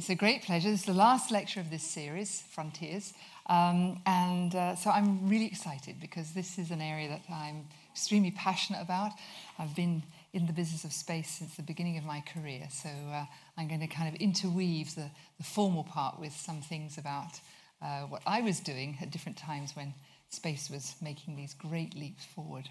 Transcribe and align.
it's 0.00 0.08
a 0.08 0.14
great 0.14 0.42
pleasure. 0.42 0.70
This 0.70 0.80
is 0.80 0.86
the 0.86 0.94
last 0.94 1.30
lecture 1.30 1.60
of 1.60 1.68
this 1.68 1.82
series, 1.82 2.42
Frontiers. 2.52 3.12
Um, 3.50 4.00
and 4.06 4.54
uh, 4.54 4.74
so 4.74 4.88
I'm 4.88 5.28
really 5.28 5.44
excited 5.44 6.00
because 6.00 6.32
this 6.32 6.58
is 6.58 6.70
an 6.70 6.80
area 6.80 7.06
that 7.10 7.20
I'm 7.30 7.66
extremely 7.92 8.30
passionate 8.30 8.80
about. 8.80 9.10
I've 9.58 9.76
been 9.76 10.02
in 10.32 10.46
the 10.46 10.54
business 10.54 10.84
of 10.84 10.94
space 10.94 11.28
since 11.28 11.54
the 11.54 11.62
beginning 11.62 11.98
of 11.98 12.04
my 12.04 12.22
career. 12.22 12.66
So 12.70 12.88
uh, 12.88 13.26
I'm 13.58 13.68
going 13.68 13.82
to 13.82 13.86
kind 13.86 14.08
of 14.08 14.18
interweave 14.18 14.94
the, 14.94 15.10
the 15.36 15.44
formal 15.44 15.84
part 15.84 16.18
with 16.18 16.32
some 16.32 16.62
things 16.62 16.96
about 16.96 17.38
uh, 17.82 18.04
what 18.04 18.22
I 18.26 18.40
was 18.40 18.58
doing 18.58 18.96
at 19.02 19.10
different 19.10 19.36
times 19.36 19.76
when 19.76 19.92
space 20.30 20.70
was 20.70 20.94
making 21.02 21.36
these 21.36 21.52
great 21.52 21.94
leaps 21.94 22.24
forward. 22.24 22.70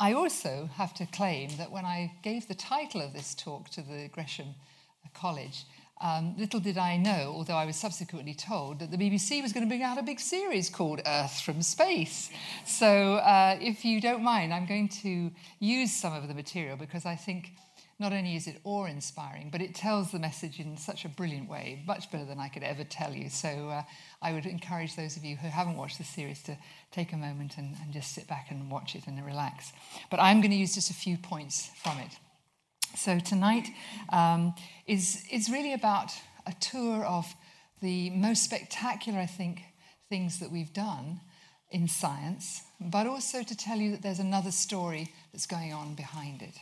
I 0.00 0.14
also 0.14 0.70
have 0.76 0.94
to 0.94 1.04
claim 1.04 1.50
that 1.58 1.70
when 1.70 1.84
I 1.84 2.14
gave 2.22 2.48
the 2.48 2.54
title 2.54 3.02
of 3.02 3.12
this 3.12 3.34
talk 3.34 3.68
to 3.68 3.82
the 3.82 4.08
Gresham 4.10 4.54
College, 5.12 5.64
um, 6.00 6.34
little 6.36 6.60
did 6.60 6.76
I 6.76 6.98
know, 6.98 7.32
although 7.34 7.54
I 7.54 7.64
was 7.64 7.76
subsequently 7.76 8.34
told, 8.34 8.80
that 8.80 8.90
the 8.90 8.98
BBC 8.98 9.40
was 9.40 9.52
going 9.52 9.64
to 9.64 9.68
bring 9.68 9.82
out 9.82 9.98
a 9.98 10.02
big 10.02 10.20
series 10.20 10.68
called 10.68 11.00
Earth 11.06 11.40
from 11.40 11.62
Space. 11.62 12.30
So, 12.66 13.14
uh, 13.14 13.56
if 13.60 13.84
you 13.84 14.00
don't 14.00 14.22
mind, 14.22 14.52
I'm 14.52 14.66
going 14.66 14.88
to 14.88 15.30
use 15.58 15.94
some 15.94 16.12
of 16.12 16.28
the 16.28 16.34
material 16.34 16.76
because 16.76 17.06
I 17.06 17.16
think 17.16 17.52
not 17.98 18.12
only 18.12 18.36
is 18.36 18.46
it 18.46 18.60
awe 18.64 18.84
inspiring, 18.84 19.48
but 19.50 19.62
it 19.62 19.74
tells 19.74 20.12
the 20.12 20.18
message 20.18 20.60
in 20.60 20.76
such 20.76 21.06
a 21.06 21.08
brilliant 21.08 21.48
way, 21.48 21.82
much 21.86 22.10
better 22.10 22.26
than 22.26 22.38
I 22.38 22.48
could 22.48 22.62
ever 22.62 22.84
tell 22.84 23.14
you. 23.14 23.30
So, 23.30 23.70
uh, 23.70 23.82
I 24.20 24.32
would 24.32 24.44
encourage 24.44 24.96
those 24.96 25.16
of 25.16 25.24
you 25.24 25.36
who 25.36 25.48
haven't 25.48 25.78
watched 25.78 25.96
the 25.96 26.04
series 26.04 26.42
to 26.42 26.58
take 26.92 27.14
a 27.14 27.16
moment 27.16 27.56
and, 27.56 27.74
and 27.82 27.90
just 27.94 28.12
sit 28.12 28.26
back 28.28 28.50
and 28.50 28.70
watch 28.70 28.94
it 28.96 29.06
and 29.06 29.24
relax. 29.24 29.72
But 30.10 30.20
I'm 30.20 30.42
going 30.42 30.50
to 30.50 30.58
use 30.58 30.74
just 30.74 30.90
a 30.90 30.94
few 30.94 31.16
points 31.16 31.70
from 31.82 31.98
it. 32.00 32.18
So 32.96 33.18
tonight 33.18 33.68
um, 34.08 34.54
is, 34.86 35.22
is 35.30 35.50
really 35.50 35.74
about 35.74 36.12
a 36.46 36.52
tour 36.60 37.04
of 37.04 37.26
the 37.82 38.08
most 38.10 38.42
spectacular, 38.42 39.18
I 39.18 39.26
think, 39.26 39.60
things 40.08 40.38
that 40.38 40.50
we've 40.50 40.72
done 40.72 41.20
in 41.70 41.88
science, 41.88 42.62
but 42.80 43.06
also 43.06 43.42
to 43.42 43.56
tell 43.56 43.76
you 43.76 43.90
that 43.90 44.02
there's 44.02 44.18
another 44.18 44.50
story 44.50 45.12
that's 45.30 45.46
going 45.46 45.74
on 45.74 45.94
behind 45.94 46.40
it. 46.40 46.54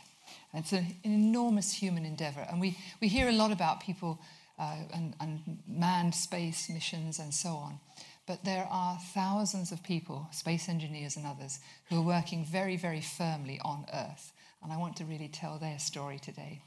It's 0.53 0.73
an, 0.73 0.97
an 1.05 1.13
enormous 1.13 1.71
human 1.71 2.03
endeavor. 2.03 2.45
And 2.49 2.59
we, 2.59 2.77
we 2.99 3.07
hear 3.07 3.29
a 3.29 3.33
lot 3.33 3.53
about 3.53 3.79
people 3.79 4.19
uh, 4.59 4.75
and, 4.93 5.13
and 5.21 5.59
manned 5.65 6.15
space 6.15 6.69
missions 6.69 7.17
and 7.17 7.33
so 7.33 7.49
on. 7.49 7.79
But 8.27 8.43
there 8.43 8.67
are 8.69 8.97
thousands 9.13 9.71
of 9.71 9.81
people, 9.83 10.27
space 10.31 10.67
engineers 10.67 11.15
and 11.15 11.25
others, 11.25 11.59
who 11.89 11.99
are 11.99 12.05
working 12.05 12.43
very, 12.43 12.75
very 12.75 13.01
firmly 13.01 13.61
on 13.63 13.85
Earth 13.93 14.33
and 14.65 14.73
I 14.73 14.77
want 14.77 14.95
to 14.97 15.05
really 15.05 15.27
tell 15.27 15.59
their 15.59 15.77
story 15.77 16.17
today. 16.17 16.59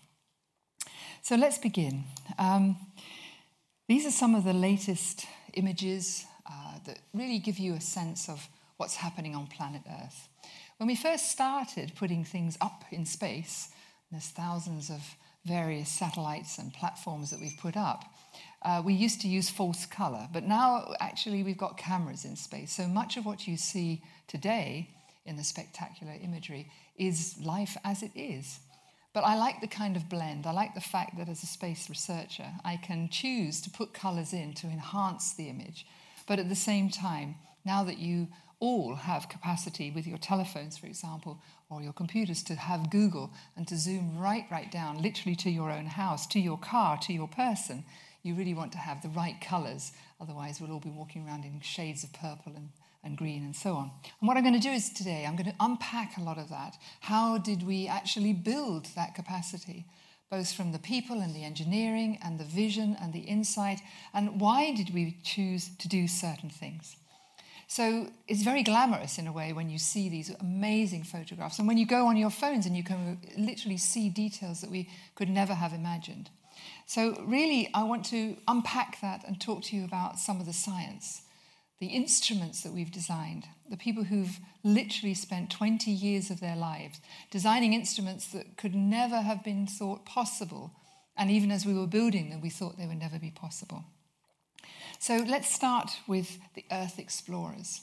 So 1.22 1.34
let's 1.34 1.58
begin. 1.58 2.04
Um, 2.38 2.76
these 3.88 4.06
are 4.06 4.12
some 4.12 4.36
of 4.36 4.44
the 4.44 4.52
latest 4.52 5.26
images 5.54 6.24
uh, 6.48 6.74
that 6.86 7.00
really 7.12 7.40
give 7.40 7.58
you 7.58 7.74
a 7.74 7.80
sense 7.80 8.28
of 8.28 8.48
what's 8.76 8.94
happening 8.94 9.34
on 9.34 9.48
planet 9.48 9.82
Earth. 10.00 10.28
When 10.76 10.86
we 10.86 10.94
first 10.94 11.32
started 11.32 11.92
putting 11.96 12.24
things 12.24 12.56
up 12.60 12.84
in 12.92 13.04
space, 13.04 13.70
there's 14.12 14.28
thousands 14.28 14.90
of 14.90 15.02
various 15.44 15.88
satellites 15.88 16.58
and 16.58 16.72
platforms 16.72 17.30
that 17.30 17.40
we've 17.40 17.58
put 17.60 17.76
up. 17.76 18.04
Uh, 18.62 18.80
we 18.84 18.94
used 18.94 19.20
to 19.22 19.28
use 19.28 19.50
false 19.50 19.86
color, 19.86 20.28
but 20.32 20.44
now 20.44 20.94
actually 21.00 21.42
we've 21.42 21.58
got 21.58 21.76
cameras 21.76 22.24
in 22.24 22.36
space. 22.36 22.70
So 22.70 22.86
much 22.86 23.16
of 23.16 23.26
what 23.26 23.48
you 23.48 23.56
see 23.56 24.02
today 24.28 24.90
in 25.26 25.36
the 25.36 25.42
spectacular 25.42 26.14
imagery 26.22 26.70
is 26.98 27.36
life 27.42 27.76
as 27.84 28.02
it 28.02 28.12
is. 28.14 28.60
But 29.14 29.24
I 29.24 29.36
like 29.36 29.60
the 29.60 29.66
kind 29.66 29.96
of 29.96 30.08
blend. 30.08 30.46
I 30.46 30.52
like 30.52 30.74
the 30.74 30.80
fact 30.80 31.16
that 31.18 31.28
as 31.28 31.42
a 31.42 31.46
space 31.46 31.88
researcher, 31.88 32.46
I 32.64 32.76
can 32.76 33.08
choose 33.08 33.60
to 33.62 33.70
put 33.70 33.94
colors 33.94 34.32
in 34.32 34.52
to 34.54 34.66
enhance 34.66 35.32
the 35.32 35.48
image. 35.48 35.86
But 36.26 36.38
at 36.38 36.48
the 36.48 36.54
same 36.54 36.90
time, 36.90 37.36
now 37.64 37.84
that 37.84 37.98
you 37.98 38.28
all 38.60 38.96
have 38.96 39.28
capacity 39.28 39.90
with 39.90 40.06
your 40.06 40.18
telephones, 40.18 40.76
for 40.76 40.86
example, 40.86 41.40
or 41.70 41.80
your 41.80 41.92
computers 41.92 42.42
to 42.44 42.54
have 42.54 42.90
Google 42.90 43.30
and 43.56 43.66
to 43.68 43.76
zoom 43.76 44.18
right, 44.18 44.44
right 44.50 44.70
down, 44.70 45.00
literally 45.00 45.36
to 45.36 45.50
your 45.50 45.70
own 45.70 45.86
house, 45.86 46.26
to 46.28 46.40
your 46.40 46.58
car, 46.58 46.98
to 46.98 47.12
your 47.12 47.28
person, 47.28 47.84
you 48.22 48.34
really 48.34 48.54
want 48.54 48.72
to 48.72 48.78
have 48.78 49.00
the 49.02 49.08
right 49.08 49.40
colors. 49.40 49.92
Otherwise, 50.20 50.60
we'll 50.60 50.72
all 50.72 50.80
be 50.80 50.90
walking 50.90 51.26
around 51.26 51.44
in 51.44 51.60
shades 51.60 52.02
of 52.02 52.12
purple 52.12 52.52
and 52.54 52.70
and 53.08 53.16
green 53.16 53.42
and 53.42 53.56
so 53.56 53.74
on. 53.74 53.90
And 54.20 54.28
what 54.28 54.36
I'm 54.36 54.44
going 54.44 54.54
to 54.54 54.60
do 54.60 54.70
is 54.70 54.90
today, 54.90 55.24
I'm 55.26 55.34
going 55.34 55.50
to 55.50 55.56
unpack 55.58 56.16
a 56.16 56.22
lot 56.22 56.38
of 56.38 56.50
that. 56.50 56.76
How 57.00 57.38
did 57.38 57.66
we 57.66 57.88
actually 57.88 58.34
build 58.34 58.86
that 58.94 59.14
capacity? 59.14 59.86
Both 60.30 60.52
from 60.52 60.72
the 60.72 60.78
people 60.78 61.20
and 61.20 61.34
the 61.34 61.42
engineering 61.42 62.18
and 62.22 62.38
the 62.38 62.44
vision 62.44 62.96
and 63.00 63.14
the 63.14 63.20
insight, 63.20 63.80
and 64.12 64.38
why 64.40 64.74
did 64.74 64.92
we 64.92 65.16
choose 65.24 65.70
to 65.78 65.88
do 65.88 66.06
certain 66.06 66.50
things? 66.50 66.96
So 67.66 68.08
it's 68.26 68.42
very 68.42 68.62
glamorous 68.62 69.18
in 69.18 69.26
a 69.26 69.32
way 69.32 69.52
when 69.52 69.70
you 69.70 69.78
see 69.78 70.08
these 70.08 70.30
amazing 70.40 71.04
photographs. 71.04 71.58
And 71.58 71.66
when 71.66 71.78
you 71.78 71.86
go 71.86 72.06
on 72.06 72.16
your 72.16 72.30
phones 72.30 72.66
and 72.66 72.76
you 72.76 72.84
can 72.84 73.18
literally 73.36 73.78
see 73.78 74.10
details 74.10 74.60
that 74.60 74.70
we 74.70 74.88
could 75.14 75.30
never 75.30 75.54
have 75.54 75.72
imagined. 75.72 76.30
So, 76.86 77.22
really, 77.26 77.70
I 77.74 77.84
want 77.84 78.04
to 78.06 78.36
unpack 78.48 79.00
that 79.00 79.22
and 79.26 79.40
talk 79.40 79.62
to 79.64 79.76
you 79.76 79.84
about 79.84 80.18
some 80.18 80.40
of 80.40 80.46
the 80.46 80.52
science 80.52 81.22
the 81.80 81.86
instruments 81.86 82.62
that 82.62 82.72
we've 82.72 82.90
designed, 82.90 83.44
the 83.70 83.76
people 83.76 84.04
who've 84.04 84.38
literally 84.64 85.14
spent 85.14 85.50
20 85.50 85.90
years 85.90 86.30
of 86.30 86.40
their 86.40 86.56
lives 86.56 87.00
designing 87.30 87.72
instruments 87.72 88.26
that 88.28 88.56
could 88.56 88.74
never 88.74 89.20
have 89.20 89.44
been 89.44 89.66
thought 89.66 90.04
possible. 90.04 90.72
And 91.16 91.30
even 91.30 91.50
as 91.50 91.64
we 91.64 91.74
were 91.74 91.86
building 91.86 92.30
them, 92.30 92.40
we 92.40 92.50
thought 92.50 92.78
they 92.78 92.86
would 92.86 92.98
never 92.98 93.18
be 93.18 93.30
possible. 93.30 93.84
So 94.98 95.24
let's 95.28 95.52
start 95.52 95.92
with 96.08 96.38
the 96.54 96.64
Earth 96.72 96.98
explorers. 96.98 97.82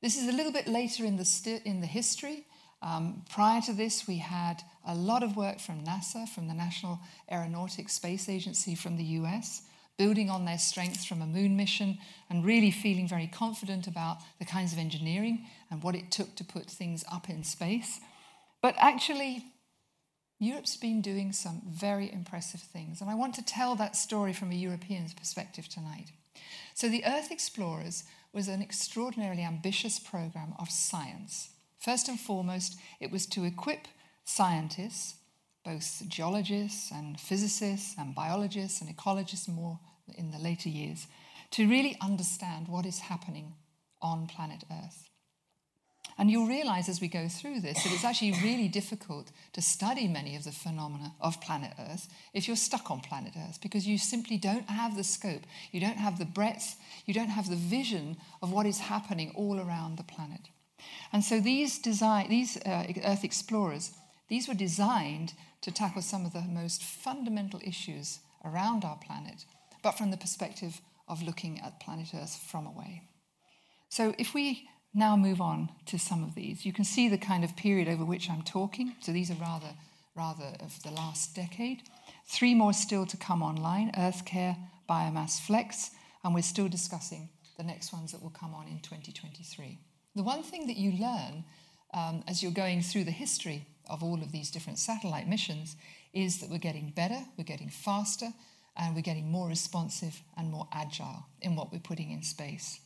This 0.00 0.16
is 0.16 0.28
a 0.28 0.32
little 0.32 0.52
bit 0.52 0.66
later 0.66 1.04
in 1.04 1.18
the, 1.18 1.24
st- 1.24 1.66
in 1.66 1.80
the 1.80 1.86
history. 1.86 2.46
Um, 2.80 3.24
prior 3.30 3.60
to 3.62 3.72
this, 3.74 4.06
we 4.06 4.18
had 4.18 4.62
a 4.86 4.94
lot 4.94 5.22
of 5.22 5.36
work 5.36 5.58
from 5.58 5.84
NASA, 5.84 6.26
from 6.28 6.48
the 6.48 6.54
National 6.54 7.00
Aeronautics 7.30 7.92
Space 7.92 8.28
Agency 8.28 8.74
from 8.74 8.96
the 8.96 9.04
US 9.04 9.62
building 9.98 10.30
on 10.30 10.44
their 10.44 10.58
strengths 10.58 11.04
from 11.04 11.20
a 11.20 11.26
moon 11.26 11.56
mission 11.56 11.98
and 12.30 12.44
really 12.44 12.70
feeling 12.70 13.06
very 13.06 13.26
confident 13.26 13.86
about 13.86 14.18
the 14.38 14.44
kinds 14.44 14.72
of 14.72 14.78
engineering 14.78 15.44
and 15.70 15.82
what 15.82 15.94
it 15.94 16.10
took 16.10 16.34
to 16.36 16.44
put 16.44 16.66
things 16.66 17.04
up 17.12 17.28
in 17.28 17.44
space. 17.44 18.00
But 18.62 18.76
actually, 18.78 19.44
Europe's 20.38 20.76
been 20.76 21.02
doing 21.02 21.32
some 21.32 21.62
very 21.68 22.10
impressive 22.12 22.60
things, 22.60 23.00
and 23.00 23.10
I 23.10 23.14
want 23.16 23.34
to 23.34 23.44
tell 23.44 23.74
that 23.76 23.96
story 23.96 24.32
from 24.32 24.52
a 24.52 24.54
European's 24.54 25.12
perspective 25.12 25.68
tonight. 25.68 26.12
So, 26.74 26.88
the 26.88 27.04
Earth 27.04 27.32
Explorers 27.32 28.04
was 28.32 28.46
an 28.46 28.62
extraordinarily 28.62 29.42
ambitious 29.42 29.98
program 29.98 30.54
of 30.58 30.70
science. 30.70 31.50
First 31.80 32.08
and 32.08 32.20
foremost, 32.20 32.78
it 33.00 33.10
was 33.10 33.26
to 33.26 33.44
equip 33.44 33.88
scientists 34.24 35.16
both 35.64 36.02
geologists 36.08 36.90
and 36.90 37.18
physicists 37.20 37.94
and 37.98 38.14
biologists 38.14 38.80
and 38.80 38.94
ecologists 38.94 39.48
more 39.48 39.78
in 40.16 40.30
the 40.30 40.38
later 40.38 40.68
years 40.68 41.06
to 41.50 41.68
really 41.68 41.96
understand 42.00 42.68
what 42.68 42.86
is 42.86 43.00
happening 43.00 43.54
on 44.00 44.26
planet 44.26 44.64
Earth. 44.70 45.08
And 46.16 46.28
you'll 46.30 46.48
realize 46.48 46.88
as 46.88 47.00
we 47.00 47.06
go 47.06 47.28
through 47.28 47.60
this 47.60 47.82
that 47.82 47.92
it's 47.92 48.04
actually 48.04 48.32
really 48.42 48.66
difficult 48.66 49.30
to 49.52 49.62
study 49.62 50.08
many 50.08 50.34
of 50.34 50.42
the 50.42 50.50
phenomena 50.50 51.14
of 51.20 51.40
planet 51.40 51.72
Earth 51.78 52.08
if 52.34 52.48
you're 52.48 52.56
stuck 52.56 52.90
on 52.90 53.00
planet 53.00 53.34
Earth 53.36 53.60
because 53.62 53.86
you 53.86 53.98
simply 53.98 54.36
don't 54.36 54.68
have 54.68 54.96
the 54.96 55.04
scope, 55.04 55.42
you 55.70 55.80
don't 55.80 55.96
have 55.96 56.18
the 56.18 56.24
breadth, 56.24 56.76
you 57.06 57.14
don't 57.14 57.28
have 57.28 57.48
the 57.48 57.56
vision 57.56 58.16
of 58.42 58.52
what 58.52 58.66
is 58.66 58.80
happening 58.80 59.32
all 59.36 59.60
around 59.60 59.96
the 59.96 60.02
planet. 60.02 60.48
And 61.12 61.22
so 61.22 61.38
these, 61.40 61.78
design, 61.78 62.28
these 62.28 62.56
uh, 62.58 62.92
Earth 63.04 63.22
explorers, 63.22 63.92
these 64.28 64.48
were 64.48 64.54
designed 64.54 65.34
to 65.62 65.72
tackle 65.72 66.02
some 66.02 66.24
of 66.24 66.32
the 66.32 66.42
most 66.42 66.82
fundamental 66.82 67.60
issues 67.64 68.20
around 68.44 68.84
our 68.84 68.96
planet, 68.96 69.44
but 69.82 69.92
from 69.92 70.10
the 70.10 70.16
perspective 70.16 70.80
of 71.08 71.22
looking 71.22 71.60
at 71.60 71.80
planet 71.80 72.08
Earth 72.14 72.36
from 72.36 72.66
away. 72.66 73.02
So 73.88 74.14
if 74.18 74.34
we 74.34 74.68
now 74.94 75.16
move 75.16 75.40
on 75.40 75.70
to 75.86 75.98
some 75.98 76.22
of 76.22 76.34
these, 76.34 76.64
you 76.64 76.72
can 76.72 76.84
see 76.84 77.08
the 77.08 77.18
kind 77.18 77.44
of 77.44 77.56
period 77.56 77.88
over 77.88 78.04
which 78.04 78.30
I'm 78.30 78.42
talking. 78.42 78.94
So 79.00 79.12
these 79.12 79.30
are 79.30 79.34
rather, 79.34 79.74
rather 80.14 80.52
of 80.60 80.82
the 80.82 80.90
last 80.90 81.34
decade. 81.34 81.82
Three 82.26 82.54
more 82.54 82.72
still 82.72 83.06
to 83.06 83.16
come 83.16 83.42
online 83.42 83.90
EarthCARE, 83.92 84.56
Biomass 84.88 85.40
Flex, 85.40 85.90
and 86.24 86.34
we're 86.34 86.42
still 86.42 86.68
discussing 86.68 87.28
the 87.56 87.64
next 87.64 87.92
ones 87.92 88.12
that 88.12 88.22
will 88.22 88.30
come 88.30 88.54
on 88.54 88.68
in 88.68 88.80
2023. 88.80 89.78
The 90.14 90.22
one 90.22 90.42
thing 90.42 90.66
that 90.66 90.76
you 90.76 90.92
learn 90.92 91.44
um, 91.94 92.22
as 92.28 92.42
you're 92.42 92.52
going 92.52 92.82
through 92.82 93.04
the 93.04 93.10
history 93.10 93.66
of 93.88 94.02
all 94.02 94.22
of 94.22 94.32
these 94.32 94.50
different 94.50 94.78
satellite 94.78 95.28
missions 95.28 95.76
is 96.12 96.38
that 96.38 96.50
we're 96.50 96.58
getting 96.58 96.90
better, 96.90 97.18
we're 97.36 97.44
getting 97.44 97.68
faster, 97.68 98.28
and 98.76 98.94
we're 98.94 99.02
getting 99.02 99.30
more 99.30 99.48
responsive 99.48 100.22
and 100.36 100.50
more 100.50 100.68
agile 100.72 101.26
in 101.40 101.56
what 101.56 101.72
we're 101.72 101.80
putting 101.80 102.10
in 102.10 102.22
space. 102.22 102.80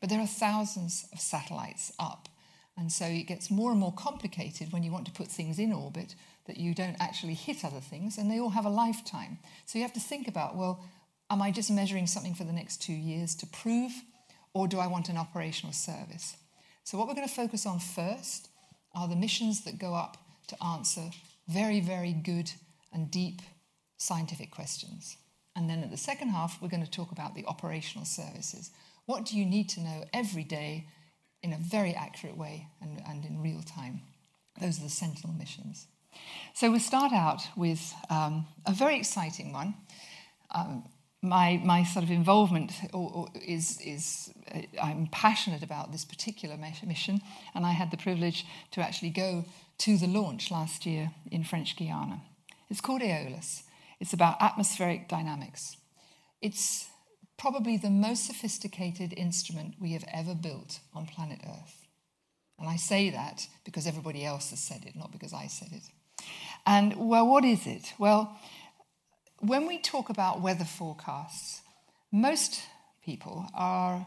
But 0.00 0.10
there 0.10 0.20
are 0.20 0.26
thousands 0.26 1.06
of 1.12 1.20
satellites 1.20 1.92
up, 1.98 2.28
And 2.76 2.90
so 2.90 3.04
it 3.04 3.26
gets 3.26 3.50
more 3.50 3.70
and 3.70 3.78
more 3.78 3.92
complicated 3.92 4.72
when 4.72 4.82
you 4.82 4.90
want 4.90 5.04
to 5.06 5.12
put 5.12 5.28
things 5.28 5.58
in 5.58 5.72
orbit 5.72 6.14
that 6.46 6.56
you 6.56 6.74
don't 6.74 6.96
actually 6.98 7.34
hit 7.34 7.64
other 7.64 7.80
things, 7.80 8.16
and 8.16 8.30
they 8.30 8.40
all 8.40 8.50
have 8.50 8.64
a 8.64 8.70
lifetime. 8.70 9.38
So 9.66 9.78
you 9.78 9.84
have 9.84 9.92
to 9.92 10.00
think 10.00 10.26
about 10.26 10.56
well, 10.56 10.82
am 11.30 11.42
I 11.42 11.50
just 11.50 11.70
measuring 11.70 12.06
something 12.06 12.34
for 12.34 12.44
the 12.44 12.52
next 12.52 12.82
two 12.82 12.94
years 12.94 13.34
to 13.36 13.46
prove, 13.46 13.92
or 14.54 14.66
do 14.68 14.78
I 14.78 14.86
want 14.86 15.08
an 15.08 15.18
operational 15.18 15.72
service? 15.72 16.36
So, 16.84 16.98
what 16.98 17.06
we're 17.06 17.14
going 17.14 17.28
to 17.28 17.34
focus 17.34 17.66
on 17.66 17.78
first 17.78 18.48
are 18.94 19.06
the 19.06 19.16
missions 19.16 19.64
that 19.64 19.78
go 19.78 19.94
up 19.94 20.16
to 20.48 20.64
answer 20.64 21.10
very, 21.48 21.80
very 21.80 22.12
good 22.12 22.50
and 22.92 23.10
deep 23.10 23.42
scientific 23.96 24.50
questions. 24.50 25.16
And 25.54 25.68
then 25.68 25.82
at 25.82 25.90
the 25.90 25.96
second 25.96 26.28
half, 26.28 26.60
we're 26.60 26.68
going 26.68 26.84
to 26.84 26.90
talk 26.90 27.12
about 27.12 27.34
the 27.34 27.44
operational 27.46 28.04
services. 28.04 28.70
What 29.06 29.26
do 29.26 29.36
you 29.36 29.44
need 29.44 29.68
to 29.70 29.80
know 29.80 30.04
every 30.12 30.44
day 30.44 30.86
in 31.42 31.52
a 31.52 31.58
very 31.58 31.94
accurate 31.94 32.36
way 32.36 32.68
and, 32.80 33.02
and 33.06 33.24
in 33.24 33.42
real 33.42 33.62
time? 33.62 34.00
Those 34.60 34.78
are 34.78 34.84
the 34.84 34.90
Sentinel 34.90 35.36
missions. 35.36 35.86
So 36.54 36.70
we'll 36.70 36.80
start 36.80 37.12
out 37.12 37.42
with 37.56 37.94
um, 38.10 38.46
a 38.66 38.72
very 38.72 38.96
exciting 38.96 39.52
one. 39.52 39.74
Um, 40.54 40.84
my, 41.22 41.60
my 41.64 41.84
sort 41.84 42.04
of 42.04 42.10
involvement 42.10 42.72
is, 43.46 43.80
is 43.80 44.32
uh, 44.54 44.60
I'm 44.82 45.08
passionate 45.12 45.62
about 45.62 45.92
this 45.92 46.04
particular 46.04 46.56
mission, 46.56 47.20
and 47.54 47.64
I 47.64 47.72
had 47.72 47.90
the 47.90 47.96
privilege 47.96 48.44
to 48.72 48.80
actually 48.80 49.10
go 49.10 49.44
to 49.82 49.96
the 49.96 50.06
launch 50.06 50.52
last 50.52 50.86
year 50.86 51.10
in 51.32 51.42
French 51.42 51.76
Guiana. 51.76 52.22
It's 52.70 52.80
called 52.80 53.02
Aeolus. 53.02 53.64
It's 53.98 54.12
about 54.12 54.40
atmospheric 54.40 55.08
dynamics. 55.08 55.76
It's 56.40 56.86
probably 57.36 57.78
the 57.78 57.90
most 57.90 58.24
sophisticated 58.24 59.12
instrument 59.16 59.74
we 59.80 59.94
have 59.94 60.04
ever 60.12 60.36
built 60.36 60.78
on 60.94 61.06
planet 61.06 61.40
Earth. 61.44 61.88
And 62.60 62.68
I 62.68 62.76
say 62.76 63.10
that 63.10 63.48
because 63.64 63.88
everybody 63.88 64.24
else 64.24 64.50
has 64.50 64.60
said 64.60 64.84
it, 64.86 64.94
not 64.94 65.10
because 65.10 65.32
I 65.32 65.48
said 65.48 65.70
it. 65.72 65.82
And 66.64 66.94
well, 67.08 67.26
what 67.26 67.44
is 67.44 67.66
it? 67.66 67.92
Well, 67.98 68.38
when 69.40 69.66
we 69.66 69.78
talk 69.78 70.10
about 70.10 70.40
weather 70.40 70.64
forecasts, 70.64 71.60
most 72.12 72.62
people 73.04 73.46
are 73.52 74.06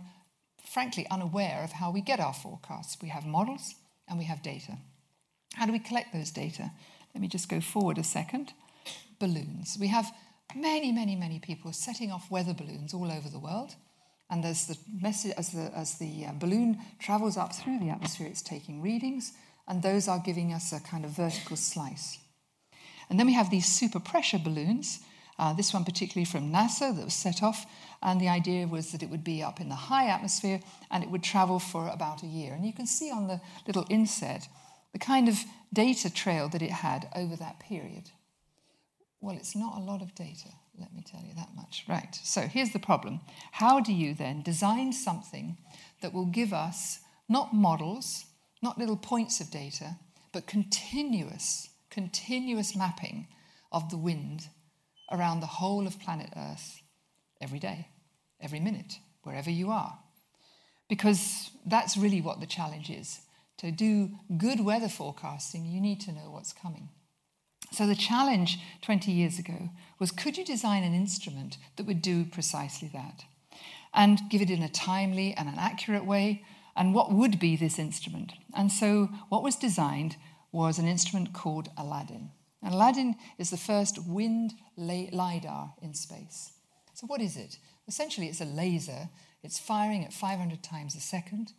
frankly 0.65 1.05
unaware 1.11 1.65
of 1.65 1.73
how 1.73 1.91
we 1.91 1.99
get 1.99 2.21
our 2.21 2.33
forecasts. 2.33 2.95
We 3.01 3.09
have 3.09 3.25
models 3.25 3.75
and 4.07 4.17
we 4.17 4.23
have 4.23 4.41
data. 4.41 4.77
How 5.55 5.65
do 5.65 5.71
we 5.71 5.79
collect 5.79 6.13
those 6.13 6.31
data? 6.31 6.71
Let 7.13 7.21
me 7.21 7.27
just 7.27 7.49
go 7.49 7.61
forward 7.61 7.97
a 7.97 8.03
second 8.03 8.53
balloons. 9.19 9.77
We 9.79 9.87
have 9.87 10.11
many, 10.53 10.91
many, 10.91 11.15
many 11.15 11.39
people 11.39 11.71
setting 11.71 12.11
off 12.11 12.29
weather 12.29 12.53
balloons 12.53 12.93
all 12.93 13.09
over 13.11 13.29
the 13.29 13.39
world. 13.39 13.75
And 14.29 14.43
as 14.43 14.67
the, 14.67 14.77
message, 15.01 15.33
as 15.37 15.51
the, 15.51 15.71
as 15.75 15.97
the 15.97 16.25
uh, 16.25 16.33
balloon 16.33 16.79
travels 16.99 17.37
up 17.37 17.55
through 17.55 17.79
the 17.79 17.89
atmosphere, 17.89 18.27
it's 18.27 18.41
taking 18.41 18.81
readings, 18.81 19.31
and 19.67 19.81
those 19.81 20.07
are 20.07 20.19
giving 20.19 20.51
us 20.51 20.73
a 20.73 20.79
kind 20.81 21.05
of 21.05 21.11
vertical 21.11 21.55
slice. 21.55 22.17
And 23.09 23.19
then 23.19 23.27
we 23.27 23.33
have 23.33 23.49
these 23.49 23.67
super 23.67 23.99
pressure 23.99 24.39
balloons, 24.39 24.99
uh, 25.37 25.53
this 25.53 25.73
one 25.73 25.85
particularly 25.85 26.25
from 26.25 26.51
NASA 26.51 26.95
that 26.95 27.05
was 27.05 27.13
set 27.13 27.43
off, 27.43 27.65
and 28.01 28.19
the 28.19 28.29
idea 28.29 28.67
was 28.67 28.91
that 28.91 29.03
it 29.03 29.09
would 29.09 29.23
be 29.23 29.43
up 29.43 29.61
in 29.61 29.69
the 29.69 29.75
high 29.75 30.07
atmosphere 30.07 30.59
and 30.91 31.03
it 31.03 31.09
would 31.09 31.23
travel 31.23 31.59
for 31.59 31.87
about 31.89 32.23
a 32.23 32.27
year. 32.27 32.53
And 32.53 32.65
you 32.65 32.73
can 32.73 32.87
see 32.87 33.11
on 33.11 33.27
the 33.27 33.41
little 33.67 33.85
inset 33.89 34.47
the 34.95 34.99
kind 34.99 35.27
of 35.27 35.43
data 35.73 36.09
trail 36.09 36.47
that 36.47 36.61
it 36.61 36.71
had 36.71 37.09
over 37.17 37.35
that 37.35 37.59
period. 37.59 38.09
Well, 39.19 39.35
it's 39.35 39.53
not 39.53 39.77
a 39.77 39.81
lot 39.81 40.01
of 40.01 40.15
data, 40.15 40.47
let 40.79 40.93
me 40.93 41.03
tell 41.05 41.19
you 41.21 41.33
that 41.35 41.49
much. 41.53 41.83
Right, 41.85 42.17
so 42.23 42.39
here's 42.43 42.71
the 42.71 42.79
problem. 42.79 43.19
How 43.51 43.81
do 43.81 43.91
you 43.91 44.13
then 44.13 44.41
design 44.41 44.93
something 44.93 45.57
that 46.01 46.13
will 46.13 46.27
give 46.27 46.53
us 46.53 46.99
not 47.27 47.53
models, 47.53 48.23
not 48.63 48.77
little 48.77 48.95
points 48.95 49.41
of 49.41 49.51
data, 49.51 49.97
but 50.31 50.47
continuous, 50.47 51.67
continuous 51.89 52.73
mapping 52.73 53.27
of 53.73 53.89
the 53.89 53.97
wind 53.97 54.47
around 55.11 55.41
the 55.41 55.45
whole 55.45 55.85
of 55.87 55.99
planet 55.99 56.29
Earth 56.37 56.81
every 57.41 57.59
day, 57.59 57.89
every 58.39 58.61
minute, 58.61 58.93
wherever 59.23 59.49
you 59.49 59.71
are? 59.71 59.99
Because 60.87 61.51
that's 61.65 61.97
really 61.97 62.21
what 62.21 62.39
the 62.39 62.47
challenge 62.47 62.89
is. 62.89 63.19
To 63.59 63.71
do 63.71 64.11
good 64.37 64.59
weather 64.59 64.89
forecasting, 64.89 65.65
you 65.65 65.79
need 65.79 66.01
to 66.01 66.11
know 66.11 66.29
what's 66.29 66.53
coming. 66.53 66.89
So 67.71 67.87
the 67.87 67.95
challenge 67.95 68.59
20 68.81 69.11
years 69.11 69.39
ago 69.39 69.69
was 69.99 70.11
could 70.11 70.37
you 70.37 70.45
design 70.45 70.83
an 70.83 70.93
instrument 70.93 71.57
that 71.75 71.85
would 71.85 72.01
do 72.01 72.25
precisely 72.25 72.89
that? 72.93 73.23
And 73.93 74.19
give 74.29 74.41
it 74.41 74.49
in 74.49 74.61
a 74.61 74.69
timely 74.69 75.33
and 75.33 75.47
an 75.47 75.55
accurate 75.57 76.05
way? 76.05 76.43
And 76.75 76.93
what 76.93 77.11
would 77.11 77.39
be 77.39 77.55
this 77.55 77.79
instrument? 77.79 78.33
And 78.53 78.71
so 78.71 79.09
what 79.29 79.43
was 79.43 79.55
designed 79.55 80.17
was 80.51 80.77
an 80.77 80.87
instrument 80.87 81.33
called 81.33 81.69
ALADIN. 81.77 82.29
And 82.61 82.73
ALADIN 82.73 83.15
is 83.37 83.49
the 83.49 83.57
first 83.57 84.05
wind 84.05 84.53
LIDAR 84.77 85.73
in 85.81 85.93
space. 85.93 86.51
So 86.93 87.07
what 87.07 87.21
is 87.21 87.37
it? 87.37 87.57
Essentially, 87.87 88.27
it's 88.27 88.41
a 88.41 88.45
laser. 88.45 89.09
It's 89.43 89.59
firing 89.59 90.03
at 90.03 90.13
500 90.13 90.63
times 90.63 90.95
a 90.95 90.99
second, 90.99 91.53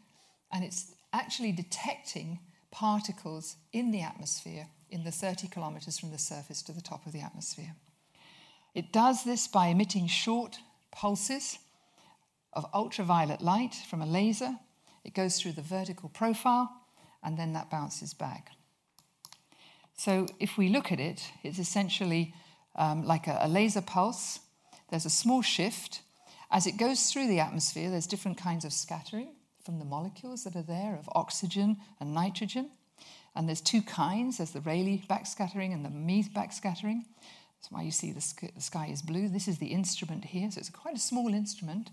and 0.53 0.65
it's 0.65 0.93
actually 1.13 1.53
detecting 1.53 2.41
particles 2.71 3.57
in 3.73 3.91
the 3.91 4.03
atmosphere 4.03 4.69
in 4.91 5.05
the 5.05 5.11
30 5.11 5.49
kilometers 5.49 5.99
from 5.99 6.11
the 6.11 6.19
surface 6.19 6.63
to 6.63 6.73
the 6.73 6.81
top 6.81 7.07
of 7.07 7.13
the 7.13 7.21
atmosphere. 7.21 7.75
It 8.75 8.93
does 8.93 9.25
this 9.25 9.49
by 9.49 9.69
emitting 9.69 10.07
short 10.07 10.59
pulses 10.93 11.59
of 12.53 12.67
ultraviolet 12.75 13.41
light 13.41 13.75
from 13.75 14.03
a 14.03 14.07
laser. 14.07 14.57
It 15.05 15.15
goes 15.15 15.41
through 15.41 15.53
the 15.53 15.63
vertical 15.63 16.09
profile 16.09 16.71
and 17.23 17.39
then 17.39 17.55
that 17.55 17.71
bounces 17.71 18.15
back. 18.15 18.51
So 19.97 20.27
if 20.39 20.59
we 20.59 20.69
look 20.69 20.93
at 20.93 21.01
it, 21.01 21.23
it's 21.43 21.59
essentially 21.59 22.35
um, 22.77 23.05
like 23.07 23.27
a, 23.27 23.39
a 23.41 23.49
laser 23.49 23.81
pulse. 23.81 24.41
There's 24.91 25.07
a 25.07 25.11
small 25.11 25.43
shift. 25.43 26.03
As 26.51 26.67
it 26.67 26.77
goes 26.77 27.11
through 27.11 27.29
the 27.29 27.41
atmosphere, 27.41 27.91
there's 27.91 28.07
different 28.07 28.37
kinds 28.37 28.65
of 28.65 28.73
scattering 28.73 29.36
from 29.67 29.81
the 29.81 29.85
molecules 29.85 30.45
that 30.45 30.57
are 30.57 30.63
there 30.63 30.97
of 30.97 31.09
oxygen 31.13 31.77
and 32.01 32.15
nitrogen. 32.15 32.71
And 33.35 33.47
there's 33.49 33.61
two 33.61 33.83
kinds 33.83 34.39
there's 34.39 34.53
the 34.53 34.61
Rayleigh 34.61 35.03
backscattering 35.11 35.75
and 35.75 35.85
the 35.85 35.91
Mie 35.91 36.25
backscattering. 36.35 37.03
That's 37.57 37.71
why 37.71 37.83
you 37.83 37.91
see 37.91 38.13
the 38.13 38.21
sky 38.21 38.89
is 38.91 39.03
blue. 39.03 39.29
This 39.29 39.49
is 39.49 39.59
the 39.59 39.67
instrument 39.67 40.27
here, 40.27 40.51
so 40.51 40.61
it's 40.61 40.71
quite 40.71 40.97
a 40.97 41.01
small 41.01 41.35
instrument. 41.35 41.91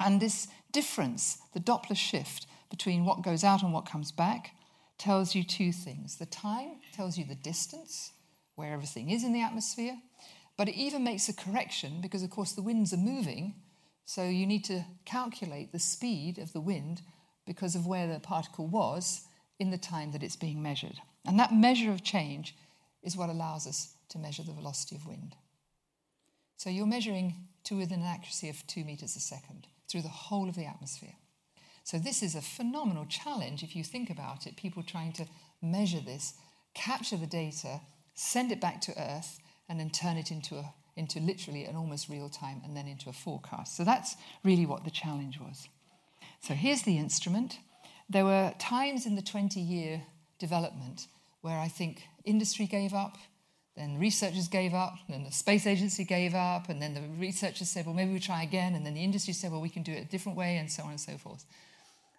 And 0.00 0.20
this 0.20 0.48
difference, 0.72 1.38
the 1.54 1.60
Doppler 1.60 1.96
shift 1.96 2.46
between 2.68 3.04
what 3.04 3.22
goes 3.22 3.44
out 3.44 3.62
and 3.62 3.72
what 3.72 3.86
comes 3.86 4.10
back, 4.10 4.50
tells 4.98 5.34
you 5.34 5.44
two 5.44 5.70
things. 5.70 6.16
The 6.16 6.26
time 6.26 6.80
tells 6.92 7.16
you 7.16 7.24
the 7.24 7.36
distance, 7.36 8.12
where 8.56 8.72
everything 8.72 9.10
is 9.10 9.22
in 9.22 9.32
the 9.32 9.42
atmosphere, 9.42 9.96
but 10.56 10.68
it 10.68 10.74
even 10.74 11.04
makes 11.04 11.28
a 11.28 11.34
correction 11.34 12.00
because, 12.00 12.22
of 12.22 12.30
course, 12.30 12.52
the 12.52 12.62
winds 12.62 12.92
are 12.92 12.98
moving, 12.98 13.54
so 14.04 14.24
you 14.24 14.46
need 14.46 14.64
to 14.64 14.84
calculate 15.04 15.72
the 15.72 15.78
speed 15.78 16.38
of 16.38 16.52
the 16.52 16.60
wind 16.60 17.02
because 17.46 17.74
of 17.74 17.86
where 17.86 18.06
the 18.06 18.20
particle 18.20 18.66
was 18.66 19.22
in 19.58 19.70
the 19.70 19.78
time 19.78 20.12
that 20.12 20.22
it's 20.22 20.36
being 20.36 20.62
measured. 20.62 20.96
And 21.26 21.38
that 21.38 21.54
measure 21.54 21.90
of 21.90 22.02
change 22.02 22.54
is 23.02 23.16
what 23.16 23.30
allows 23.30 23.66
us 23.66 23.94
to 24.10 24.18
measure 24.18 24.42
the 24.42 24.52
velocity 24.52 24.96
of 24.96 25.06
wind. 25.06 25.36
So 26.56 26.70
you're 26.70 26.86
measuring 26.86 27.34
to 27.64 27.76
within 27.76 28.00
an 28.00 28.06
accuracy 28.06 28.48
of 28.48 28.66
two 28.66 28.84
meters 28.84 29.16
a 29.16 29.20
second 29.20 29.66
through 29.88 30.02
the 30.02 30.08
whole 30.08 30.48
of 30.48 30.56
the 30.56 30.66
atmosphere. 30.66 31.14
So 31.82 31.98
this 31.98 32.22
is 32.22 32.34
a 32.34 32.40
phenomenal 32.40 33.06
challenge 33.06 33.62
if 33.62 33.76
you 33.76 33.84
think 33.84 34.10
about 34.10 34.46
it. 34.46 34.56
People 34.56 34.82
trying 34.82 35.12
to 35.14 35.26
measure 35.60 36.00
this, 36.00 36.34
capture 36.74 37.16
the 37.16 37.26
data, 37.26 37.80
send 38.14 38.52
it 38.52 38.60
back 38.60 38.80
to 38.82 39.00
Earth, 39.00 39.38
and 39.68 39.78
then 39.78 39.90
turn 39.90 40.16
it 40.16 40.30
into 40.30 40.56
a 40.56 40.72
into 40.96 41.20
literally 41.20 41.64
an 41.64 41.76
almost 41.76 42.08
real 42.08 42.28
time 42.28 42.62
and 42.64 42.76
then 42.76 42.86
into 42.86 43.08
a 43.08 43.12
forecast. 43.12 43.76
So 43.76 43.84
that's 43.84 44.16
really 44.44 44.66
what 44.66 44.84
the 44.84 44.90
challenge 44.90 45.40
was. 45.40 45.68
So 46.40 46.54
here's 46.54 46.82
the 46.82 46.98
instrument. 46.98 47.58
There 48.08 48.24
were 48.24 48.54
times 48.58 49.06
in 49.06 49.16
the 49.16 49.22
20 49.22 49.60
year 49.60 50.02
development 50.38 51.06
where 51.40 51.58
I 51.58 51.68
think 51.68 52.02
industry 52.24 52.66
gave 52.66 52.94
up, 52.94 53.16
then 53.76 53.98
researchers 53.98 54.48
gave 54.48 54.72
up, 54.72 54.94
then 55.08 55.24
the 55.24 55.32
space 55.32 55.66
agency 55.66 56.04
gave 56.04 56.34
up, 56.34 56.68
and 56.68 56.80
then 56.80 56.94
the 56.94 57.02
researchers 57.18 57.68
said, 57.68 57.86
well, 57.86 57.94
maybe 57.94 58.12
we 58.12 58.20
try 58.20 58.42
again, 58.42 58.74
and 58.74 58.86
then 58.86 58.94
the 58.94 59.02
industry 59.02 59.34
said, 59.34 59.50
well, 59.50 59.60
we 59.60 59.68
can 59.68 59.82
do 59.82 59.92
it 59.92 60.02
a 60.02 60.04
different 60.04 60.38
way, 60.38 60.56
and 60.56 60.70
so 60.70 60.84
on 60.84 60.90
and 60.90 61.00
so 61.00 61.18
forth. 61.18 61.44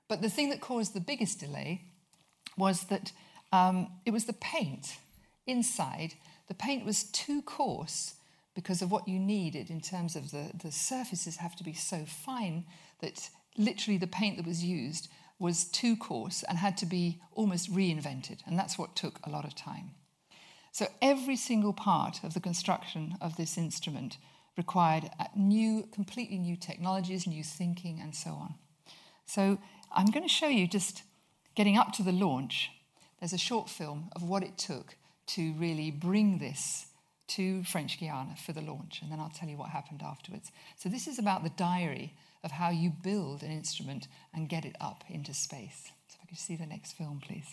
But 0.07 0.21
the 0.21 0.29
thing 0.29 0.49
that 0.49 0.59
caused 0.61 0.93
the 0.93 0.99
biggest 0.99 1.39
delay 1.39 1.81
was 2.57 2.83
that 2.85 3.11
um, 3.51 3.87
it 4.05 4.11
was 4.11 4.25
the 4.25 4.33
paint 4.33 4.97
inside. 5.47 6.13
The 6.47 6.53
paint 6.53 6.85
was 6.85 7.03
too 7.03 7.41
coarse 7.41 8.15
because 8.55 8.81
of 8.81 8.89
what 8.89 9.07
you 9.07 9.19
needed 9.19 9.69
in 9.69 9.81
terms 9.81 10.15
of 10.15 10.31
the, 10.31 10.51
the 10.63 10.71
surfaces 10.71 11.37
have 11.37 11.55
to 11.57 11.63
be 11.63 11.73
so 11.73 12.05
fine 12.05 12.65
that 13.01 13.29
literally 13.57 13.97
the 13.97 14.07
paint 14.07 14.37
that 14.37 14.47
was 14.47 14.63
used 14.63 15.09
was 15.37 15.65
too 15.65 15.95
coarse 15.97 16.43
and 16.43 16.57
had 16.57 16.77
to 16.77 16.85
be 16.85 17.21
almost 17.33 17.71
reinvented. 17.71 18.39
And 18.47 18.57
that's 18.57 18.77
what 18.77 18.95
took 18.95 19.19
a 19.23 19.29
lot 19.29 19.45
of 19.45 19.55
time. 19.55 19.91
So 20.71 20.87
every 21.01 21.35
single 21.35 21.73
part 21.73 22.23
of 22.23 22.33
the 22.33 22.39
construction 22.39 23.15
of 23.21 23.35
this 23.35 23.57
instrument 23.57 24.17
required 24.57 25.09
uh, 25.19 25.25
new, 25.35 25.87
completely 25.91 26.37
new 26.37 26.55
technologies, 26.55 27.27
new 27.27 27.43
thinking, 27.43 27.99
and 28.01 28.15
so 28.15 28.31
on. 28.31 28.55
So 29.25 29.57
I'm 29.91 30.07
going 30.07 30.23
to 30.23 30.29
show 30.29 30.47
you 30.47 30.67
just 30.67 31.03
getting 31.55 31.77
up 31.77 31.91
to 31.93 32.03
the 32.03 32.11
launch, 32.11 32.71
there's 33.19 33.33
a 33.33 33.37
short 33.37 33.69
film 33.69 34.09
of 34.15 34.23
what 34.23 34.43
it 34.43 34.57
took 34.57 34.95
to 35.27 35.53
really 35.53 35.91
bring 35.91 36.37
this 36.37 36.87
to 37.27 37.63
French 37.63 37.99
Guiana 37.99 38.35
for 38.35 38.53
the 38.53 38.61
launch, 38.61 39.01
and 39.01 39.11
then 39.11 39.19
I'll 39.19 39.29
tell 39.29 39.49
you 39.49 39.57
what 39.57 39.69
happened 39.69 40.01
afterwards. 40.03 40.51
So, 40.77 40.89
this 40.89 41.07
is 41.07 41.19
about 41.19 41.43
the 41.43 41.49
diary 41.51 42.13
of 42.43 42.51
how 42.51 42.69
you 42.69 42.91
build 42.91 43.43
an 43.43 43.51
instrument 43.51 44.07
and 44.33 44.49
get 44.49 44.65
it 44.65 44.75
up 44.79 45.03
into 45.09 45.33
space. 45.33 45.91
So, 46.07 46.17
if 46.17 46.23
I 46.23 46.25
could 46.27 46.37
see 46.37 46.55
the 46.55 46.65
next 46.65 46.93
film, 46.93 47.21
please. 47.25 47.47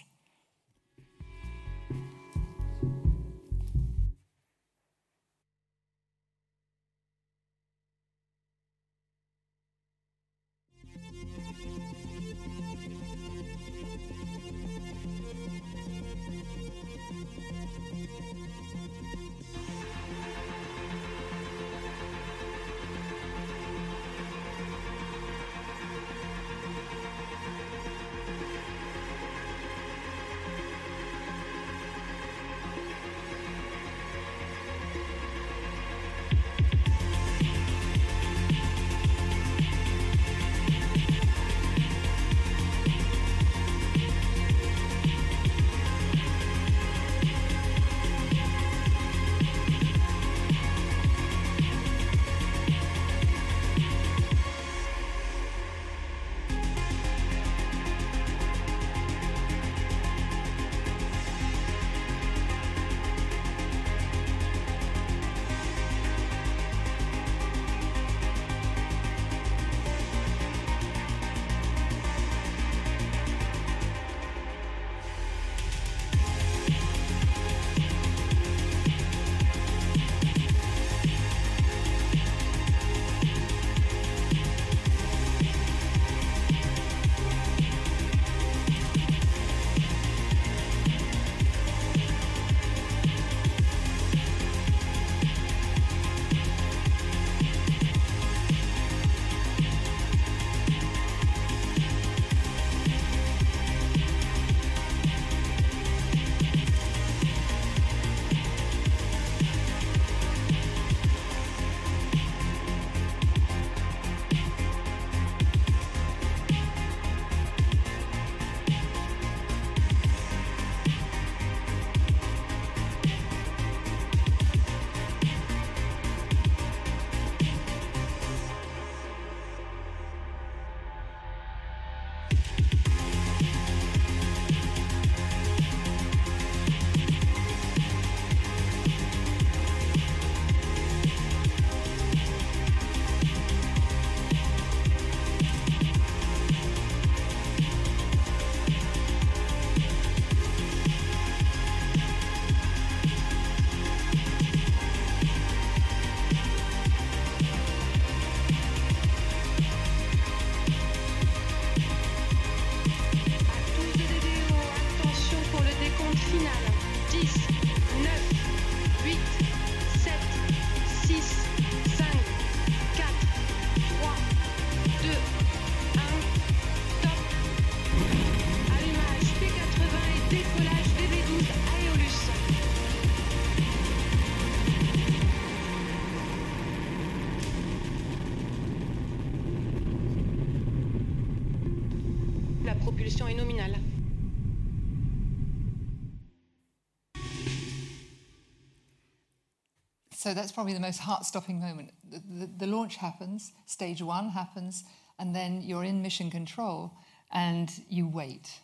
So 200.23 200.35
that's 200.35 200.53
probably 200.53 200.73
the 200.73 200.79
most 200.79 201.01
heart 201.01 201.25
stopping 201.25 201.59
moment. 201.59 201.91
The, 202.09 202.23
the, 202.31 202.47
the, 202.59 202.67
launch 202.69 202.95
happens, 202.95 203.53
stage 203.67 204.01
one 204.01 204.29
happens, 204.29 204.85
and 205.19 205.35
then 205.35 205.63
you're 205.63 205.83
in 205.83 206.01
mission 206.01 206.31
control 206.31 206.93
and 207.33 207.69
you 207.89 208.07
wait. 208.07 208.61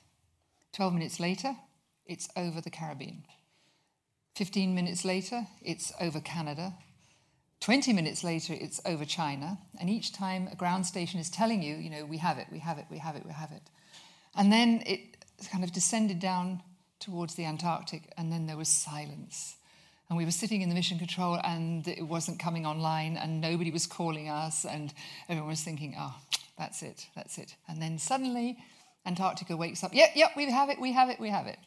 12 0.74 0.94
minutes 0.94 1.18
later, 1.18 1.56
it's 2.06 2.28
over 2.36 2.60
the 2.60 2.70
Caribbean. 2.70 3.24
15 4.36 4.72
minutes 4.72 5.04
later, 5.04 5.48
it's 5.60 5.92
over 6.00 6.20
Canada. 6.20 6.74
20 7.58 7.92
minutes 7.92 8.22
later, 8.22 8.54
it's 8.56 8.80
over 8.86 9.04
China. 9.04 9.58
And 9.80 9.90
each 9.90 10.12
time 10.12 10.48
a 10.52 10.54
ground 10.54 10.86
station 10.86 11.18
is 11.18 11.28
telling 11.28 11.60
you, 11.60 11.74
you 11.74 11.90
know, 11.90 12.04
we 12.04 12.18
have 12.18 12.38
it, 12.38 12.46
we 12.52 12.60
have 12.60 12.78
it, 12.78 12.84
we 12.88 12.98
have 12.98 13.16
it, 13.16 13.26
we 13.26 13.32
have 13.32 13.50
it. 13.50 13.68
And 14.36 14.52
then 14.52 14.84
it 14.86 15.24
kind 15.50 15.64
of 15.64 15.72
descended 15.72 16.20
down 16.20 16.62
towards 17.00 17.34
the 17.34 17.46
Antarctic, 17.46 18.12
and 18.16 18.30
then 18.30 18.46
there 18.46 18.56
was 18.56 18.68
silence 18.68 19.57
and 20.08 20.16
we 20.16 20.24
were 20.24 20.30
sitting 20.30 20.62
in 20.62 20.68
the 20.68 20.74
mission 20.74 20.98
control 20.98 21.38
and 21.44 21.86
it 21.86 22.02
wasn't 22.02 22.38
coming 22.38 22.64
online 22.64 23.16
and 23.16 23.40
nobody 23.40 23.70
was 23.70 23.86
calling 23.86 24.28
us 24.28 24.64
and 24.64 24.92
everyone 25.28 25.50
was 25.50 25.62
thinking, 25.62 25.94
oh, 25.98 26.14
that's 26.56 26.82
it, 26.82 27.06
that's 27.14 27.38
it. 27.38 27.54
And 27.68 27.80
then 27.80 27.98
suddenly 27.98 28.58
Antarctica 29.04 29.56
wakes 29.56 29.84
up, 29.84 29.94
yep, 29.94 30.10
yep, 30.14 30.30
we 30.36 30.50
have 30.50 30.70
it, 30.70 30.80
we 30.80 30.92
have 30.92 31.10
it, 31.10 31.20
we 31.20 31.30
have 31.30 31.46
it. 31.46 31.58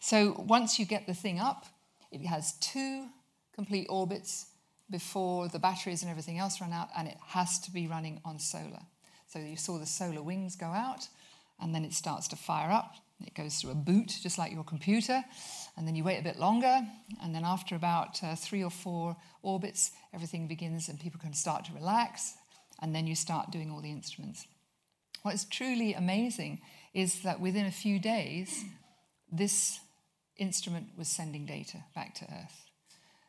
So 0.00 0.44
once 0.48 0.78
you 0.78 0.84
get 0.86 1.06
the 1.06 1.14
thing 1.14 1.38
up, 1.38 1.66
it 2.10 2.24
has 2.24 2.52
two 2.54 3.06
complete 3.54 3.86
orbits 3.90 4.46
before 4.90 5.48
the 5.48 5.58
batteries 5.58 6.02
and 6.02 6.10
everything 6.10 6.38
else 6.38 6.60
run 6.60 6.72
out, 6.72 6.88
and 6.96 7.08
it 7.08 7.16
has 7.26 7.58
to 7.60 7.70
be 7.70 7.86
running 7.86 8.20
on 8.24 8.38
solar. 8.38 8.80
So 9.26 9.38
you 9.38 9.56
saw 9.56 9.78
the 9.78 9.86
solar 9.86 10.22
wings 10.22 10.56
go 10.56 10.66
out, 10.66 11.08
and 11.60 11.74
then 11.74 11.84
it 11.84 11.92
starts 11.92 12.28
to 12.28 12.36
fire 12.36 12.70
up. 12.70 12.94
It 13.20 13.34
goes 13.34 13.56
through 13.56 13.72
a 13.72 13.74
boot, 13.74 14.16
just 14.22 14.38
like 14.38 14.52
your 14.52 14.64
computer, 14.64 15.22
and 15.78 15.86
then 15.86 15.94
you 15.94 16.02
wait 16.02 16.18
a 16.18 16.24
bit 16.24 16.40
longer, 16.40 16.80
and 17.22 17.32
then 17.32 17.44
after 17.44 17.76
about 17.76 18.22
uh, 18.24 18.34
three 18.34 18.64
or 18.64 18.70
four 18.70 19.16
orbits, 19.42 19.92
everything 20.12 20.48
begins 20.48 20.88
and 20.88 20.98
people 20.98 21.20
can 21.20 21.32
start 21.32 21.64
to 21.66 21.72
relax, 21.72 22.34
and 22.82 22.92
then 22.92 23.06
you 23.06 23.14
start 23.14 23.52
doing 23.52 23.70
all 23.70 23.80
the 23.80 23.92
instruments. 23.92 24.44
What's 25.22 25.44
truly 25.44 25.94
amazing 25.94 26.60
is 26.94 27.22
that 27.22 27.40
within 27.40 27.64
a 27.64 27.70
few 27.70 28.00
days, 28.00 28.64
this 29.30 29.78
instrument 30.36 30.88
was 30.98 31.06
sending 31.06 31.46
data 31.46 31.78
back 31.94 32.14
to 32.16 32.24
Earth. 32.24 32.66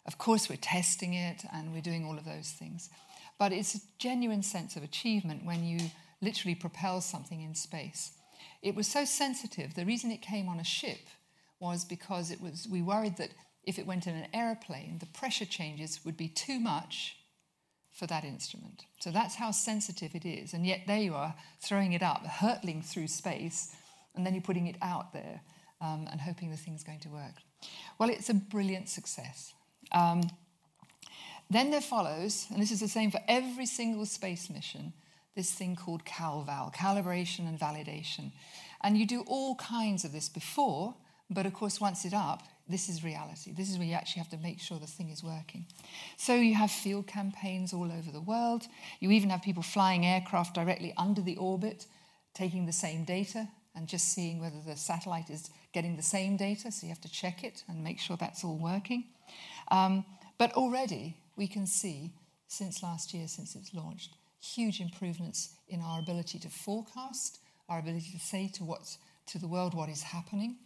Of 0.08 0.18
course, 0.18 0.50
we're 0.50 0.56
testing 0.56 1.14
it 1.14 1.44
and 1.54 1.72
we're 1.72 1.82
doing 1.82 2.04
all 2.04 2.18
of 2.18 2.26
those 2.26 2.50
things, 2.50 2.90
but 3.38 3.52
it's 3.52 3.76
a 3.76 3.82
genuine 4.00 4.42
sense 4.42 4.76
of 4.76 4.84
achievement 4.84 5.46
when 5.46 5.64
you 5.64 5.92
literally 6.20 6.56
propel 6.56 7.00
something 7.00 7.42
in 7.42 7.54
space. 7.54 8.12
It 8.64 8.76
was 8.76 8.88
so 8.88 9.06
sensitive. 9.06 9.76
The 9.76 9.86
reason 9.86 10.10
it 10.10 10.22
came 10.24 10.50
on 10.50 10.60
a 10.60 10.64
ship 10.64 11.00
was 11.60 11.86
because 11.86 12.32
it 12.32 12.42
was, 12.42 12.68
we 12.70 12.82
worried 12.82 13.18
that 13.18 13.32
if 13.64 13.78
it 13.78 13.86
went 13.86 14.08
in 14.08 14.16
an 14.16 14.28
aeroplane, 14.34 14.98
the 15.00 15.06
pressure 15.06 15.46
changes 15.46 16.00
would 16.06 16.18
be 16.18 16.28
too 16.28 16.60
much 16.60 17.18
for 17.92 18.08
that 18.08 18.24
instrument. 18.24 18.86
So 19.00 19.12
that's 19.12 19.36
how 19.36 19.52
sensitive 19.52 20.16
it 20.16 20.26
is. 20.26 20.54
And 20.54 20.66
yet 20.66 20.82
there 20.88 21.00
you 21.00 21.16
are, 21.16 21.36
throwing 21.62 21.94
it 21.94 22.02
up, 22.02 22.26
hurtling 22.26 22.82
through 22.82 23.08
space, 23.08 23.76
and 24.16 24.26
then 24.26 24.34
you're 24.34 24.42
putting 24.42 24.68
it 24.68 24.78
out 24.82 25.12
there 25.14 25.42
um, 25.82 26.08
and 26.10 26.22
hoping 26.22 26.50
the 26.50 26.58
thing's 26.58 26.84
going 26.84 27.00
to 27.00 27.10
work. 27.10 27.36
Well, 27.98 28.10
it's 28.10 28.30
a 28.30 28.34
brilliant 28.34 28.88
success. 28.90 29.54
Um, 29.92 30.24
then 31.50 31.72
there 31.72 31.82
follows, 31.82 32.46
and 32.52 32.62
this 32.62 32.72
is 32.72 32.80
the 32.80 32.88
same 32.88 33.12
for 33.12 33.22
every 33.28 33.66
single 33.66 34.06
space 34.06 34.50
mission, 34.50 34.94
this 35.36 35.52
thing 35.52 35.76
called 35.76 36.06
CalVal, 36.06 36.74
calibration 36.74 37.48
and 37.48 37.60
validation. 37.60 38.32
And 38.82 38.98
you 38.98 39.06
do 39.06 39.24
all 39.28 39.56
kinds 39.56 40.06
of 40.06 40.12
this 40.12 40.30
before, 40.30 40.96
but 41.30 41.46
of 41.46 41.54
course, 41.54 41.80
once 41.80 42.06
it's 42.06 42.14
up, 42.14 42.44
this 42.70 42.88
is 42.88 43.04
reality. 43.04 43.52
This 43.52 43.70
is 43.70 43.78
where 43.78 43.88
you 43.88 43.96
actually 43.96 44.22
have 44.22 44.30
to 44.30 44.38
make 44.38 44.60
sure 44.60 44.78
the 44.78 44.86
thing 44.86 45.10
is 45.10 45.24
working. 45.24 45.66
So 46.18 46.36
you 46.36 46.54
have 46.54 46.70
field 46.70 47.08
campaigns 47.08 47.74
all 47.74 47.92
over 47.92 48.12
the 48.12 48.22
world. 48.22 48.68
You 49.00 49.10
even 49.12 49.32
have 49.32 49.42
people 49.42 49.64
flying 49.64 50.06
aircraft 50.06 50.54
directly 50.54 50.94
under 50.96 51.22
the 51.22 51.36
orbit, 51.38 51.88
taking 52.36 52.68
the 52.68 52.72
same 52.72 53.06
data 53.06 53.48
and 53.76 53.88
just 53.88 54.10
seeing 54.14 54.40
whether 54.40 54.60
the 54.66 54.76
satellite 54.76 55.32
is 55.32 55.50
getting 55.74 55.96
the 55.96 56.04
same 56.04 56.38
data. 56.38 56.72
So 56.72 56.86
you 56.86 56.90
have 56.90 57.02
to 57.02 57.12
check 57.12 57.44
it 57.44 57.64
and 57.68 57.84
make 57.84 58.00
sure 58.00 58.18
that's 58.18 58.44
all 58.44 58.58
working. 58.58 59.06
Um, 59.72 60.06
but 60.38 60.54
already 60.54 61.18
we 61.36 61.48
can 61.48 61.66
see, 61.66 62.14
since 62.48 62.84
last 62.84 63.14
year, 63.14 63.28
since 63.28 63.56
it's 63.56 63.74
launched, 63.74 64.16
huge 64.42 64.80
improvements 64.80 65.56
in 65.68 65.82
our 65.82 66.00
ability 66.00 66.40
to 66.40 66.50
forecast, 66.50 67.40
our 67.68 67.80
ability 67.80 68.12
to 68.12 68.20
say 68.20 68.48
to, 68.56 68.64
what's, 68.64 69.00
to 69.28 69.40
the 69.40 69.48
world 69.48 69.74
what 69.74 69.90
is 69.90 70.04
happening 70.04 70.58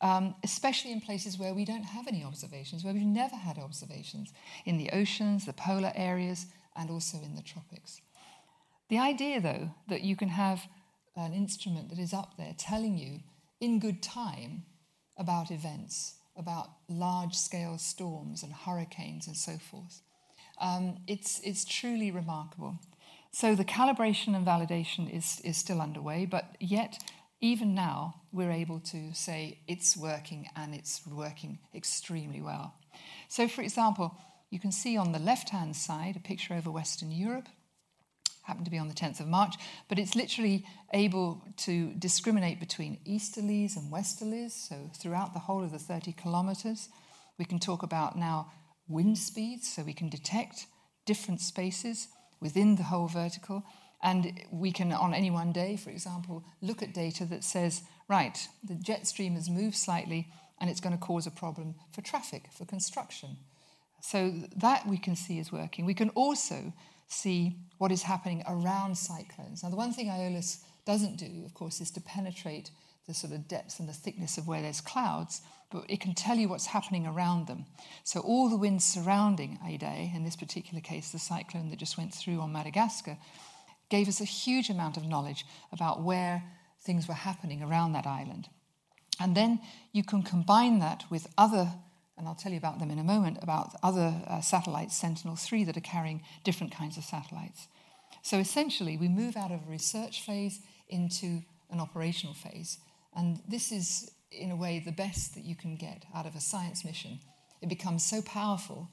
um, 0.00 0.34
especially 0.42 0.92
in 0.92 1.00
places 1.00 1.38
where 1.38 1.54
we 1.54 1.64
don't 1.64 1.84
have 1.84 2.06
any 2.08 2.24
observations, 2.24 2.84
where 2.84 2.94
we've 2.94 3.02
never 3.02 3.36
had 3.36 3.58
observations, 3.58 4.32
in 4.64 4.78
the 4.78 4.90
oceans, 4.92 5.46
the 5.46 5.52
polar 5.52 5.92
areas, 5.94 6.46
and 6.76 6.90
also 6.90 7.18
in 7.18 7.34
the 7.34 7.42
tropics. 7.42 8.00
The 8.88 8.98
idea, 8.98 9.40
though, 9.40 9.70
that 9.88 10.02
you 10.02 10.16
can 10.16 10.28
have 10.28 10.66
an 11.16 11.32
instrument 11.32 11.90
that 11.90 11.98
is 11.98 12.12
up 12.12 12.36
there 12.36 12.54
telling 12.56 12.96
you 12.96 13.20
in 13.60 13.78
good 13.78 14.02
time 14.02 14.64
about 15.16 15.50
events, 15.50 16.14
about 16.36 16.70
large 16.88 17.34
scale 17.34 17.76
storms 17.76 18.42
and 18.42 18.52
hurricanes 18.52 19.26
and 19.26 19.36
so 19.36 19.58
forth, 19.58 20.00
um, 20.60 20.98
it's, 21.06 21.40
it's 21.44 21.64
truly 21.64 22.10
remarkable. 22.10 22.78
So 23.32 23.54
the 23.54 23.64
calibration 23.64 24.34
and 24.34 24.46
validation 24.46 25.14
is, 25.14 25.40
is 25.44 25.56
still 25.56 25.80
underway, 25.80 26.26
but 26.26 26.56
yet 26.58 26.98
even 27.40 27.74
now, 27.74 28.22
we're 28.32 28.50
able 28.50 28.80
to 28.80 29.14
say 29.14 29.58
it's 29.66 29.96
working 29.96 30.48
and 30.56 30.74
it's 30.74 31.00
working 31.06 31.58
extremely 31.74 32.42
well. 32.42 32.74
So, 33.28 33.48
for 33.48 33.62
example, 33.62 34.14
you 34.50 34.58
can 34.58 34.72
see 34.72 34.96
on 34.96 35.12
the 35.12 35.18
left 35.18 35.50
hand 35.50 35.76
side 35.76 36.16
a 36.16 36.20
picture 36.20 36.54
over 36.54 36.70
Western 36.70 37.10
Europe, 37.10 37.48
happened 38.42 38.64
to 38.64 38.70
be 38.70 38.78
on 38.78 38.88
the 38.88 38.94
10th 38.94 39.20
of 39.20 39.28
March, 39.28 39.54
but 39.88 39.98
it's 39.98 40.16
literally 40.16 40.66
able 40.92 41.42
to 41.56 41.92
discriminate 41.98 42.58
between 42.58 42.98
easterlies 43.06 43.76
and 43.76 43.92
westerlies, 43.92 44.50
so 44.50 44.90
throughout 44.96 45.32
the 45.32 45.38
whole 45.38 45.62
of 45.62 45.70
the 45.70 45.78
30 45.78 46.12
kilometers. 46.12 46.88
We 47.38 47.44
can 47.44 47.60
talk 47.60 47.82
about 47.82 48.18
now 48.18 48.50
wind 48.88 49.18
speeds, 49.18 49.72
so 49.72 49.82
we 49.82 49.92
can 49.92 50.08
detect 50.08 50.66
different 51.06 51.40
spaces 51.40 52.08
within 52.40 52.76
the 52.76 52.82
whole 52.82 53.06
vertical. 53.06 53.62
And 54.02 54.32
we 54.50 54.72
can, 54.72 54.92
on 54.92 55.12
any 55.12 55.30
one 55.30 55.52
day, 55.52 55.76
for 55.76 55.90
example, 55.90 56.44
look 56.62 56.82
at 56.82 56.94
data 56.94 57.24
that 57.26 57.44
says, 57.44 57.82
right, 58.08 58.48
the 58.64 58.74
jet 58.74 59.06
stream 59.06 59.34
has 59.34 59.50
moved 59.50 59.76
slightly 59.76 60.28
and 60.58 60.70
it's 60.70 60.80
going 60.80 60.96
to 60.96 61.04
cause 61.04 61.26
a 61.26 61.30
problem 61.30 61.74
for 61.92 62.00
traffic, 62.02 62.44
for 62.50 62.64
construction. 62.64 63.36
So 64.02 64.32
that 64.56 64.86
we 64.86 64.96
can 64.96 65.16
see 65.16 65.38
is 65.38 65.52
working. 65.52 65.84
We 65.84 65.94
can 65.94 66.10
also 66.10 66.72
see 67.08 67.56
what 67.78 67.92
is 67.92 68.02
happening 68.02 68.42
around 68.48 68.96
cyclones. 68.96 69.62
Now, 69.62 69.70
the 69.70 69.76
one 69.76 69.92
thing 69.92 70.08
Aeolus 70.08 70.64
doesn't 70.86 71.16
do, 71.16 71.42
of 71.44 71.54
course, 71.54 71.80
is 71.80 71.90
to 71.92 72.00
penetrate 72.00 72.70
the 73.06 73.14
sort 73.14 73.32
of 73.32 73.48
depths 73.48 73.80
and 73.80 73.88
the 73.88 73.92
thickness 73.92 74.38
of 74.38 74.46
where 74.46 74.62
there's 74.62 74.80
clouds, 74.80 75.42
but 75.70 75.84
it 75.88 76.00
can 76.00 76.14
tell 76.14 76.36
you 76.36 76.48
what's 76.48 76.66
happening 76.66 77.06
around 77.06 77.46
them. 77.46 77.66
So 78.04 78.20
all 78.20 78.48
the 78.48 78.56
winds 78.56 78.84
surrounding 78.84 79.58
Idai, 79.64 80.14
in 80.14 80.24
this 80.24 80.36
particular 80.36 80.80
case, 80.80 81.10
the 81.10 81.18
cyclone 81.18 81.70
that 81.70 81.78
just 81.78 81.98
went 81.98 82.14
through 82.14 82.40
on 82.40 82.52
Madagascar, 82.52 83.18
gave 83.90 84.08
us 84.08 84.20
a 84.20 84.24
huge 84.24 84.70
amount 84.70 84.96
of 84.96 85.06
knowledge 85.06 85.44
about 85.72 86.02
where 86.02 86.42
things 86.80 87.06
were 87.06 87.14
happening 87.14 87.62
around 87.62 87.92
that 87.92 88.06
island. 88.06 88.48
And 89.20 89.36
then 89.36 89.60
you 89.92 90.02
can 90.02 90.22
combine 90.22 90.78
that 90.78 91.04
with 91.10 91.26
other, 91.36 91.70
and 92.16 92.26
I'll 92.26 92.34
tell 92.34 92.52
you 92.52 92.58
about 92.58 92.78
them 92.78 92.90
in 92.90 92.98
a 92.98 93.04
moment, 93.04 93.38
about 93.42 93.76
other 93.82 94.14
uh, 94.26 94.40
satellites, 94.40 94.96
Sentinel 94.96 95.36
3, 95.36 95.64
that 95.64 95.76
are 95.76 95.82
carrying 95.82 96.22
different 96.42 96.72
kinds 96.72 96.96
of 96.96 97.04
satellites. 97.04 97.68
So 98.22 98.38
essentially, 98.38 98.96
we 98.96 99.08
move 99.08 99.36
out 99.36 99.50
of 99.50 99.60
a 99.66 99.70
research 99.70 100.22
phase 100.22 100.60
into 100.88 101.42
an 101.70 101.80
operational 101.80 102.34
phase. 102.34 102.78
And 103.14 103.40
this 103.48 103.72
is, 103.72 104.10
in 104.30 104.50
a 104.50 104.56
way, 104.56 104.82
the 104.84 104.92
best 104.92 105.34
that 105.34 105.44
you 105.44 105.54
can 105.54 105.76
get 105.76 106.04
out 106.14 106.26
of 106.26 106.34
a 106.34 106.40
science 106.40 106.84
mission. 106.84 107.18
It 107.60 107.68
becomes 107.68 108.04
so 108.04 108.22
powerful, 108.22 108.88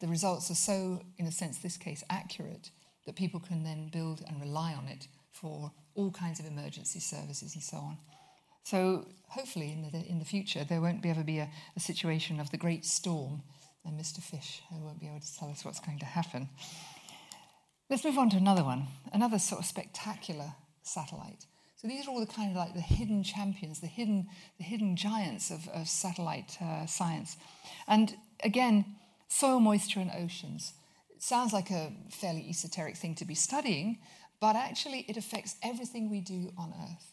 the 0.00 0.08
results 0.08 0.50
are 0.50 0.56
so, 0.56 1.00
in 1.16 1.26
a 1.26 1.32
sense, 1.32 1.58
this 1.58 1.76
case, 1.76 2.02
accurate, 2.10 2.70
that 3.06 3.16
people 3.16 3.40
can 3.40 3.64
then 3.64 3.88
build 3.92 4.22
and 4.26 4.40
rely 4.40 4.74
on 4.74 4.86
it 4.86 5.08
for 5.32 5.72
all 5.94 6.10
kinds 6.10 6.40
of 6.40 6.46
emergency 6.46 7.00
services 7.00 7.54
and 7.54 7.62
so 7.62 7.76
on. 7.78 7.96
So 8.64 9.06
hopefully 9.28 9.72
in 9.72 9.82
the, 9.82 10.06
in 10.06 10.18
the 10.18 10.24
future 10.24 10.64
there 10.64 10.80
won't 10.80 11.02
be 11.02 11.10
ever 11.10 11.24
be 11.24 11.38
a, 11.38 11.50
a 11.76 11.80
situation 11.80 12.38
of 12.38 12.50
the 12.50 12.56
great 12.56 12.84
storm 12.84 13.42
and 13.84 13.98
Mr. 13.98 14.20
Fish 14.20 14.62
who 14.70 14.84
won't 14.84 15.00
be 15.00 15.06
able 15.06 15.20
to 15.20 15.38
tell 15.38 15.50
us 15.50 15.64
what's 15.64 15.80
going 15.80 15.98
to 15.98 16.04
happen. 16.04 16.48
Let's 17.90 18.04
move 18.04 18.18
on 18.18 18.30
to 18.30 18.36
another 18.36 18.64
one, 18.64 18.86
another 19.12 19.38
sort 19.38 19.60
of 19.60 19.66
spectacular 19.66 20.54
satellite. 20.82 21.46
So 21.76 21.88
these 21.88 22.06
are 22.06 22.10
all 22.10 22.20
the 22.20 22.26
kind 22.26 22.50
of 22.50 22.56
like 22.56 22.74
the 22.74 22.80
hidden 22.80 23.24
champions, 23.24 23.80
the 23.80 23.88
hidden, 23.88 24.28
the 24.56 24.64
hidden 24.64 24.94
giants 24.94 25.50
of, 25.50 25.68
of 25.68 25.88
satellite 25.88 26.56
uh, 26.62 26.86
science. 26.86 27.36
And 27.88 28.14
again, 28.44 28.84
soil 29.28 29.58
moisture 29.58 29.98
and 29.98 30.12
oceans 30.16 30.74
sounds 31.22 31.52
like 31.52 31.70
a 31.70 31.92
fairly 32.10 32.46
esoteric 32.48 32.96
thing 32.96 33.14
to 33.14 33.24
be 33.24 33.34
studying, 33.34 33.98
but 34.40 34.56
actually 34.56 35.04
it 35.08 35.16
affects 35.16 35.54
everything 35.62 36.10
we 36.10 36.20
do 36.20 36.52
on 36.58 36.74
Earth. 36.82 37.12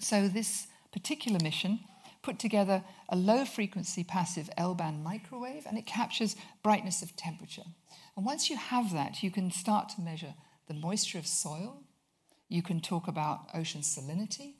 So, 0.00 0.28
this 0.28 0.66
particular 0.92 1.38
mission 1.42 1.80
put 2.22 2.38
together 2.38 2.82
a 3.08 3.16
low 3.16 3.44
frequency 3.44 4.02
passive 4.02 4.48
L 4.56 4.74
band 4.74 5.04
microwave 5.04 5.66
and 5.66 5.76
it 5.76 5.86
captures 5.86 6.36
brightness 6.62 7.02
of 7.02 7.16
temperature. 7.16 7.64
And 8.16 8.24
once 8.24 8.48
you 8.48 8.56
have 8.56 8.92
that, 8.92 9.22
you 9.22 9.30
can 9.30 9.50
start 9.50 9.90
to 9.90 10.00
measure 10.00 10.34
the 10.66 10.74
moisture 10.74 11.18
of 11.18 11.26
soil, 11.26 11.82
you 12.48 12.62
can 12.62 12.80
talk 12.80 13.08
about 13.08 13.48
ocean 13.54 13.82
salinity, 13.82 14.54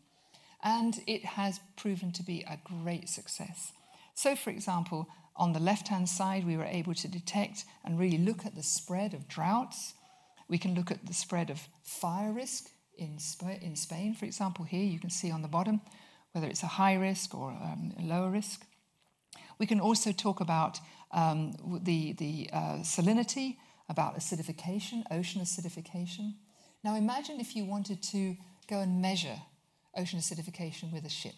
and 0.63 1.01
it 1.07 1.25
has 1.25 1.61
proven 1.77 2.13
to 2.13 2.23
be 2.23 2.45
a 2.47 2.59
great 2.65 3.09
success. 3.09 3.73
So, 4.15 4.37
for 4.37 4.51
example, 4.51 5.09
on 5.39 5.53
the 5.53 5.61
left 5.61 5.89
hand 5.89 6.09
side, 6.09 6.45
we 6.45 6.57
were 6.57 6.65
able 6.65 6.95
to 6.95 7.09
detect 7.09 7.65
and 7.85 7.99
really 7.99 8.19
look 8.19 8.45
at 8.45 8.57
the 8.57 8.63
spread 8.63 9.15
of 9.15 9.29
droughts. 9.29 9.95
We 10.49 10.59
can 10.59 10.75
look 10.75 10.91
at 10.91 11.07
the 11.07 11.15
spread 11.15 11.49
of 11.49 11.69
fire 11.85 12.33
risk 12.33 12.71
in, 12.97 13.19
Sp- 13.23 13.63
in 13.63 13.77
Spain, 13.77 14.15
for 14.15 14.25
example. 14.25 14.65
Here 14.65 14.85
you 14.85 14.99
can 14.99 15.11
see 15.11 15.31
on 15.31 15.43
the 15.43 15.49
bottom 15.49 15.81
whether 16.33 16.49
it's 16.49 16.63
a 16.65 16.67
high 16.67 16.95
risk 16.95 17.35
or 17.35 17.51
um, 17.51 17.95
a 17.99 18.03
lower 18.03 18.31
risk. 18.31 18.65
We 19.59 19.67
can 19.67 19.81
also 19.81 20.13
talk 20.13 20.41
about 20.41 20.81
um, 21.13 21.55
the, 21.83 22.13
the 22.13 22.51
uh, 22.53 22.79
salinity, 22.83 23.57
about 23.89 24.17
acidification, 24.19 25.05
ocean 25.11 25.41
acidification. 25.41 26.35
Now 26.85 26.97
imagine 26.97 27.41
if 27.41 27.57
you 27.57 27.65
wanted 27.65 28.03
to 28.05 28.37
go 28.69 28.81
and 28.81 29.01
measure 29.01 29.41
ocean 29.97 30.19
acidification 30.19 30.93
with 30.93 31.05
a 31.05 31.11
ship. 31.11 31.35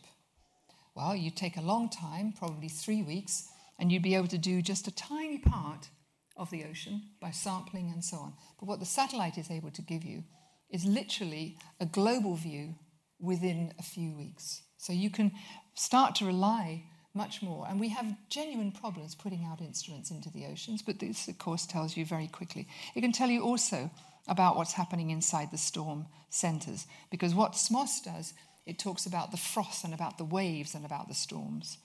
Well, 0.95 1.15
you'd 1.15 1.37
take 1.37 1.57
a 1.57 1.63
long 1.63 1.89
time, 1.89 2.35
probably 2.37 2.69
three 2.69 3.03
weeks, 3.03 3.49
and 3.81 3.91
you'd 3.91 4.03
be 4.03 4.15
able 4.15 4.29
to 4.29 4.39
do 4.39 4.63
just 4.63 4.87
a 4.87 4.95
tiny 4.95 5.39
part 5.39 5.89
of 6.37 6.51
the 6.51 6.65
ocean 6.65 7.03
by 7.21 7.31
sampling 7.31 7.91
and 7.91 8.05
so 8.05 8.19
on. 8.19 8.35
But 8.59 8.67
what 8.69 8.79
the 8.79 8.87
satellite 8.87 9.39
is 9.39 9.51
able 9.51 9.71
to 9.73 9.83
give 9.83 10.05
you 10.05 10.23
is 10.71 10.85
literally 10.85 11.57
a 11.81 11.87
global 11.87 12.37
view 12.37 12.77
within 13.19 13.73
a 13.79 13.83
few 13.83 14.17
weeks. 14.17 14.63
So 14.77 14.93
you 14.93 15.11
can 15.11 15.33
start 15.75 16.15
to 16.17 16.27
rely 16.27 16.85
much 17.15 17.43
more. 17.43 17.67
And 17.69 17.81
we 17.81 17.89
have 17.89 18.17
genuine 18.29 18.73
problems 18.73 19.15
putting 19.15 19.45
out 19.45 19.61
instruments 19.61 20.11
into 20.11 20.31
the 20.31 20.47
oceans, 20.47 20.83
but 20.83 21.01
this, 21.01 21.27
of 21.29 21.39
course, 21.39 21.67
tells 21.67 21.97
you 21.97 22.05
very 22.05 22.29
quickly. 22.29 22.69
It 22.95 23.01
can 23.01 23.13
tell 23.13 23.29
you 23.29 23.43
also 23.43 23.91
about 24.29 24.57
what's 24.57 24.75
happening 24.75 25.11
inside 25.11 25.51
the 25.51 25.59
storm 25.59 26.07
centers, 26.29 26.87
because 27.11 27.35
what 27.35 27.53
SMOS 27.53 28.05
does, 28.05 28.33
it 28.65 28.79
talks 28.79 29.07
about 29.07 29.33
the 29.33 29.37
frost 29.37 29.85
and 29.85 29.93
about 29.93 30.19
the 30.19 30.25
waves 30.25 30.75
and 30.75 30.85
about 30.85 31.09
the 31.09 31.15
storms. 31.15 31.79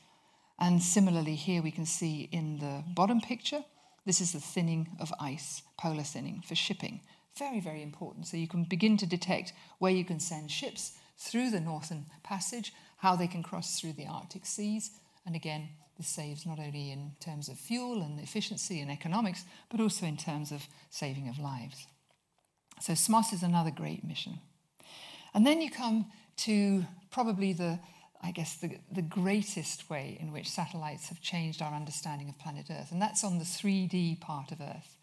And 0.57 0.81
similarly, 0.81 1.35
here 1.35 1.61
we 1.61 1.71
can 1.71 1.85
see 1.85 2.29
in 2.31 2.59
the 2.59 2.83
bottom 2.93 3.21
picture, 3.21 3.63
this 4.05 4.21
is 4.21 4.31
the 4.31 4.39
thinning 4.39 4.87
of 4.99 5.13
ice, 5.19 5.63
polar 5.77 6.03
thinning 6.03 6.41
for 6.47 6.55
shipping 6.55 7.01
very, 7.37 7.59
very 7.59 7.81
important. 7.81 8.27
So 8.27 8.37
you 8.37 8.47
can 8.47 8.63
begin 8.63 8.97
to 8.97 9.05
detect 9.05 9.53
where 9.79 9.91
you 9.91 10.05
can 10.05 10.19
send 10.19 10.51
ships 10.51 10.93
through 11.17 11.49
the 11.49 11.59
Northern 11.59 12.05
Passage, 12.23 12.73
how 12.97 13.15
they 13.15 13.27
can 13.27 13.43
cross 13.43 13.79
through 13.79 13.93
the 13.93 14.07
Arctic 14.07 14.45
seas. 14.45 14.91
And 15.25 15.35
again, 15.35 15.69
this 15.97 16.07
saves 16.07 16.45
not 16.45 16.59
only 16.59 16.91
in 16.91 17.11
terms 17.19 17.49
of 17.49 17.57
fuel 17.57 18.01
and 18.01 18.19
efficiency 18.19 18.79
and 18.81 18.91
economics, 18.91 19.43
but 19.69 19.79
also 19.79 20.05
in 20.05 20.17
terms 20.17 20.51
of 20.51 20.67
saving 20.89 21.27
of 21.29 21.39
lives. 21.39 21.87
So 22.81 22.93
SMOS 22.93 23.33
is 23.33 23.43
another 23.43 23.71
great 23.71 24.03
mission. 24.03 24.39
And 25.33 25.45
then 25.45 25.61
you 25.61 25.69
come 25.69 26.11
to 26.37 26.85
probably 27.11 27.53
the, 27.53 27.79
I 28.25 28.31
guess, 28.31 28.55
the, 28.55 28.79
the 28.91 29.03
greatest 29.03 29.87
way 29.87 30.17
in 30.19 30.31
which 30.31 30.49
satellites 30.49 31.09
have 31.09 31.21
changed 31.21 31.61
our 31.61 31.73
understanding 31.73 32.27
of 32.27 32.39
planet 32.39 32.65
Earth, 32.71 32.91
and 32.91 32.99
that's 32.99 33.23
on 33.23 33.37
the 33.37 33.45
3D 33.45 34.19
part 34.19 34.51
of 34.51 34.59
Earth. 34.61 34.97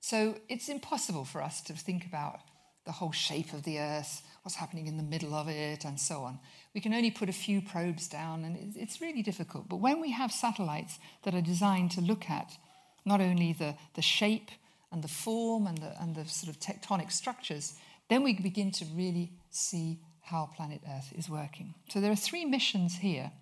So 0.00 0.36
it's 0.48 0.70
impossible 0.70 1.26
for 1.26 1.42
us 1.42 1.60
to 1.62 1.74
think 1.74 2.06
about 2.06 2.40
the 2.86 2.92
whole 2.92 3.12
shape 3.12 3.52
of 3.52 3.64
the 3.64 3.78
Earth, 3.78 4.22
what's 4.42 4.56
happening 4.56 4.86
in 4.86 4.96
the 4.96 5.02
middle 5.02 5.34
of 5.34 5.48
it, 5.48 5.84
and 5.84 6.00
so 6.00 6.20
on. 6.20 6.38
We 6.74 6.80
can 6.80 6.94
only 6.94 7.10
put 7.10 7.28
a 7.28 7.34
few 7.34 7.60
probes 7.60 8.08
down, 8.08 8.44
and 8.44 8.74
it's 8.76 9.00
really 9.00 9.22
difficult. 9.22 9.68
But 9.68 9.76
when 9.76 10.00
we 10.00 10.12
have 10.12 10.32
satellites 10.32 10.98
that 11.24 11.34
are 11.34 11.42
designed 11.42 11.90
to 11.92 12.00
look 12.00 12.30
at 12.30 12.56
not 13.04 13.20
only 13.20 13.52
the, 13.52 13.74
the 13.94 14.02
shape 14.02 14.50
and 14.90 15.02
the 15.02 15.08
form 15.08 15.66
and 15.66 15.76
the, 15.78 16.00
and 16.00 16.14
the 16.14 16.24
sort 16.26 16.48
of 16.48 16.60
tectonic 16.60 17.12
structures, 17.12 17.74
then 18.08 18.22
we 18.22 18.32
begin 18.32 18.70
to 18.72 18.86
really 18.94 19.32
see 19.50 19.98
how 20.24 20.50
planet 20.56 20.80
Earth 20.88 21.12
is 21.16 21.28
working. 21.28 21.74
So 21.88 22.00
there 22.00 22.12
are 22.12 22.16
three 22.16 22.44
missions 22.44 22.96
here 22.96 23.32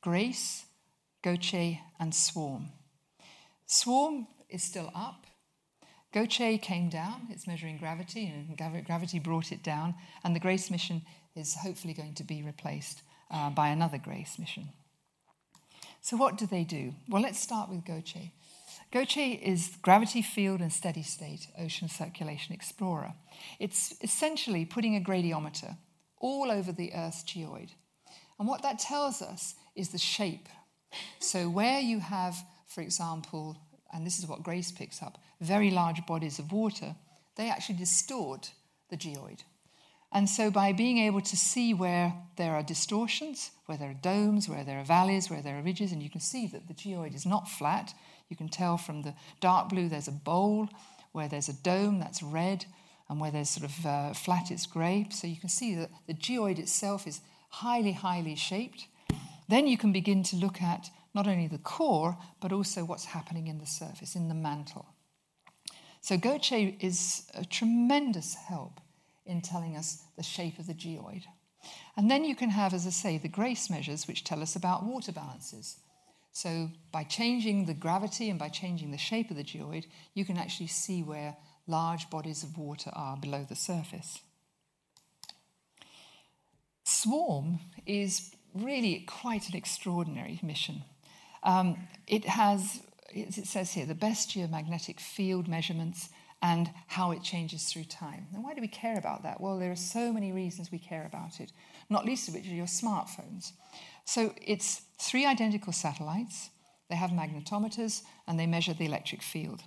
Grace, 0.00 0.66
Goce, 1.22 1.80
and 1.98 2.14
Swarm. 2.14 2.68
Swarm 3.66 4.26
is 4.48 4.62
still 4.62 4.90
up. 4.94 5.26
Goce 6.14 6.60
came 6.62 6.88
down, 6.88 7.26
it's 7.30 7.46
measuring 7.46 7.76
gravity, 7.76 8.26
and 8.26 8.86
gravity 8.86 9.18
brought 9.18 9.52
it 9.52 9.62
down, 9.62 9.94
and 10.24 10.34
the 10.34 10.40
Grace 10.40 10.70
mission 10.70 11.02
is 11.34 11.56
hopefully 11.56 11.92
going 11.92 12.14
to 12.14 12.24
be 12.24 12.42
replaced 12.42 13.02
uh, 13.30 13.50
by 13.50 13.68
another 13.68 13.98
Grace 13.98 14.38
mission. 14.38 14.70
So, 16.00 16.16
what 16.16 16.38
do 16.38 16.46
they 16.46 16.64
do? 16.64 16.94
Well, 17.08 17.22
let's 17.22 17.40
start 17.40 17.68
with 17.68 17.84
Goce. 17.84 18.30
Goce 18.92 19.42
is 19.42 19.76
Gravity 19.82 20.22
Field 20.22 20.60
and 20.60 20.72
Steady 20.72 21.02
State 21.02 21.48
Ocean 21.58 21.88
Circulation 21.88 22.54
Explorer. 22.54 23.14
It's 23.58 23.94
essentially 24.00 24.64
putting 24.64 24.96
a 24.96 25.00
gradiometer 25.00 25.76
all 26.26 26.50
over 26.50 26.72
the 26.72 26.92
Earth's 26.92 27.22
geoid. 27.22 27.70
And 28.38 28.48
what 28.48 28.62
that 28.62 28.80
tells 28.80 29.22
us 29.22 29.54
is 29.76 29.90
the 29.90 29.98
shape. 29.98 30.48
So, 31.20 31.48
where 31.48 31.78
you 31.78 32.00
have, 32.00 32.36
for 32.66 32.80
example, 32.80 33.56
and 33.92 34.04
this 34.04 34.18
is 34.18 34.26
what 34.26 34.42
Grace 34.42 34.72
picks 34.72 35.02
up, 35.02 35.18
very 35.40 35.70
large 35.70 36.04
bodies 36.04 36.40
of 36.40 36.50
water, 36.50 36.96
they 37.36 37.48
actually 37.48 37.76
distort 37.76 38.50
the 38.90 38.96
geoid. 38.96 39.40
And 40.12 40.28
so, 40.28 40.50
by 40.50 40.72
being 40.72 40.98
able 40.98 41.20
to 41.20 41.36
see 41.36 41.72
where 41.74 42.12
there 42.36 42.54
are 42.54 42.62
distortions, 42.62 43.52
where 43.66 43.78
there 43.78 43.90
are 43.90 44.02
domes, 44.02 44.48
where 44.48 44.64
there 44.64 44.80
are 44.80 44.84
valleys, 44.84 45.30
where 45.30 45.42
there 45.42 45.58
are 45.58 45.62
ridges, 45.62 45.92
and 45.92 46.02
you 46.02 46.10
can 46.10 46.20
see 46.20 46.48
that 46.48 46.66
the 46.66 46.74
geoid 46.74 47.14
is 47.14 47.26
not 47.26 47.48
flat, 47.48 47.94
you 48.28 48.36
can 48.36 48.48
tell 48.48 48.76
from 48.76 49.02
the 49.02 49.14
dark 49.40 49.68
blue 49.68 49.88
there's 49.88 50.08
a 50.08 50.22
bowl, 50.30 50.68
where 51.12 51.28
there's 51.28 51.48
a 51.48 51.62
dome 51.62 52.00
that's 52.00 52.22
red, 52.22 52.66
and 53.08 53.20
where 53.20 53.30
there's 53.30 53.50
sort 53.50 53.70
of 53.70 53.86
uh, 53.86 54.12
flat 54.12 54.50
it's 54.50 54.66
grey. 54.66 55.06
So 55.10 55.26
you 55.26 55.36
can 55.36 55.48
see 55.48 55.74
that 55.76 55.90
the 56.06 56.14
geoid 56.14 56.58
itself 56.58 57.06
is 57.06 57.20
highly, 57.50 57.92
highly 57.92 58.34
shaped. 58.34 58.86
Then 59.48 59.66
you 59.66 59.78
can 59.78 59.92
begin 59.92 60.22
to 60.24 60.36
look 60.36 60.60
at 60.60 60.90
not 61.14 61.26
only 61.26 61.46
the 61.46 61.58
core, 61.58 62.18
but 62.40 62.52
also 62.52 62.84
what's 62.84 63.06
happening 63.06 63.46
in 63.46 63.58
the 63.58 63.66
surface, 63.66 64.16
in 64.16 64.28
the 64.28 64.34
mantle. 64.34 64.86
So 66.00 66.16
Goce 66.16 66.76
is 66.80 67.26
a 67.34 67.44
tremendous 67.44 68.34
help 68.34 68.80
in 69.24 69.40
telling 69.40 69.76
us 69.76 70.02
the 70.16 70.22
shape 70.22 70.58
of 70.58 70.66
the 70.66 70.74
geoid. 70.74 71.24
And 71.96 72.10
then 72.10 72.24
you 72.24 72.36
can 72.36 72.50
have, 72.50 72.74
as 72.74 72.86
I 72.86 72.90
say, 72.90 73.18
the 73.18 73.28
grace 73.28 73.70
measures, 73.70 74.06
which 74.06 74.24
tell 74.24 74.42
us 74.42 74.54
about 74.54 74.84
water 74.84 75.10
balances. 75.10 75.78
So 76.32 76.70
by 76.92 77.04
changing 77.04 77.64
the 77.64 77.74
gravity 77.74 78.28
and 78.28 78.38
by 78.38 78.50
changing 78.50 78.90
the 78.90 78.98
shape 78.98 79.30
of 79.30 79.36
the 79.36 79.42
geoid, 79.42 79.86
you 80.14 80.24
can 80.24 80.36
actually 80.36 80.66
see 80.66 81.02
where 81.02 81.36
large 81.66 82.08
bodies 82.10 82.42
of 82.42 82.56
water 82.56 82.90
are 82.94 83.16
below 83.16 83.44
the 83.48 83.56
surface. 83.56 84.20
Swarm 86.84 87.58
is 87.84 88.34
really 88.54 89.04
quite 89.06 89.48
an 89.48 89.56
extraordinary 89.56 90.38
mission. 90.42 90.84
Um, 91.42 91.76
it 92.06 92.24
has, 92.24 92.80
as 93.14 93.38
it 93.38 93.46
says 93.46 93.72
here, 93.72 93.86
the 93.86 93.94
best 93.94 94.30
geomagnetic 94.30 95.00
field 95.00 95.48
measurements 95.48 96.08
and 96.42 96.70
how 96.86 97.12
it 97.12 97.22
changes 97.22 97.64
through 97.64 97.84
time. 97.84 98.26
And 98.34 98.44
why 98.44 98.54
do 98.54 98.60
we 98.60 98.68
care 98.68 98.98
about 98.98 99.22
that? 99.22 99.40
Well, 99.40 99.58
there 99.58 99.72
are 99.72 99.76
so 99.76 100.12
many 100.12 100.32
reasons 100.32 100.70
we 100.70 100.78
care 100.78 101.06
about 101.06 101.40
it, 101.40 101.50
not 101.88 102.04
least 102.04 102.28
of 102.28 102.34
which 102.34 102.46
are 102.46 102.54
your 102.54 102.66
smartphones. 102.66 103.52
So 104.04 104.34
it's 104.44 104.82
three 104.98 105.26
identical 105.26 105.72
satellites, 105.72 106.50
they 106.88 106.96
have 106.96 107.10
magnetometers, 107.10 108.02
and 108.26 108.38
they 108.38 108.46
measure 108.46 108.74
the 108.74 108.86
electric 108.86 109.22
field. 109.22 109.62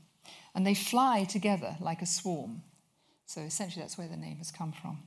And 0.60 0.68
they 0.68 0.74
fly 0.74 1.24
together 1.24 1.78
like 1.80 2.02
a 2.02 2.06
swarm. 2.06 2.64
So 3.26 3.40
essentially, 3.40 3.82
that's 3.82 3.98
where 3.98 4.10
the 4.10 4.18
name 4.18 4.40
has 4.40 4.52
come 4.52 4.74
from. 4.74 4.98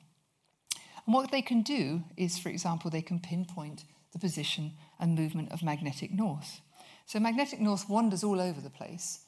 And 1.04 1.14
what 1.14 1.30
they 1.30 1.42
can 1.42 1.60
do 1.60 2.04
is, 2.16 2.38
for 2.38 2.48
example, 2.48 2.90
they 2.90 3.02
can 3.02 3.20
pinpoint 3.20 3.84
the 4.14 4.18
position 4.18 4.72
and 4.98 5.14
movement 5.14 5.52
of 5.52 5.62
magnetic 5.62 6.10
north. 6.10 6.62
So 7.04 7.20
magnetic 7.20 7.60
north 7.60 7.86
wanders 7.86 8.24
all 8.24 8.40
over 8.40 8.62
the 8.62 8.70
place, 8.70 9.26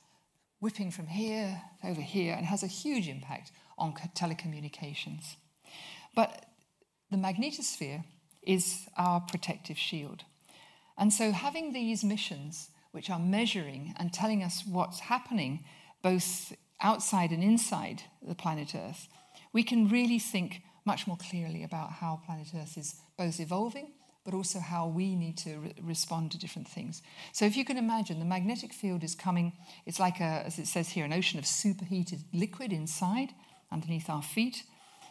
whipping 0.61 0.91
from 0.91 1.09
here 1.09 1.61
over 1.85 2.01
here, 2.01 2.33
and 2.33 2.47
has 2.47 2.63
a 2.63 2.69
huge 2.69 3.07
impact 3.07 3.53
on 3.77 3.93
telecommunications. 4.17 5.37
But 6.17 6.47
the 7.11 7.19
magnetosphere 7.19 8.03
is 8.43 8.89
our 8.97 9.21
protective 9.21 9.77
shield. 9.77 10.25
And 10.97 11.13
so 11.13 11.33
having 11.33 11.75
these 11.75 12.03
missions, 12.03 12.71
which 12.93 13.11
are 13.11 13.19
measuring 13.19 13.93
and 13.99 14.11
telling 14.11 14.43
us 14.43 14.65
what's 14.67 15.01
happening 15.01 15.65
both 16.05 16.53
outside 16.83 17.31
and 17.31 17.43
inside 17.43 18.03
the 18.23 18.35
planet 18.35 18.75
Earth, 18.75 19.09
we 19.55 19.63
can 19.63 19.89
really 19.89 20.19
think 20.19 20.61
much 20.85 21.07
more 21.07 21.17
clearly 21.17 21.65
about 21.65 21.93
how 21.93 22.21
planet 22.27 22.49
Earth 22.55 22.77
is 22.77 22.97
both 23.17 23.41
evolving 23.41 23.89
but 24.25 24.33
also 24.33 24.59
how 24.59 24.87
we 24.87 25.15
need 25.15 25.37
to 25.37 25.59
re- 25.59 25.75
respond 25.83 26.31
to 26.33 26.39
different 26.39 26.67
things. 26.67 27.03
So, 27.33 27.45
if 27.45 27.57
you 27.59 27.65
can 27.65 27.77
imagine, 27.77 28.19
the 28.21 28.25
magnetic 28.25 28.73
field 28.73 29.05
is 29.05 29.15
coming, 29.15 29.53
it's 29.85 30.01
like, 30.01 30.19
a, 30.19 30.43
as 30.47 30.59
it 30.59 30.67
says 30.67 30.89
here, 30.89 31.05
an 31.05 31.13
ocean 31.13 31.39
of 31.39 31.47
superheated 31.47 32.21
liquid 32.33 32.73
inside, 32.73 33.35
underneath 33.71 34.09
our 34.09 34.23
feet, 34.23 34.63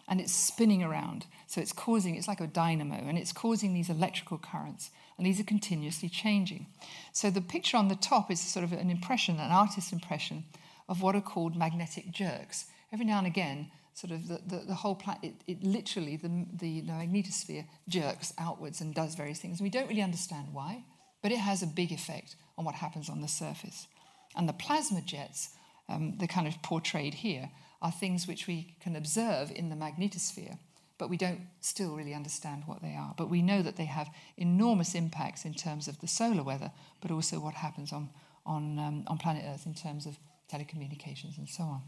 and 0.09 0.19
it's 0.19 0.33
spinning 0.33 0.81
around. 0.81 1.27
So, 1.45 1.61
it's 1.61 1.73
causing, 1.73 2.15
it's 2.15 2.27
like 2.27 2.41
a 2.41 2.47
dynamo, 2.47 2.95
and 3.07 3.19
it's 3.19 3.31
causing 3.31 3.75
these 3.75 3.87
electrical 3.87 4.39
currents, 4.39 4.89
and 5.19 5.27
these 5.27 5.39
are 5.39 5.43
continuously 5.43 6.09
changing. 6.09 6.65
So, 7.11 7.29
the 7.29 7.39
picture 7.39 7.77
on 7.77 7.89
the 7.89 7.95
top 7.95 8.31
is 8.31 8.41
sort 8.41 8.63
of 8.63 8.73
an 8.73 8.89
impression, 8.89 9.35
an 9.35 9.51
artist's 9.51 9.93
impression 9.93 10.45
of 10.87 11.01
what 11.01 11.15
are 11.15 11.21
called 11.21 11.55
magnetic 11.55 12.11
jerks. 12.11 12.65
Every 12.91 13.05
now 13.05 13.17
and 13.17 13.27
again, 13.27 13.71
sort 13.93 14.11
of 14.11 14.27
the, 14.27 14.41
the, 14.45 14.65
the 14.67 14.73
whole 14.75 14.95
planet, 14.95 15.23
it, 15.23 15.35
it, 15.47 15.63
literally, 15.63 16.17
the, 16.17 16.45
the, 16.53 16.81
the 16.81 16.91
magnetosphere 16.91 17.65
jerks 17.87 18.33
outwards 18.37 18.81
and 18.81 18.93
does 18.93 19.15
various 19.15 19.39
things. 19.39 19.61
We 19.61 19.69
don't 19.69 19.87
really 19.87 20.01
understand 20.01 20.47
why, 20.51 20.83
but 21.21 21.31
it 21.31 21.37
has 21.37 21.61
a 21.61 21.67
big 21.67 21.91
effect 21.91 22.35
on 22.57 22.65
what 22.65 22.75
happens 22.75 23.09
on 23.09 23.21
the 23.21 23.27
surface. 23.27 23.87
And 24.35 24.49
the 24.49 24.53
plasma 24.53 25.01
jets, 25.01 25.49
um, 25.89 26.15
they're 26.17 26.27
kind 26.27 26.47
of 26.47 26.61
portrayed 26.63 27.13
here, 27.15 27.49
are 27.81 27.91
things 27.91 28.27
which 28.27 28.47
we 28.47 28.75
can 28.79 28.95
observe 28.95 29.51
in 29.51 29.69
the 29.69 29.75
magnetosphere, 29.75 30.57
but 30.97 31.09
we 31.09 31.17
don't 31.17 31.41
still 31.59 31.95
really 31.95 32.13
understand 32.13 32.63
what 32.65 32.81
they 32.81 32.95
are. 32.95 33.13
But 33.17 33.29
we 33.29 33.41
know 33.41 33.61
that 33.61 33.75
they 33.75 33.85
have 33.85 34.09
enormous 34.37 34.95
impacts 34.95 35.45
in 35.45 35.53
terms 35.53 35.87
of 35.87 35.99
the 35.99 36.07
solar 36.07 36.43
weather, 36.43 36.71
but 37.01 37.11
also 37.11 37.39
what 37.39 37.55
happens 37.55 37.91
on, 37.91 38.09
on, 38.45 38.79
um, 38.79 39.03
on 39.07 39.17
planet 39.17 39.43
Earth 39.45 39.65
in 39.65 39.73
terms 39.73 40.05
of 40.05 40.17
telecommunications 40.53 41.37
and 41.37 41.49
so 41.49 41.63
on. 41.63 41.81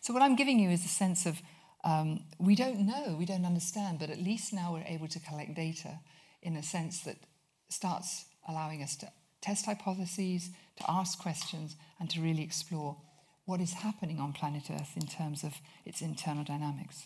So, 0.00 0.12
what 0.12 0.22
I'm 0.22 0.36
giving 0.36 0.58
you 0.58 0.70
is 0.70 0.84
a 0.84 0.88
sense 0.88 1.26
of 1.26 1.40
um, 1.84 2.24
we 2.38 2.54
don't 2.54 2.86
know, 2.86 3.16
we 3.18 3.24
don't 3.24 3.44
understand, 3.44 3.98
but 3.98 4.10
at 4.10 4.18
least 4.18 4.52
now 4.52 4.72
we're 4.72 4.94
able 4.94 5.08
to 5.08 5.20
collect 5.20 5.54
data 5.54 6.00
in 6.42 6.56
a 6.56 6.62
sense 6.62 7.00
that 7.00 7.16
starts 7.68 8.24
allowing 8.48 8.82
us 8.82 8.96
to 8.96 9.08
test 9.40 9.66
hypotheses, 9.66 10.50
to 10.76 10.90
ask 10.90 11.18
questions, 11.18 11.76
and 12.00 12.10
to 12.10 12.20
really 12.20 12.42
explore 12.42 12.96
what 13.44 13.60
is 13.60 13.72
happening 13.72 14.20
on 14.20 14.32
planet 14.32 14.64
Earth 14.70 14.92
in 14.96 15.06
terms 15.06 15.44
of 15.44 15.54
its 15.84 16.02
internal 16.02 16.44
dynamics. 16.44 17.04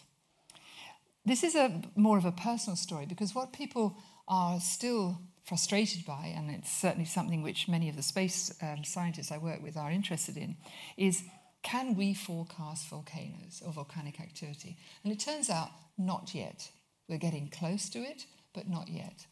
This 1.25 1.45
is 1.45 1.55
a 1.55 1.83
more 1.95 2.19
of 2.19 2.25
a 2.25 2.33
personal 2.33 2.77
story 2.77 3.07
because 3.07 3.35
what 3.35 3.53
people 3.53 3.97
are 4.27 4.59
still 4.59 5.19
frustrated 5.45 6.07
by, 6.07 6.33
and 6.37 6.51
it's 6.51 6.71
certainly 6.71 7.05
something 7.05 7.43
which 7.43 7.69
many 7.69 7.89
of 7.89 7.97
the 7.97 8.03
space 8.03 8.53
um, 8.63 8.85
scientists 8.85 9.33
I 9.33 9.39
work 9.39 9.63
with 9.63 9.77
are 9.77 9.91
interested 9.91 10.37
in, 10.37 10.57
is 10.97 11.23
can 11.63 11.95
we 11.95 12.15
forecast 12.15 12.89
volcanoes 12.89 13.63
or 13.65 13.73
volcanic 13.73 14.21
activity? 14.21 14.77
And 15.05 15.13
it 15.13 15.21
turns 15.21 15.51
out 15.51 15.71
not 15.99 16.35
yet. 16.35 16.71
We're 17.09 17.19
getting 17.19 17.49
close 17.49 17.89
to 17.91 17.99
it, 17.99 18.27
but 18.55 18.69
not 18.69 18.89
yet. 18.89 19.27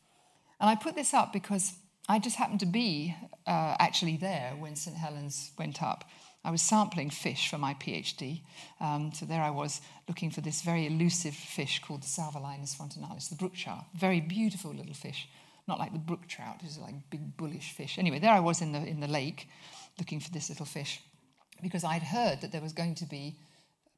And 0.60 0.68
I 0.68 0.74
put 0.74 0.94
this 0.94 1.14
up 1.14 1.32
because 1.32 1.72
I 2.08 2.18
just 2.18 2.36
happened 2.36 2.60
to 2.60 2.66
be 2.66 3.16
uh, 3.46 3.76
actually 3.78 4.16
there 4.16 4.54
when 4.58 4.76
St. 4.76 4.96
Helens 4.96 5.52
went 5.58 5.82
up 5.82 6.04
I 6.44 6.50
was 6.50 6.62
sampling 6.62 7.10
fish 7.10 7.50
for 7.50 7.58
my 7.58 7.74
PhD. 7.74 8.40
Um, 8.80 9.12
so 9.12 9.26
there 9.26 9.42
I 9.42 9.50
was 9.50 9.80
looking 10.08 10.30
for 10.30 10.40
this 10.40 10.62
very 10.62 10.86
elusive 10.86 11.34
fish 11.34 11.80
called 11.80 12.02
the 12.02 12.06
Salvelinus 12.06 12.74
fontinalis, 12.74 13.28
the 13.28 13.36
brook 13.36 13.54
trout. 13.54 13.84
Very 13.94 14.20
beautiful 14.20 14.72
little 14.72 14.94
fish, 14.94 15.28
not 15.70 15.78
like 15.78 15.92
the 15.94 15.98
brook 15.98 16.26
trout, 16.28 16.60
it's 16.62 16.78
like 16.78 16.94
big 17.08 17.36
bullish 17.36 17.72
fish. 17.72 17.98
Anyway, 17.98 18.18
there 18.18 18.32
I 18.32 18.40
was 18.40 18.60
in 18.60 18.72
the, 18.72 18.84
in 18.86 19.00
the 19.00 19.08
lake 19.08 19.48
looking 19.98 20.20
for 20.20 20.30
this 20.30 20.48
little 20.50 20.66
fish 20.66 21.00
because 21.62 21.84
I'd 21.84 22.02
heard 22.02 22.40
that 22.40 22.52
there 22.52 22.60
was 22.60 22.72
going 22.72 22.96
to 22.96 23.06
be 23.06 23.36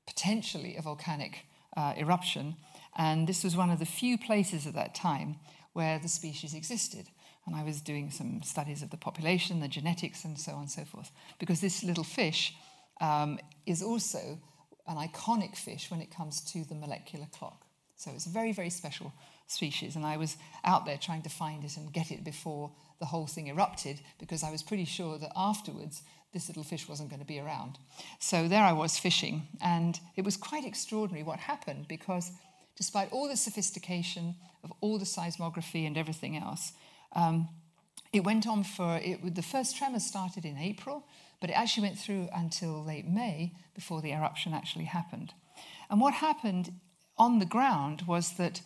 potentially 0.06 0.76
a 0.76 0.82
volcanic 0.82 1.44
uh, 1.76 1.94
eruption. 1.96 2.56
And 2.96 3.26
this 3.26 3.42
was 3.42 3.56
one 3.56 3.70
of 3.70 3.78
the 3.78 3.86
few 3.86 4.18
places 4.18 4.66
at 4.66 4.74
that 4.74 4.94
time 4.94 5.36
where 5.72 5.98
the 5.98 6.08
species 6.08 6.54
existed. 6.54 7.06
And 7.46 7.56
I 7.56 7.64
was 7.64 7.80
doing 7.80 8.10
some 8.10 8.42
studies 8.42 8.82
of 8.82 8.90
the 8.90 8.96
population, 8.96 9.60
the 9.60 9.68
genetics, 9.68 10.24
and 10.24 10.38
so 10.38 10.52
on 10.52 10.60
and 10.60 10.70
so 10.70 10.84
forth. 10.84 11.10
Because 11.38 11.60
this 11.60 11.82
little 11.82 12.04
fish 12.04 12.54
um, 13.00 13.38
is 13.66 13.82
also 13.82 14.38
an 14.86 14.96
iconic 14.96 15.56
fish 15.56 15.90
when 15.90 16.00
it 16.00 16.14
comes 16.14 16.40
to 16.52 16.64
the 16.64 16.74
molecular 16.74 17.26
clock. 17.32 17.64
So 17.96 18.10
it's 18.14 18.26
a 18.26 18.30
very, 18.30 18.52
very 18.52 18.70
special 18.70 19.12
species. 19.52 19.96
And 19.96 20.04
I 20.04 20.16
was 20.16 20.36
out 20.64 20.86
there 20.86 20.98
trying 20.98 21.22
to 21.22 21.28
find 21.28 21.64
it 21.64 21.76
and 21.76 21.92
get 21.92 22.10
it 22.10 22.24
before 22.24 22.72
the 22.98 23.06
whole 23.06 23.26
thing 23.26 23.48
erupted 23.48 24.00
because 24.18 24.42
I 24.42 24.50
was 24.50 24.62
pretty 24.62 24.84
sure 24.84 25.18
that 25.18 25.32
afterwards 25.36 26.02
this 26.32 26.48
little 26.48 26.62
fish 26.62 26.88
wasn't 26.88 27.10
going 27.10 27.20
to 27.20 27.26
be 27.26 27.38
around. 27.38 27.78
So 28.18 28.48
there 28.48 28.62
I 28.62 28.72
was 28.72 28.98
fishing. 28.98 29.48
And 29.60 29.98
it 30.16 30.24
was 30.24 30.36
quite 30.36 30.64
extraordinary 30.64 31.22
what 31.22 31.40
happened 31.40 31.86
because 31.88 32.32
despite 32.76 33.12
all 33.12 33.28
the 33.28 33.36
sophistication 33.36 34.34
of 34.64 34.72
all 34.80 34.98
the 34.98 35.06
seismography 35.06 35.84
and 35.84 35.98
everything 35.98 36.36
else, 36.36 36.72
um, 37.14 37.48
it 38.12 38.24
went 38.24 38.46
on 38.46 38.64
for, 38.64 38.98
it, 39.02 39.34
the 39.34 39.42
first 39.42 39.76
tremor 39.76 40.00
started 40.00 40.44
in 40.44 40.58
April, 40.58 41.06
but 41.40 41.50
it 41.50 41.54
actually 41.54 41.88
went 41.88 41.98
through 41.98 42.28
until 42.34 42.84
late 42.84 43.06
May 43.06 43.52
before 43.74 44.00
the 44.00 44.12
eruption 44.12 44.54
actually 44.54 44.84
happened. 44.84 45.34
And 45.90 46.00
what 46.00 46.14
happened 46.14 46.72
on 47.18 47.38
the 47.38 47.46
ground 47.46 48.02
was 48.06 48.32
that 48.34 48.62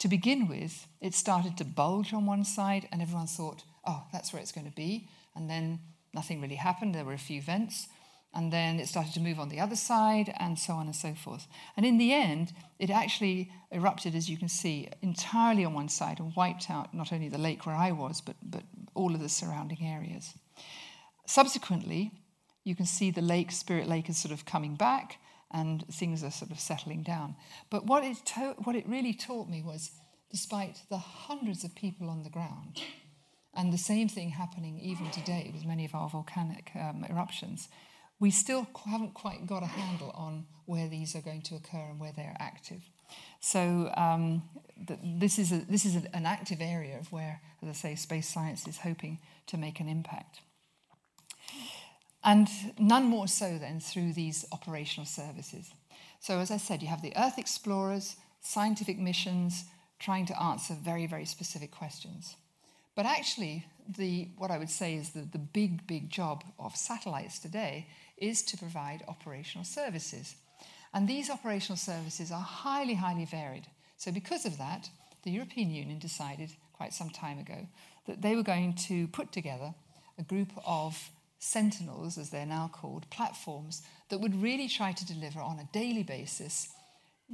to 0.00 0.08
begin 0.08 0.48
with, 0.48 0.86
it 1.00 1.14
started 1.14 1.56
to 1.58 1.64
bulge 1.64 2.12
on 2.12 2.26
one 2.26 2.44
side, 2.44 2.88
and 2.92 3.00
everyone 3.00 3.26
thought, 3.26 3.64
oh, 3.86 4.04
that's 4.12 4.32
where 4.32 4.42
it's 4.42 4.52
going 4.52 4.68
to 4.68 4.76
be. 4.76 5.08
And 5.34 5.48
then 5.48 5.78
nothing 6.12 6.40
really 6.40 6.56
happened. 6.56 6.94
There 6.94 7.04
were 7.04 7.12
a 7.12 7.18
few 7.18 7.40
vents 7.40 7.86
and 8.34 8.52
then 8.52 8.78
it 8.78 8.86
started 8.86 9.12
to 9.14 9.20
move 9.20 9.40
on 9.40 9.48
the 9.48 9.58
other 9.58 9.76
side, 9.76 10.32
and 10.38 10.58
so 10.58 10.74
on 10.74 10.86
and 10.86 10.94
so 10.94 11.14
forth. 11.14 11.48
And 11.76 11.84
in 11.84 11.98
the 11.98 12.12
end, 12.12 12.52
it 12.78 12.88
actually 12.88 13.50
erupted, 13.72 14.14
as 14.14 14.30
you 14.30 14.36
can 14.36 14.48
see, 14.48 14.88
entirely 15.02 15.64
on 15.64 15.74
one 15.74 15.88
side 15.88 16.20
and 16.20 16.34
wiped 16.36 16.70
out 16.70 16.94
not 16.94 17.12
only 17.12 17.28
the 17.28 17.38
lake 17.38 17.66
where 17.66 17.74
I 17.74 17.90
was, 17.90 18.20
but, 18.20 18.36
but 18.42 18.62
all 18.94 19.14
of 19.14 19.20
the 19.20 19.28
surrounding 19.28 19.78
areas. 19.82 20.34
Subsequently, 21.26 22.12
you 22.62 22.76
can 22.76 22.86
see 22.86 23.10
the 23.10 23.20
lake, 23.20 23.50
Spirit 23.50 23.88
Lake, 23.88 24.08
is 24.08 24.18
sort 24.18 24.32
of 24.32 24.44
coming 24.44 24.76
back, 24.76 25.18
and 25.50 25.86
things 25.88 26.22
are 26.22 26.30
sort 26.30 26.50
of 26.50 26.60
settling 26.60 27.02
down. 27.02 27.34
But 27.70 27.86
what 27.86 28.04
it, 28.04 28.16
to- 28.36 28.56
what 28.64 28.76
it 28.76 28.88
really 28.88 29.14
taught 29.14 29.48
me 29.48 29.62
was, 29.62 29.90
despite 30.30 30.82
the 30.88 30.98
hundreds 30.98 31.64
of 31.64 31.74
people 31.74 32.08
on 32.08 32.22
the 32.22 32.30
ground, 32.30 32.80
and 33.54 33.72
the 33.72 33.78
same 33.78 34.08
thing 34.08 34.30
happening 34.30 34.78
even 34.80 35.10
today 35.10 35.50
with 35.52 35.66
many 35.66 35.84
of 35.84 35.94
our 35.94 36.08
volcanic 36.08 36.70
um, 36.76 37.04
eruptions, 37.10 37.68
we 38.20 38.30
still 38.30 38.66
haven't 38.86 39.14
quite 39.14 39.46
got 39.46 39.62
a 39.62 39.66
handle 39.66 40.10
on 40.14 40.46
where 40.66 40.88
these 40.88 41.16
are 41.16 41.22
going 41.22 41.42
to 41.42 41.56
occur 41.56 41.86
and 41.90 41.98
where 41.98 42.12
they're 42.14 42.36
active. 42.38 42.82
So 43.40 43.92
um, 43.96 44.42
this 45.02 45.38
is, 45.38 45.50
a, 45.50 45.64
this 45.68 45.84
is 45.84 45.96
an 45.96 46.26
active 46.26 46.60
area 46.60 46.98
of 46.98 47.10
where, 47.10 47.40
as 47.62 47.68
I 47.68 47.72
say, 47.72 47.94
space 47.96 48.28
science 48.28 48.68
is 48.68 48.78
hoping 48.78 49.18
to 49.48 49.56
make 49.56 49.80
an 49.80 49.88
impact. 49.88 50.42
And 52.22 52.48
none 52.78 53.04
more 53.04 53.28
so 53.28 53.58
than 53.58 53.80
through 53.80 54.12
these 54.12 54.44
operational 54.52 55.06
services. 55.06 55.72
So, 56.20 56.38
as 56.38 56.50
I 56.50 56.58
said, 56.58 56.82
you 56.82 56.88
have 56.88 57.02
the 57.02 57.16
Earth 57.16 57.38
explorers, 57.38 58.16
scientific 58.42 58.98
missions, 58.98 59.64
trying 59.98 60.26
to 60.26 60.42
answer 60.42 60.74
very, 60.74 61.06
very 61.06 61.24
specific 61.24 61.70
questions. 61.70 62.36
But 62.94 63.06
actually, 63.06 63.64
the, 63.96 64.28
what 64.36 64.50
I 64.50 64.58
would 64.58 64.70
say 64.70 64.94
is 64.94 65.10
that 65.10 65.32
the 65.32 65.38
big, 65.38 65.86
big 65.86 66.10
job 66.10 66.44
of 66.58 66.76
satellites 66.76 67.38
today 67.38 67.86
is 68.18 68.42
to 68.42 68.58
provide 68.58 69.02
operational 69.08 69.64
services. 69.64 70.34
And 70.92 71.08
these 71.08 71.30
operational 71.30 71.78
services 71.78 72.30
are 72.30 72.42
highly, 72.42 72.94
highly 72.94 73.24
varied. 73.24 73.66
So, 73.96 74.12
because 74.12 74.44
of 74.44 74.58
that, 74.58 74.90
the 75.22 75.30
European 75.30 75.70
Union 75.70 75.98
decided 75.98 76.50
quite 76.74 76.92
some 76.92 77.10
time 77.10 77.38
ago 77.38 77.66
that 78.06 78.20
they 78.20 78.36
were 78.36 78.42
going 78.42 78.74
to 78.74 79.06
put 79.08 79.32
together 79.32 79.74
a 80.18 80.22
group 80.22 80.50
of 80.66 81.10
sentinels, 81.40 82.16
as 82.16 82.30
they're 82.30 82.46
now 82.46 82.70
called, 82.72 83.10
platforms 83.10 83.82
that 84.10 84.20
would 84.20 84.40
really 84.40 84.68
try 84.68 84.92
to 84.92 85.06
deliver 85.06 85.40
on 85.40 85.58
a 85.58 85.68
daily 85.72 86.04
basis 86.04 86.68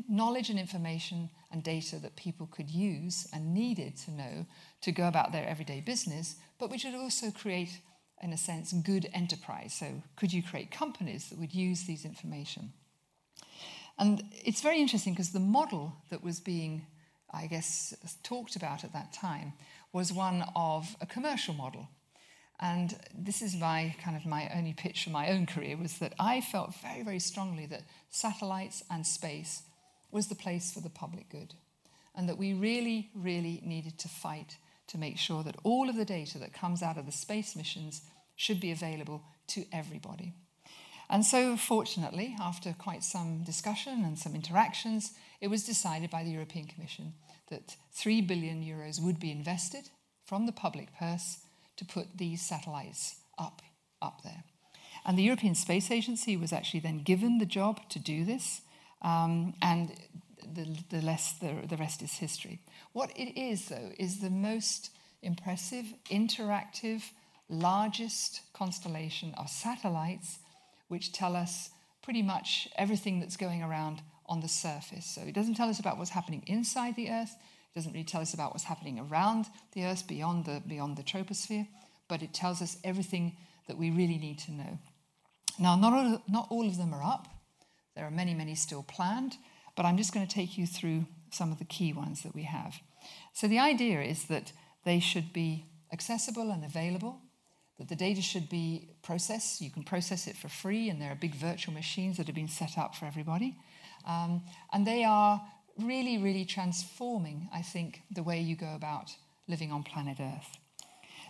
knowledge 0.09 0.51
and 0.51 0.59
information 0.59 1.31
and 1.51 1.63
data 1.63 1.99
that 1.99 2.17
people 2.17 2.47
could 2.47 2.69
use 2.69 3.27
and 3.33 3.55
needed 3.55 3.97
to 3.97 4.11
know 4.11 4.47
to 4.83 4.93
go 4.93 5.09
about 5.09 5.33
their 5.33 5.49
everyday 5.49 5.81
business, 5.81 6.37
but 6.59 6.71
which 6.71 6.85
would 6.85 6.95
also 6.95 7.31
create 7.31 7.81
in 8.23 8.33
a 8.33 8.37
sense, 8.37 8.73
good 8.73 9.09
enterprise. 9.13 9.75
So, 9.75 10.03
could 10.17 10.33
you 10.33 10.43
create 10.43 10.71
companies 10.71 11.29
that 11.29 11.39
would 11.39 11.55
use 11.55 11.85
these 11.85 12.05
information? 12.05 12.73
And 13.99 14.23
it's 14.45 14.63
very 14.63 14.81
interesting 14.81 15.13
because 15.13 15.31
the 15.31 15.41
model 15.41 15.97
that 16.11 16.23
was 16.23 16.41
being, 16.41 16.87
I 17.33 17.47
guess, 17.47 17.95
talked 18.23 18.57
about 18.57 18.85
at 18.85 18.93
that 18.93 19.13
time 19.13 19.53
was 19.93 20.13
one 20.13 20.45
of 20.55 20.97
a 21.01 21.07
commercial 21.07 21.55
model. 21.55 21.89
And 22.59 22.97
this 23.15 23.43
is 23.43 23.55
my 23.55 23.95
kind 24.03 24.17
of 24.17 24.25
my 24.25 24.51
only 24.55 24.73
pitch 24.73 25.05
for 25.05 25.11
my 25.11 25.31
own 25.31 25.47
career 25.47 25.77
was 25.77 25.99
that 25.99 26.15
I 26.19 26.41
felt 26.41 26.75
very, 26.77 27.03
very 27.03 27.19
strongly 27.19 27.67
that 27.67 27.83
satellites 28.09 28.83
and 28.91 29.07
space 29.07 29.63
was 30.11 30.29
the 30.29 30.35
place 30.35 30.73
for 30.73 30.81
the 30.81 30.89
public 30.89 31.29
good. 31.29 31.55
And 32.15 32.29
that 32.29 32.39
we 32.39 32.55
really, 32.55 33.11
really 33.15 33.61
needed 33.65 33.99
to 33.99 34.09
fight 34.09 34.57
to 34.89 34.99
make 34.99 35.19
sure 35.19 35.43
that 35.43 35.57
all 35.65 35.91
of 35.91 35.97
the 35.97 36.05
data 36.05 36.39
that 36.39 36.55
comes 36.55 36.83
out 36.83 36.97
of 36.97 37.05
the 37.05 37.13
space 37.13 37.57
missions 37.57 38.03
should 38.37 38.61
be 38.61 38.71
available 38.71 39.23
to 39.49 39.67
everybody. 39.73 40.33
And 41.09 41.25
so, 41.25 41.57
fortunately, 41.57 42.35
after 42.41 42.73
quite 42.73 43.05
some 43.05 43.45
discussion 43.45 44.05
and 44.05 44.19
some 44.19 44.35
interactions, 44.35 45.13
it 45.41 45.49
was 45.49 45.65
decided 45.65 46.11
by 46.11 46.25
the 46.25 46.31
European 46.31 46.67
Commission 46.67 47.13
that 47.49 47.77
3 47.93 48.23
billion 48.23 48.63
euros 48.63 49.01
would 49.01 49.21
be 49.21 49.31
invested 49.31 49.91
from 50.25 50.47
the 50.47 50.53
public 50.53 50.89
purse 50.99 51.39
to 51.77 51.85
put 51.85 52.17
these 52.17 52.43
satellites 52.43 53.17
up, 53.39 53.63
up 54.01 54.23
there. 54.23 54.45
And 55.05 55.19
the 55.19 55.23
European 55.23 55.55
Space 55.55 55.91
Agency 55.91 56.37
was 56.37 56.53
actually 56.53 56.81
then 56.81 57.03
given 57.03 57.39
the 57.39 57.47
job 57.47 57.89
to 57.91 57.99
do 57.99 58.25
this, 58.25 58.63
um, 59.03 59.55
and 59.63 59.93
the, 60.55 60.77
the, 60.91 61.03
less, 61.03 61.33
the, 61.35 61.55
the 61.69 61.77
rest 61.77 62.03
is 62.03 62.15
history. 62.15 62.61
What 62.93 63.11
it 63.17 63.39
is, 63.39 63.67
though, 63.69 63.93
is 63.99 64.21
the 64.21 64.31
most 64.31 64.91
impressive, 65.23 65.87
interactive, 66.11 67.03
largest 67.49 68.41
constellation 68.53 69.35
of 69.35 69.49
satellites 69.49 70.39
which 70.89 71.13
tell 71.13 71.37
us 71.37 71.71
pretty 72.03 72.23
much 72.23 72.69
everything 72.77 73.21
that's 73.21 73.37
going 73.37 73.63
around 73.63 74.03
on 74.27 74.41
the 74.41 74.49
surface. 74.49 75.07
So 75.07 75.23
it 75.23 75.35
doesn't 75.35 75.55
tell 75.55 75.69
us 75.69 75.81
about 75.81 75.99
what's 75.99 76.11
happening 76.11 76.43
inside 76.47 76.97
the 76.97 77.11
Earth, 77.11 77.37
doesn't 77.77 77.93
really 77.93 78.05
tell 78.05 78.23
us 78.23 78.33
about 78.33 78.53
what's 78.53 78.65
happening 78.65 78.99
around 78.99 79.47
the 79.73 79.85
Earth 79.85 80.09
beyond 80.09 80.47
the, 80.47 80.63
beyond 80.67 80.97
the 80.97 81.03
troposphere, 81.03 81.69
but 82.09 82.23
it 82.23 82.33
tells 82.33 82.63
us 82.63 82.79
everything 82.83 83.37
that 83.69 83.77
we 83.77 83.91
really 83.91 84.17
need 84.17 84.39
to 84.39 84.51
know. 84.51 84.79
Now, 85.61 85.77
not 85.77 85.93
all, 85.93 86.23
not 86.27 86.47
all 86.51 86.67
of 86.67 86.79
them 86.79 86.95
are 86.95 87.03
up. 87.03 87.29
There 87.95 88.07
are 88.07 88.11
many, 88.11 88.33
many 88.33 88.55
still 88.55 88.83
planned, 88.83 89.35
but 89.77 89.85
I'm 89.85 89.99
just 89.99 90.15
going 90.15 90.27
to 90.27 90.35
take 90.35 90.57
you 90.57 90.67
through 90.67 91.07
some 91.31 91.53
of 91.53 91.59
the 91.59 91.67
key 91.67 91.93
ones 91.93 92.23
that 92.23 92.35
we 92.35 92.45
have. 92.45 92.77
So 93.35 93.47
the 93.47 93.59
idea 93.59 94.01
is 94.01 94.25
that 94.25 94.53
they 94.87 94.99
should 94.99 95.35
be 95.35 95.67
accessible 95.93 96.51
and 96.51 96.65
available, 96.65 97.21
that 97.79 97.91
the 97.91 97.97
data 97.97 98.23
should 98.23 98.49
be 98.49 98.89
processed. 99.03 99.61
You 99.61 99.71
can 99.71 99.83
process 99.83 100.27
it 100.27 100.37
for 100.37 100.49
free, 100.49 100.89
and 100.89 101.01
there 101.01 101.13
are 101.13 101.15
big 101.15 101.35
virtual 101.35 101.75
machines 101.75 102.17
that 102.17 102.27
have 102.27 102.35
been 102.35 102.49
set 102.49 102.79
up 102.79 102.95
for 102.95 103.05
everybody. 103.05 103.59
Um, 104.07 104.45
and 104.73 104.87
they 104.87 105.05
are 105.05 105.43
really, 105.79 106.19
really 106.19 106.45
transforming, 106.45 107.49
I 107.53 107.63
think, 107.63 108.03
the 108.11 108.23
way 108.23 108.41
you 108.41 108.57
go 108.57 108.75
about 108.75 109.11
living 109.49 109.73
on 109.73 109.83
planet 109.83 110.19
Earth. 110.21 110.59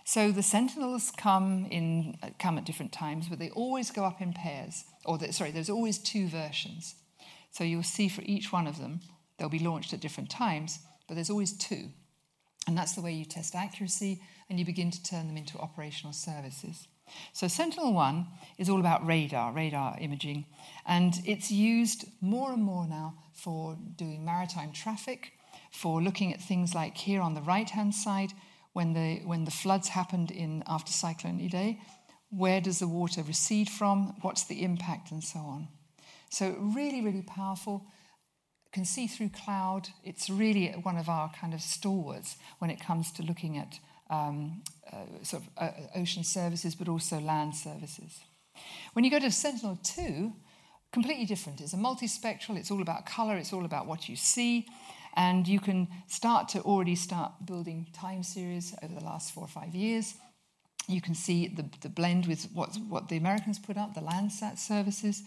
So 0.05 0.31
the 0.31 0.43
sentinels 0.43 1.11
come 1.17 1.67
in 1.69 2.17
uh, 2.23 2.29
come 2.39 2.57
at 2.57 2.65
different 2.65 2.93
times, 2.93 3.27
but 3.27 3.39
they 3.39 3.49
always 3.49 3.91
go 3.91 4.05
up 4.05 4.21
in 4.21 4.31
pairs. 4.31 4.85
Or 5.03 5.17
the, 5.17 5.33
sorry, 5.33 5.51
there's 5.51 5.69
always 5.69 5.97
two 5.97 6.29
versions. 6.29 6.95
So 7.51 7.63
you'll 7.63 7.83
see 7.83 8.07
for 8.07 8.21
each 8.21 8.53
one 8.53 8.67
of 8.67 8.79
them, 8.79 9.01
they'll 9.37 9.49
be 9.49 9.59
launched 9.59 9.93
at 9.93 9.99
different 9.99 10.29
times, 10.29 10.79
but 11.07 11.15
there's 11.15 11.29
always 11.29 11.51
two. 11.57 11.89
And 12.67 12.77
that's 12.77 12.93
the 12.93 13.01
way 13.01 13.11
you 13.13 13.25
test 13.25 13.55
accuracy 13.55 14.21
and 14.49 14.59
you 14.59 14.65
begin 14.65 14.91
to 14.91 15.03
turn 15.03 15.27
them 15.27 15.37
into 15.37 15.57
operational 15.57 16.13
services. 16.13 16.87
So 17.33 17.47
Sentinel 17.47 17.93
1 17.93 18.27
is 18.57 18.69
all 18.69 18.79
about 18.79 19.05
radar, 19.05 19.51
radar 19.51 19.97
imaging, 19.99 20.45
and 20.85 21.13
it's 21.25 21.51
used 21.51 22.05
more 22.21 22.51
and 22.53 22.63
more 22.63 22.87
now 22.87 23.15
for 23.33 23.77
doing 23.95 24.25
maritime 24.25 24.71
traffic, 24.71 25.33
for 25.71 26.01
looking 26.01 26.33
at 26.33 26.41
things 26.41 26.73
like 26.73 26.97
here 26.97 27.21
on 27.21 27.33
the 27.33 27.41
right-hand 27.41 27.93
side, 27.93 28.33
when 28.73 28.93
the, 28.93 29.21
when 29.25 29.45
the 29.45 29.51
floods 29.51 29.89
happened 29.89 30.31
in 30.31 30.63
after 30.67 30.91
Cyclone 30.91 31.39
Idai, 31.39 31.79
where 32.29 32.61
does 32.61 32.79
the 32.79 32.87
water 32.87 33.23
recede 33.23 33.69
from, 33.69 34.15
what's 34.21 34.43
the 34.45 34.63
impact, 34.63 35.11
and 35.11 35.23
so 35.23 35.39
on. 35.39 35.67
So, 36.29 36.55
really, 36.59 37.01
really 37.01 37.21
powerful. 37.21 37.85
Can 38.73 38.85
see 38.85 39.07
through 39.07 39.29
cloud. 39.29 39.89
It's 40.03 40.29
really 40.29 40.67
one 40.83 40.97
of 40.97 41.09
our 41.09 41.31
kind 41.39 41.53
of 41.53 41.61
stalwarts 41.61 42.35
when 42.59 42.69
it 42.69 42.79
comes 42.79 43.11
to 43.13 43.23
looking 43.23 43.57
at 43.57 43.79
um, 44.09 44.63
uh, 44.91 45.23
sort 45.23 45.43
of 45.43 45.49
uh, 45.57 45.71
ocean 45.95 46.23
services, 46.23 46.75
but 46.75 46.87
also 46.87 47.19
land 47.19 47.55
services. 47.55 48.19
When 48.93 49.05
you 49.05 49.11
go 49.11 49.19
to 49.19 49.31
Sentinel 49.31 49.77
2, 49.83 50.33
completely 50.91 51.25
different. 51.25 51.61
It's 51.61 51.73
a 51.73 51.77
multispectral, 51.77 52.57
it's 52.57 52.71
all 52.71 52.81
about 52.81 53.05
color, 53.05 53.35
it's 53.37 53.53
all 53.53 53.65
about 53.65 53.87
what 53.87 54.09
you 54.09 54.15
see. 54.15 54.65
And 55.15 55.47
you 55.47 55.59
can 55.59 55.87
start 56.07 56.47
to 56.49 56.61
already 56.61 56.95
start 56.95 57.31
building 57.45 57.87
time 57.91 58.23
series 58.23 58.75
over 58.83 58.93
the 58.93 59.03
last 59.03 59.33
four 59.33 59.43
or 59.43 59.47
five 59.47 59.73
years. 59.73 60.13
You 60.87 61.01
can 61.01 61.15
see 61.15 61.47
the, 61.47 61.65
the 61.81 61.89
blend 61.89 62.27
with 62.27 62.47
what, 62.53 62.77
what 62.87 63.09
the 63.09 63.17
Americans 63.17 63.59
put 63.59 63.77
up, 63.77 63.93
the 63.93 64.01
Landsat 64.01 64.57
services. 64.57 65.23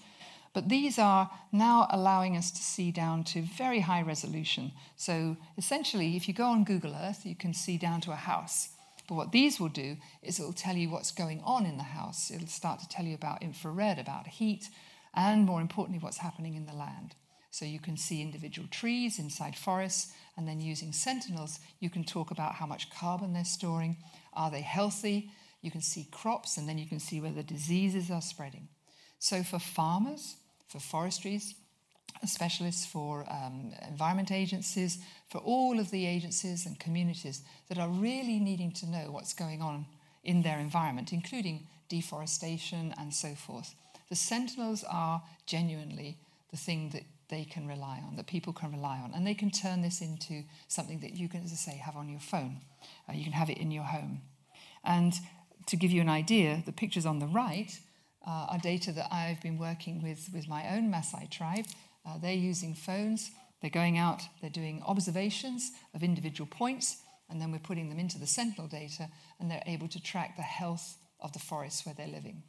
But 0.53 0.69
these 0.69 0.99
are 0.99 1.31
now 1.53 1.87
allowing 1.91 2.37
us 2.37 2.51
to 2.51 2.63
see 2.63 2.91
down 2.91 3.23
to 3.25 3.43
very 3.43 3.81
high 3.81 4.03
resolution. 4.03 4.73
So 4.97 5.37
essentially, 5.57 6.17
if 6.17 6.27
you 6.27 6.35
go 6.35 6.47
on 6.47 6.65
Google 6.65 6.95
Earth, 6.95 7.25
you 7.25 7.37
can 7.37 7.55
see 7.55 7.79
down 7.79 8.01
to 8.03 8.11
a 8.11 8.17
house. 8.17 8.71
But 9.09 9.15
what 9.15 9.33
these 9.33 9.61
will 9.61 9.69
do 9.69 9.97
is 10.23 10.39
it 10.39 10.45
will 10.45 10.53
tell 10.53 10.77
you 10.77 10.91
what's 10.91 11.13
going 11.13 11.41
on 11.45 11.67
in 11.67 11.77
the 11.77 11.83
house. 11.83 12.31
It'll 12.31 12.47
start 12.47 12.81
to 12.81 12.89
tell 12.89 13.05
you 13.05 13.15
about 13.15 13.43
infrared, 13.43 13.99
about 13.99 14.27
heat, 14.27 14.69
and 15.15 15.47
more 15.47 15.61
importantly, 15.61 16.03
what's 16.03 16.19
happening 16.19 16.55
in 16.55 16.67
the 16.67 16.73
land. 16.73 17.15
So 17.53 17.65
you 17.65 17.81
can 17.81 17.97
see 17.97 18.23
individual 18.23 18.69
trees 18.71 19.19
inside 19.19 19.57
forests, 19.57 20.13
and 20.37 20.47
then 20.47 20.61
using 20.61 20.93
sentinels, 20.93 21.59
you 21.81 21.91
can 21.91 22.05
talk 22.05 22.31
about 22.31 22.55
how 22.55 22.67
much 22.67 22.91
carbon 22.91 23.33
they're 23.33 23.45
storing. 23.45 23.97
Are 24.33 24.51
they 24.51 24.61
healthy? 24.61 25.31
You 25.61 25.71
can 25.73 25.81
see 25.81 26.07
crops, 26.13 26.57
and 26.57 26.69
then 26.69 26.79
you 26.79 26.87
can 26.87 27.01
see 27.01 27.21
whether 27.21 27.43
diseases 27.43 28.11
are 28.11 28.23
spreading. 28.23 28.69
So 29.19 29.43
for 29.43 29.59
farmers, 29.59 30.37
for 30.71 30.79
forestries, 30.79 31.55
specialists 32.25 32.87
for 32.87 33.25
um, 33.31 33.73
environment 33.89 34.31
agencies, 34.31 34.99
for 35.29 35.39
all 35.39 35.79
of 35.79 35.91
the 35.91 36.07
agencies 36.07 36.67
and 36.67 36.79
communities 36.79 37.43
that 37.69 37.79
are 37.79 37.89
really 37.89 38.39
needing 38.39 38.73
to 38.73 38.87
know 38.87 39.11
what's 39.11 39.35
going 39.35 39.61
on 39.61 39.87
in 40.23 40.43
their 40.43 40.59
environment, 40.59 41.13
including 41.13 41.67
deforestation 41.89 42.95
and 42.99 43.13
so 43.13 43.35
forth. 43.35 43.75
The 44.09 44.17
sentinels 44.17 44.85
are 44.89 45.23
genuinely 45.47 46.19
the 46.51 46.57
thing 46.57 46.91
that 46.91 47.05
they 47.29 47.45
can 47.45 47.67
rely 47.67 48.03
on, 48.07 48.17
that 48.17 48.27
people 48.27 48.53
can 48.53 48.73
rely 48.73 48.99
on. 48.99 49.13
And 49.15 49.27
they 49.27 49.35
can 49.35 49.51
turn 49.51 49.83
this 49.83 50.01
into 50.01 50.43
something 50.69 51.01
that 51.01 51.15
you 51.15 51.29
can, 51.29 51.45
as 51.45 51.53
I 51.53 51.57
say, 51.57 51.77
have 51.77 51.97
on 51.97 52.09
your 52.09 52.21
phone. 52.21 52.61
Uh, 53.09 53.13
you 53.13 53.25
can 53.25 53.33
have 53.33 53.51
it 53.51 53.59
in 53.59 53.71
your 53.71 53.85
home. 53.85 54.23
And 54.85 55.15
to 55.67 55.77
give 55.77 55.93
you 55.93 56.01
an 56.01 56.09
idea, 56.09 56.63
the 56.67 56.73
pictures 56.73 57.07
on 57.07 57.21
the 57.21 57.27
right 57.27 57.79
uh, 58.27 58.47
are 58.51 58.59
data 58.59 58.93
that 58.93 59.13
I've 59.13 59.41
been 59.41 59.59
working 59.59 60.03
with 60.03 60.29
with 60.33 60.49
my 60.49 60.77
own 60.77 60.93
Maasai 60.93 61.31
tribe. 61.31 61.67
Uh, 62.07 62.19
they're 62.19 62.33
using 62.33 62.75
phones, 62.75 63.31
they're 63.61 63.71
going 63.71 63.99
out, 63.99 64.23
they're 64.41 64.51
doing 64.51 64.83
observations 64.87 65.73
of 65.95 66.03
individual 66.03 66.49
points, 66.51 66.99
and 67.29 67.41
then 67.41 67.53
we're 67.53 67.59
putting 67.59 67.89
them 67.89 67.99
into 67.99 68.19
the 68.19 68.27
Sentinel 68.27 68.69
data, 68.69 69.09
and 69.39 69.51
they're 69.51 69.63
able 69.67 69.89
to 69.89 70.03
track 70.03 70.37
the 70.37 70.43
health 70.43 70.97
of 71.21 71.33
the 71.33 71.39
forests 71.39 71.85
where 71.85 71.95
they're 71.95 72.07
living. 72.07 72.43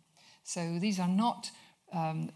So 0.43 0.79
these 0.79 0.99
are 0.99 1.07
not 1.07 1.51
um, 1.93 2.31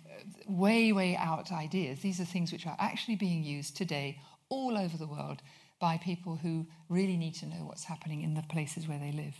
way, 0.48 0.92
way 0.92 1.16
out 1.16 1.52
ideas. 1.52 2.00
These 2.00 2.20
are 2.20 2.26
things 2.26 2.52
which 2.52 2.68
are 2.68 2.76
actually 2.80 3.16
being 3.16 3.44
used 3.44 3.78
today 3.78 4.20
all 4.50 4.78
over 4.78 4.98
the 4.98 5.08
world 5.08 5.42
by 5.80 5.98
people 5.98 6.36
who 6.36 6.68
really 6.90 7.18
need 7.18 7.36
to 7.36 7.46
know 7.46 7.66
what's 7.66 7.86
happening 7.86 8.22
in 8.22 8.34
the 8.34 8.44
places 8.44 8.88
where 8.88 9.00
they 9.00 9.12
live. 9.12 9.36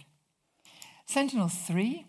Sentinel 1.06 1.50
3 1.50 2.06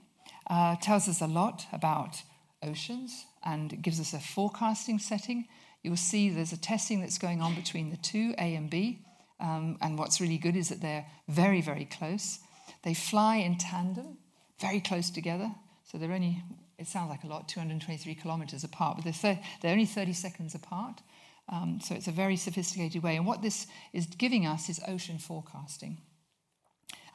uh, 0.49 0.77
tells 0.77 1.09
us 1.09 1.21
a 1.21 1.27
lot 1.27 1.67
about 1.73 2.23
oceans 2.63 3.27
and 3.45 3.83
gives 3.83 4.01
us 4.01 4.13
a 4.13 4.21
forecasting 4.21 4.99
setting. 4.99 5.47
You'll 5.83 5.97
see 5.97 6.31
there's 6.31 6.53
a 6.53 6.57
testing 6.57 7.01
that's 7.01 7.19
going 7.19 7.41
on 7.41 7.55
between 7.55 7.91
the 7.91 7.97
two, 7.97 8.35
A 8.39 8.55
and 8.55 8.69
B. 8.69 9.05
Um, 9.39 9.77
and 9.81 9.99
what's 9.99 10.21
really 10.21 10.39
good 10.39 10.57
is 10.57 10.71
that 10.71 10.81
they're 10.81 11.07
very, 11.29 11.61
very 11.61 11.85
close. 11.85 12.41
They 12.83 12.95
fly 12.95 13.37
in 13.37 13.59
tandem, 13.59 14.19
very 14.61 14.81
close 14.81 15.11
together. 15.11 15.51
So 15.85 15.99
they're 15.99 16.13
only, 16.13 16.43
it 16.79 16.87
sounds 16.87 17.11
like 17.11 17.23
a 17.25 17.27
lot, 17.27 17.49
223 17.49 18.15
kilometers 18.15 18.65
apart, 18.65 18.97
but 18.97 19.05
they're, 19.05 19.35
th- 19.35 19.45
they're 19.61 19.73
only 19.73 19.87
30 19.87 20.13
seconds 20.13 20.55
apart. 20.55 21.03
Um, 21.49 21.79
so 21.83 21.95
it's 21.95 22.09
a 22.09 22.13
very 22.13 22.37
sophisticated 22.37 23.03
way. 23.03 23.17
And 23.17 23.27
what 23.27 23.43
this 23.43 23.67
is 23.93 24.07
giving 24.07 24.47
us 24.47 24.69
is 24.69 24.81
ocean 24.89 25.19
forecasting. 25.19 25.99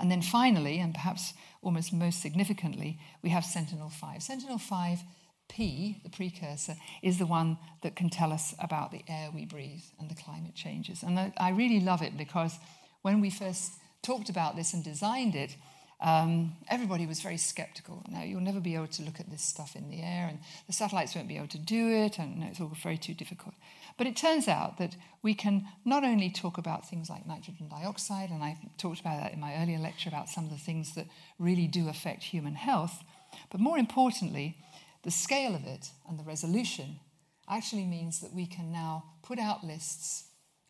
And 0.01 0.09
then 0.09 0.23
finally, 0.23 0.79
and 0.79 0.95
perhaps 0.95 1.33
almost 1.61 1.93
most 1.93 2.21
significantly, 2.21 2.99
we 3.21 3.29
have 3.29 3.45
Sentinel 3.45 3.89
5. 3.89 4.23
Sentinel 4.23 4.57
5P, 4.57 6.01
the 6.03 6.09
precursor, 6.09 6.75
is 7.03 7.19
the 7.19 7.27
one 7.27 7.59
that 7.83 7.95
can 7.95 8.09
tell 8.09 8.33
us 8.33 8.55
about 8.57 8.91
the 8.91 9.03
air 9.07 9.29
we 9.33 9.45
breathe 9.45 9.83
and 9.99 10.09
the 10.09 10.15
climate 10.15 10.55
changes. 10.55 11.03
And 11.03 11.31
I 11.37 11.51
really 11.51 11.79
love 11.79 12.01
it 12.01 12.17
because 12.17 12.57
when 13.03 13.21
we 13.21 13.29
first 13.29 13.73
talked 14.01 14.29
about 14.29 14.55
this 14.55 14.73
and 14.73 14.83
designed 14.83 15.35
it, 15.35 15.55
um, 16.01 16.53
everybody 16.67 17.05
was 17.05 17.21
very 17.21 17.37
skeptical. 17.37 18.03
Now, 18.09 18.23
you'll 18.23 18.41
never 18.41 18.59
be 18.59 18.73
able 18.73 18.87
to 18.87 19.03
look 19.03 19.19
at 19.19 19.29
this 19.29 19.43
stuff 19.43 19.75
in 19.75 19.89
the 19.89 20.01
air, 20.01 20.27
and 20.29 20.39
the 20.65 20.73
satellites 20.73 21.15
won't 21.15 21.27
be 21.27 21.37
able 21.37 21.47
to 21.49 21.59
do 21.59 21.89
it, 21.89 22.17
and 22.17 22.39
no, 22.39 22.47
it's 22.47 22.59
all 22.59 22.71
very 22.81 22.97
too 22.97 23.13
difficult. 23.13 23.53
But 23.97 24.07
it 24.07 24.15
turns 24.15 24.47
out 24.47 24.79
that 24.79 24.95
we 25.21 25.35
can 25.35 25.67
not 25.85 26.03
only 26.03 26.31
talk 26.31 26.57
about 26.57 26.89
things 26.89 27.09
like 27.09 27.27
nitrogen 27.27 27.67
dioxide, 27.69 28.31
and 28.31 28.43
I 28.43 28.57
talked 28.79 28.99
about 28.99 29.21
that 29.21 29.33
in 29.33 29.39
my 29.39 29.55
earlier 29.61 29.77
lecture 29.77 30.09
about 30.09 30.27
some 30.27 30.45
of 30.45 30.49
the 30.49 30.57
things 30.57 30.95
that 30.95 31.05
really 31.37 31.67
do 31.67 31.87
affect 31.87 32.23
human 32.23 32.55
health, 32.55 33.03
but 33.51 33.61
more 33.61 33.77
importantly, 33.77 34.57
the 35.03 35.11
scale 35.11 35.53
of 35.53 35.65
it 35.65 35.91
and 36.09 36.17
the 36.17 36.23
resolution 36.23 36.99
actually 37.47 37.85
means 37.85 38.21
that 38.21 38.33
we 38.33 38.47
can 38.47 38.71
now 38.71 39.03
put 39.21 39.37
out 39.37 39.63
lists 39.63 40.25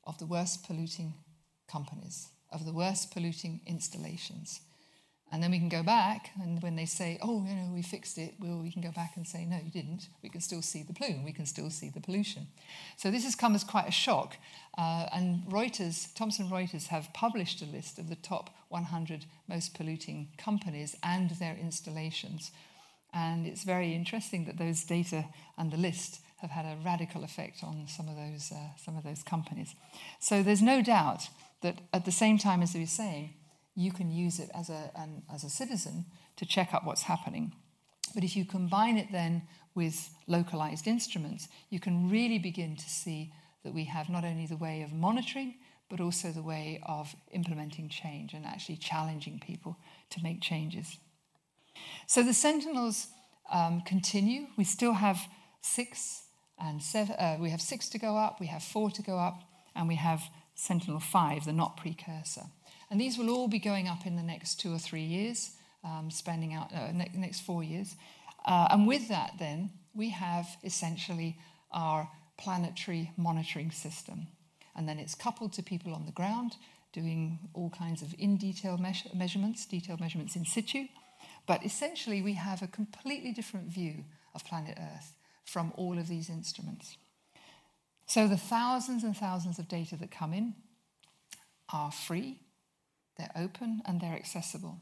of 0.06 0.18
the 0.20 0.26
worst 0.26 0.66
polluting 0.66 1.14
companies, 1.70 2.30
of 2.52 2.66
the 2.66 2.74
worst 2.74 3.12
polluting 3.12 3.62
installations. 3.66 4.62
And 5.32 5.42
then 5.42 5.52
we 5.52 5.60
can 5.60 5.70
go 5.70 5.82
back, 5.82 6.32
and 6.42 6.62
when 6.62 6.76
they 6.76 6.86
say, 6.86 7.18
oh, 7.22 7.46
you 7.48 7.56
know, 7.56 7.72
we 7.74 7.82
fixed 7.82 8.18
it, 8.18 8.34
well, 8.42 8.60
we 8.62 8.70
can 8.70 8.82
go 8.82 8.92
back 8.92 9.14
and 9.16 9.26
say, 9.26 9.46
no, 9.46 9.58
you 9.64 9.72
didn't. 9.72 10.10
We 10.22 10.28
can 10.28 10.42
still 10.42 10.62
see 10.62 10.84
the 10.84 10.94
plume, 10.94 11.24
we 11.24 11.32
can 11.32 11.46
still 11.46 11.70
see 11.70 11.88
the 11.88 12.02
pollution. 12.02 12.48
So 12.98 13.10
this 13.10 13.24
has 13.24 13.34
come 13.34 13.56
as 13.56 13.64
quite 13.64 13.88
a 13.88 13.92
shock. 13.92 14.36
Uh, 14.78 15.08
and 15.14 15.44
Reuters, 15.46 16.14
Thomson 16.16 16.50
Reuters, 16.50 16.88
have 16.88 17.14
published 17.14 17.62
a 17.62 17.66
list 17.66 17.98
of 17.98 18.10
the 18.10 18.16
top 18.16 18.50
100 18.68 19.26
most 19.48 19.74
polluting 19.74 20.28
companies 20.38 20.98
and 21.02 21.30
their 21.32 21.56
installations. 21.56 22.52
And 23.14 23.46
it's 23.46 23.64
very 23.64 23.94
interesting 23.94 24.46
that 24.46 24.58
those 24.58 24.84
data 24.84 25.26
and 25.58 25.72
the 25.72 25.78
list 25.78 26.22
have 26.42 26.52
had 26.52 26.66
a 26.66 26.78
radical 26.84 27.24
effect 27.24 27.64
on 27.64 27.86
some 27.88 28.10
of 28.10 28.16
those, 28.16 28.52
uh, 28.52 28.76
some 28.84 28.98
of 28.98 29.04
those 29.04 29.24
companies. 29.24 29.76
So 30.20 30.44
there's 30.44 30.62
no 30.62 30.82
doubt 30.82 31.30
that 31.62 31.80
at 31.94 32.04
the 32.06 32.12
same 32.12 32.38
time 32.38 32.62
as 32.62 32.74
we 32.74 32.82
were 32.82 32.86
saying, 32.88 33.34
you 33.76 33.92
can 33.92 34.12
use 34.12 34.40
it 34.40 34.50
as 34.54 34.70
a, 34.70 34.92
an, 34.96 35.24
as 35.34 35.44
a 35.44 35.50
citizen 35.50 36.06
to 36.38 36.46
check 36.46 36.74
up 36.74 36.86
what's 36.86 37.04
happening. 37.04 37.54
But 38.14 38.24
if 38.24 38.36
you 38.36 38.46
combine 38.46 38.98
it 38.98 39.12
then 39.12 39.44
with 39.76 40.10
localized 40.28 40.88
instruments, 40.88 41.48
you 41.70 41.80
can 41.80 42.10
really 42.10 42.40
begin 42.40 42.76
to 42.76 42.90
see 42.90 43.32
that 43.64 43.74
we 43.74 43.86
have 43.86 44.10
not 44.10 44.26
only 44.26 44.46
the 44.46 44.58
way 44.58 44.82
of 44.82 44.92
monitoring, 44.92 45.56
but 45.90 46.00
also 46.00 46.32
the 46.32 46.42
way 46.42 46.82
of 46.86 47.14
implementing 47.32 47.90
change 47.90 48.34
and 48.34 48.46
actually 48.46 48.78
challenging 48.78 49.40
people 49.40 49.78
to 50.10 50.24
make 50.24 50.42
changes. 50.42 50.98
So 52.08 52.24
the 52.24 52.34
Sentinels 52.34 53.08
um, 53.52 53.82
continue. 53.82 54.48
We 54.58 54.64
still 54.64 54.94
have 54.94 55.20
six 55.62 56.24
and 56.58 56.82
seven. 56.82 57.16
Uh, 57.16 57.38
we 57.40 57.50
have 57.50 57.62
six 57.62 57.90
to 57.90 58.00
go 58.00 58.18
up. 58.18 58.40
We 58.40 58.48
have 58.48 58.64
four 58.64 58.90
to 58.92 59.02
go 59.02 59.18
up, 59.18 59.42
and 59.76 59.88
we 59.88 59.96
have 59.96 60.22
Sentinel 60.56 61.00
five, 61.00 61.46
the 61.46 61.54
not 61.54 61.78
precursor. 61.78 62.44
And 62.92 63.00
these 63.00 63.18
will 63.18 63.30
all 63.30 63.48
be 63.48 63.58
going 63.58 63.88
up 63.88 64.06
in 64.06 64.18
the 64.18 64.22
next 64.22 64.60
two 64.60 64.72
or 64.74 64.78
three 64.78 65.02
years, 65.02 65.52
um, 65.84 66.12
spending 66.12 66.54
out 66.54 66.72
uh, 66.74 66.92
ne- 66.92 67.10
next 67.16 67.40
four 67.40 67.64
years. 67.64 67.96
Uh, 68.46 68.68
and 68.70 68.86
with 68.86 69.08
that, 69.08 69.32
then, 69.40 69.72
we 69.96 70.10
have 70.10 70.46
essentially 70.64 71.38
our 71.72 72.10
planetary 72.38 73.12
monitoring 73.16 73.72
system. 73.72 74.28
And 74.76 74.90
then 74.90 75.00
it's 75.00 75.16
coupled 75.16 75.54
to 75.54 75.64
people 75.64 75.94
on 75.94 76.06
the 76.06 76.12
ground 76.12 76.58
doing 76.92 77.40
all 77.54 77.70
kinds 77.70 78.02
of 78.02 78.14
in 78.20 78.36
detail 78.36 78.78
measurements, 78.78 79.66
detailed 79.66 80.02
measurements 80.02 80.36
in 80.36 80.44
situ. 80.44 80.88
But 81.48 81.66
essentially, 81.66 82.22
we 82.22 82.34
have 82.34 82.62
a 82.62 82.68
completely 82.68 83.32
different 83.32 83.68
view 83.68 84.04
of 84.36 84.44
planet 84.46 84.78
Earth 84.78 85.16
from 85.46 85.72
all 85.76 85.98
of 85.98 86.10
these 86.10 86.30
instruments. 86.30 86.98
So 88.06 88.28
the 88.28 88.38
thousands 88.38 89.06
and 89.06 89.16
thousands 89.16 89.60
of 89.60 89.70
data 89.70 89.96
that 89.98 90.12
come 90.12 90.34
in 90.34 90.56
are 91.72 91.92
free, 91.92 92.40
they're 93.22 93.44
open 93.44 93.82
and 93.86 94.02
they're 94.02 94.16
accessible. 94.16 94.80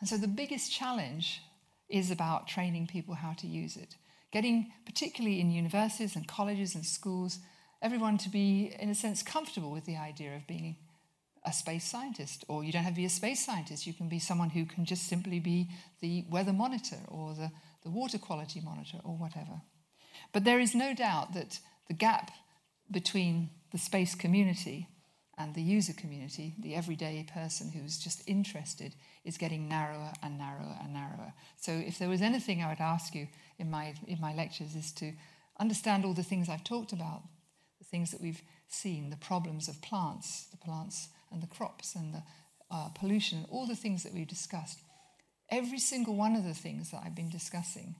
And 0.00 0.08
so 0.08 0.16
the 0.16 0.28
biggest 0.28 0.72
challenge 0.72 1.42
is 1.88 2.10
about 2.10 2.48
training 2.48 2.86
people 2.86 3.14
how 3.14 3.32
to 3.34 3.46
use 3.46 3.76
it. 3.76 3.96
Getting, 4.32 4.72
particularly 4.86 5.40
in 5.40 5.50
universities 5.50 6.16
and 6.16 6.26
colleges 6.26 6.74
and 6.74 6.86
schools, 6.86 7.38
everyone 7.82 8.18
to 8.18 8.30
be, 8.30 8.74
in 8.78 8.88
a 8.88 8.94
sense, 8.94 9.22
comfortable 9.22 9.70
with 9.70 9.84
the 9.84 9.96
idea 9.96 10.34
of 10.36 10.46
being 10.46 10.76
a 11.44 11.52
space 11.52 11.84
scientist, 11.84 12.44
or 12.48 12.62
you 12.62 12.72
don't 12.72 12.84
have 12.84 12.94
to 12.94 13.00
be 13.00 13.04
a 13.04 13.10
space 13.10 13.44
scientist. 13.44 13.86
You 13.86 13.92
can 13.92 14.08
be 14.08 14.20
someone 14.20 14.50
who 14.50 14.64
can 14.64 14.84
just 14.84 15.08
simply 15.08 15.40
be 15.40 15.68
the 16.00 16.24
weather 16.30 16.52
monitor 16.52 16.98
or 17.08 17.34
the, 17.34 17.50
the 17.82 17.90
water 17.90 18.18
quality 18.18 18.60
monitor 18.60 18.98
or 19.04 19.16
whatever. 19.16 19.60
But 20.32 20.44
there 20.44 20.60
is 20.60 20.74
no 20.74 20.94
doubt 20.94 21.34
that 21.34 21.58
the 21.88 21.94
gap 21.94 22.30
between 22.90 23.50
the 23.72 23.78
space 23.78 24.14
community 24.14 24.88
and 25.38 25.54
the 25.54 25.62
user 25.62 25.92
community, 25.94 26.54
the 26.58 26.74
everyday 26.74 27.26
person 27.32 27.70
who's 27.70 27.98
just 27.98 28.22
interested, 28.26 28.94
is 29.24 29.38
getting 29.38 29.68
narrower 29.68 30.12
and 30.22 30.38
narrower 30.38 30.76
and 30.82 30.92
narrower. 30.92 31.32
So, 31.56 31.72
if 31.72 31.98
there 31.98 32.08
was 32.08 32.20
anything 32.20 32.62
I 32.62 32.68
would 32.68 32.80
ask 32.80 33.14
you 33.14 33.28
in 33.58 33.70
my, 33.70 33.94
in 34.06 34.20
my 34.20 34.34
lectures, 34.34 34.74
is 34.74 34.92
to 34.92 35.12
understand 35.58 36.04
all 36.04 36.14
the 36.14 36.22
things 36.22 36.48
I've 36.48 36.64
talked 36.64 36.92
about, 36.92 37.22
the 37.78 37.84
things 37.84 38.10
that 38.10 38.20
we've 38.20 38.42
seen, 38.68 39.10
the 39.10 39.16
problems 39.16 39.68
of 39.68 39.80
plants, 39.80 40.46
the 40.50 40.56
plants 40.56 41.08
and 41.30 41.42
the 41.42 41.46
crops 41.46 41.94
and 41.94 42.14
the 42.14 42.22
uh, 42.70 42.88
pollution, 42.88 43.46
all 43.50 43.66
the 43.66 43.76
things 43.76 44.02
that 44.02 44.14
we've 44.14 44.28
discussed. 44.28 44.80
Every 45.50 45.78
single 45.78 46.14
one 46.14 46.36
of 46.36 46.44
the 46.44 46.54
things 46.54 46.90
that 46.90 47.02
I've 47.04 47.14
been 47.14 47.28
discussing, 47.28 47.96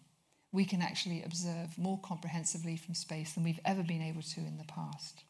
we 0.52 0.64
can 0.64 0.82
actually 0.82 1.22
observe 1.22 1.76
more 1.78 1.98
comprehensively 2.02 2.76
from 2.76 2.94
space 2.94 3.32
than 3.32 3.44
we've 3.44 3.60
ever 3.64 3.82
been 3.82 4.02
able 4.02 4.22
to 4.22 4.40
in 4.40 4.58
the 4.58 4.64
past. 4.64 5.24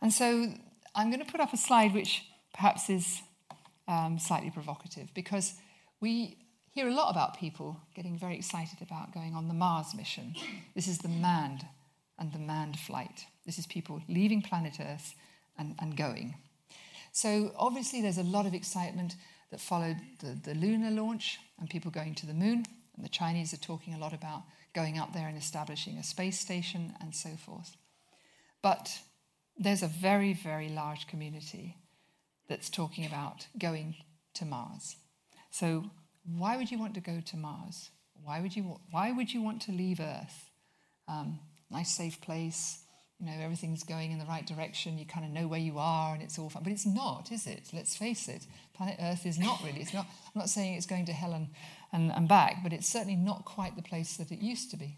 And 0.00 0.12
so 0.12 0.54
I'm 0.94 1.10
going 1.10 1.24
to 1.24 1.30
put 1.30 1.40
up 1.40 1.52
a 1.52 1.56
slide 1.56 1.94
which 1.94 2.24
perhaps 2.52 2.90
is 2.90 3.20
um, 3.86 4.18
slightly 4.18 4.50
provocative 4.50 5.12
because 5.14 5.54
we 6.00 6.36
hear 6.70 6.88
a 6.88 6.94
lot 6.94 7.10
about 7.10 7.38
people 7.38 7.80
getting 7.94 8.18
very 8.18 8.36
excited 8.36 8.82
about 8.82 9.12
going 9.12 9.34
on 9.34 9.48
the 9.48 9.54
Mars 9.54 9.94
mission. 9.94 10.34
This 10.74 10.88
is 10.88 10.98
the 10.98 11.08
manned 11.08 11.64
and 12.18 12.32
the 12.32 12.38
manned 12.38 12.78
flight. 12.78 13.24
This 13.46 13.58
is 13.58 13.66
people 13.66 14.02
leaving 14.08 14.42
planet 14.42 14.78
Earth 14.80 15.14
and, 15.58 15.74
and 15.80 15.96
going. 15.96 16.34
So, 17.12 17.52
obviously, 17.56 18.00
there's 18.00 18.18
a 18.18 18.22
lot 18.22 18.46
of 18.46 18.54
excitement 18.54 19.16
that 19.50 19.60
followed 19.60 19.96
the, 20.20 20.38
the 20.44 20.54
lunar 20.54 20.90
launch 20.90 21.38
and 21.58 21.68
people 21.68 21.90
going 21.90 22.14
to 22.16 22.26
the 22.26 22.34
moon. 22.34 22.64
And 22.94 23.04
the 23.04 23.08
Chinese 23.08 23.52
are 23.52 23.58
talking 23.58 23.94
a 23.94 23.98
lot 23.98 24.12
about 24.12 24.42
going 24.74 24.98
up 24.98 25.12
there 25.12 25.26
and 25.26 25.36
establishing 25.36 25.96
a 25.96 26.04
space 26.04 26.38
station 26.38 26.94
and 27.00 27.14
so 27.14 27.30
forth. 27.30 27.76
But 28.62 29.00
there's 29.60 29.82
a 29.82 29.86
very, 29.86 30.32
very 30.32 30.70
large 30.70 31.06
community 31.06 31.76
that's 32.48 32.70
talking 32.70 33.04
about 33.04 33.46
going 33.58 33.94
to 34.34 34.46
Mars. 34.46 34.96
So, 35.50 35.84
why 36.24 36.56
would 36.56 36.70
you 36.70 36.78
want 36.78 36.94
to 36.94 37.00
go 37.00 37.20
to 37.20 37.36
Mars? 37.36 37.90
Why 38.24 38.40
would 38.40 38.56
you, 38.56 38.80
why 38.90 39.12
would 39.12 39.32
you 39.32 39.42
want 39.42 39.62
to 39.62 39.72
leave 39.72 40.00
Earth? 40.00 40.50
Um, 41.06 41.40
nice, 41.70 41.90
safe 41.90 42.20
place, 42.20 42.82
you 43.20 43.26
know, 43.26 43.32
everything's 43.42 43.82
going 43.84 44.12
in 44.12 44.18
the 44.18 44.24
right 44.24 44.46
direction, 44.46 44.96
you 44.96 45.04
kind 45.04 45.26
of 45.26 45.32
know 45.32 45.46
where 45.46 45.60
you 45.60 45.78
are 45.78 46.14
and 46.14 46.22
it's 46.22 46.38
all 46.38 46.48
fun. 46.48 46.62
But 46.62 46.72
it's 46.72 46.86
not, 46.86 47.30
is 47.30 47.46
it? 47.46 47.68
Let's 47.72 47.96
face 47.96 48.28
it. 48.28 48.46
Planet 48.74 48.96
Earth 49.00 49.26
is 49.26 49.38
not 49.38 49.60
really. 49.62 49.80
It's 49.80 49.92
not, 49.92 50.06
I'm 50.06 50.38
not 50.38 50.48
saying 50.48 50.74
it's 50.74 50.86
going 50.86 51.04
to 51.06 51.12
hell 51.12 51.34
and, 51.34 51.48
and, 51.92 52.10
and 52.12 52.26
back, 52.26 52.62
but 52.62 52.72
it's 52.72 52.88
certainly 52.88 53.16
not 53.16 53.44
quite 53.44 53.76
the 53.76 53.82
place 53.82 54.16
that 54.16 54.32
it 54.32 54.40
used 54.40 54.70
to 54.70 54.78
be. 54.78 54.96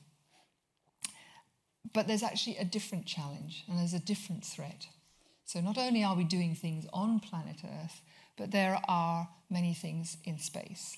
But 1.92 2.06
there's 2.06 2.22
actually 2.22 2.56
a 2.56 2.64
different 2.64 3.06
challenge 3.06 3.64
and 3.68 3.78
there's 3.78 3.94
a 3.94 3.98
different 3.98 4.44
threat. 4.44 4.86
So 5.44 5.60
not 5.60 5.76
only 5.76 6.04
are 6.04 6.16
we 6.16 6.24
doing 6.24 6.54
things 6.54 6.86
on 6.92 7.20
planet 7.20 7.56
Earth, 7.64 8.00
but 8.36 8.50
there 8.50 8.80
are 8.88 9.28
many 9.50 9.74
things 9.74 10.16
in 10.24 10.38
space. 10.38 10.96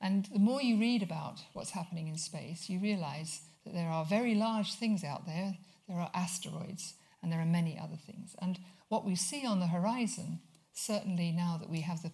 And 0.00 0.26
the 0.26 0.38
more 0.38 0.60
you 0.60 0.78
read 0.78 1.02
about 1.02 1.40
what's 1.54 1.70
happening 1.70 2.08
in 2.08 2.18
space, 2.18 2.68
you 2.68 2.80
realize 2.80 3.40
that 3.64 3.72
there 3.72 3.88
are 3.88 4.04
very 4.04 4.34
large 4.34 4.74
things 4.74 5.02
out 5.02 5.24
there 5.26 5.56
there 5.88 6.00
are 6.00 6.10
asteroids, 6.14 6.94
and 7.22 7.32
there 7.32 7.40
are 7.40 7.46
many 7.46 7.78
other 7.78 7.96
things. 7.96 8.34
And 8.40 8.58
what 8.88 9.04
we 9.04 9.14
see 9.14 9.46
on 9.46 9.60
the 9.60 9.68
horizon, 9.68 10.40
certainly 10.72 11.32
now 11.32 11.58
that 11.60 11.70
we 11.70 11.80
have 11.82 12.02
the, 12.02 12.12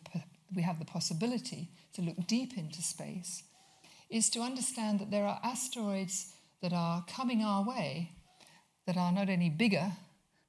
we 0.54 0.62
have 0.62 0.78
the 0.78 0.84
possibility 0.84 1.70
to 1.94 2.02
look 2.02 2.26
deep 2.26 2.56
into 2.56 2.82
space, 2.82 3.42
is 4.10 4.28
to 4.30 4.40
understand 4.40 5.00
that 5.00 5.10
there 5.10 5.26
are 5.26 5.40
asteroids 5.42 6.31
that 6.62 6.72
are 6.72 7.04
coming 7.08 7.42
our 7.42 7.64
way 7.64 8.12
that 8.86 8.96
are 8.96 9.12
not 9.12 9.28
only 9.28 9.50
bigger, 9.50 9.92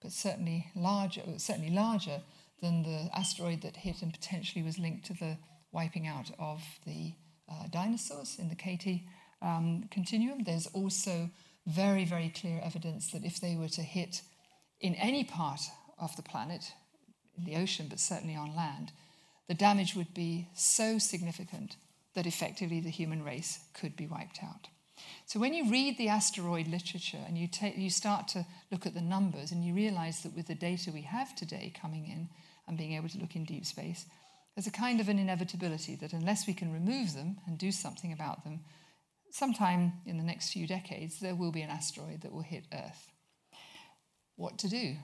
but 0.02 0.12
certainly 0.12 0.68
larger, 0.76 1.22
certainly 1.38 1.72
larger 1.72 2.22
than 2.62 2.84
the 2.84 3.10
asteroid 3.14 3.62
that 3.62 3.76
hit 3.78 4.02
and 4.02 4.14
potentially 4.14 4.64
was 4.64 4.80
linked 4.80 5.06
to 5.06 5.14
the 5.14 5.38
wiping 5.72 6.08
out 6.08 6.32
of 6.40 6.64
the 6.86 7.14
uh, 7.52 7.68
dinosaurs 7.72 8.38
in 8.40 8.50
the 8.50 8.56
KT 8.56 9.02
um, 9.42 9.86
continuum. 9.92 10.44
There's 10.44 10.68
also 10.68 11.30
very, 11.66 12.06
very 12.06 12.30
clear 12.30 12.62
evidence 12.64 13.12
that 13.12 13.24
if 13.24 13.40
they 13.40 13.56
were 13.56 13.70
to 13.70 13.82
hit 13.82 14.22
in 14.80 14.96
any 14.96 15.24
part 15.24 15.62
of 16.00 16.16
the 16.16 16.22
planet, 16.22 16.72
in 17.38 17.46
the 17.46 17.56
ocean, 17.56 17.88
but 17.90 18.00
certainly 18.00 18.36
on 18.36 18.56
land, 18.56 18.92
the 19.48 19.54
damage 19.54 19.96
would 19.96 20.14
be 20.14 20.48
so 20.54 20.98
significant 20.98 21.76
that 22.16 22.28
effectively 22.28 22.80
the 22.80 22.90
human 22.90 23.24
race 23.24 23.60
could 23.74 23.96
be 23.96 24.08
wiped 24.08 24.40
out. 24.44 24.68
So 25.26 25.40
when 25.40 25.54
you 25.54 25.70
read 25.70 25.98
the 25.98 26.10
asteroid 26.10 26.68
literature 26.68 27.20
and 27.28 27.38
you, 27.38 27.48
take, 27.48 27.78
you 27.78 27.90
start 27.90 28.28
to 28.30 28.46
look 28.72 28.86
at 28.86 28.94
the 28.94 29.02
numbers 29.02 29.52
and 29.52 29.64
you 29.64 29.74
realize 29.74 30.22
that 30.22 30.36
with 30.36 30.48
the 30.48 30.56
data 30.56 30.92
we 30.92 31.02
have 31.02 31.36
today 31.36 31.74
coming 31.80 32.08
in 32.08 32.30
and 32.68 32.78
being 32.78 32.94
able 32.94 33.10
to 33.10 33.20
look 33.20 33.36
in 33.36 33.46
deep 33.46 33.66
space, 33.66 34.06
there's 34.56 34.68
a 34.68 34.72
kind 34.72 35.00
of 35.00 35.10
an 35.10 35.20
inevitability 35.20 35.96
that 35.96 36.14
unless 36.14 36.46
we 36.46 36.54
can 36.54 36.72
remove 36.72 37.14
them 37.14 37.38
and 37.48 37.58
do 37.58 37.72
something 37.72 38.14
about 38.14 38.44
them, 38.44 38.62
sometime 39.32 39.94
in 40.06 40.18
the 40.18 40.24
next 40.24 40.52
few 40.52 40.68
decades, 40.68 41.20
there 41.20 41.36
will 41.36 41.52
be 41.52 41.62
an 41.62 41.70
asteroid 41.70 42.22
that 42.22 42.32
will 42.32 42.42
hit 42.42 42.66
Earth. 42.72 43.12
What 44.36 44.60
to 44.60 44.70
do? 44.70 44.96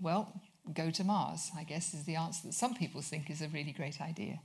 Well, 0.00 0.40
go 0.72 0.90
to 0.90 1.04
Mars, 1.04 1.50
I 1.56 1.64
guess, 1.64 1.94
is 1.94 2.04
the 2.04 2.16
answer 2.16 2.46
that 2.46 2.54
some 2.54 2.74
people 2.74 3.02
think 3.02 3.30
is 3.30 3.42
a 3.42 3.48
really 3.48 3.72
great 3.72 4.00
idea. 4.00 4.40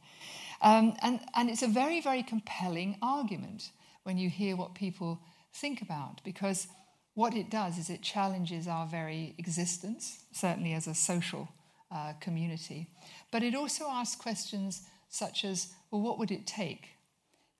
Um, 0.62 0.95
and, 1.01 1.20
and 1.36 1.49
it's 1.49 1.62
a 1.62 1.68
very, 1.68 2.01
very 2.01 2.24
compelling 2.24 2.97
argument 3.01 3.70
when 4.08 4.18
you 4.18 4.30
hear 4.30 4.55
what 4.55 4.74
people 4.74 5.20
think 5.53 5.82
about, 5.82 6.22
because 6.24 6.68
what 7.14 7.36
it 7.36 7.49
does 7.49 7.78
is 7.78 7.89
it 7.89 8.01
challenges 8.01 8.66
our 8.66 8.88
very 8.88 9.36
existence, 9.38 10.24
certainly 10.32 10.72
as 10.72 10.88
a 10.88 10.95
social 10.95 11.49
uh, 11.91 12.14
community. 12.22 12.88
But 13.34 13.43
it 13.43 13.53
also 13.53 13.84
asks 13.89 14.16
questions 14.16 14.84
such 15.10 15.43
as 15.43 15.74
well, 15.91 16.01
what 16.01 16.20
would 16.20 16.32
it 16.32 16.47
take 16.47 16.88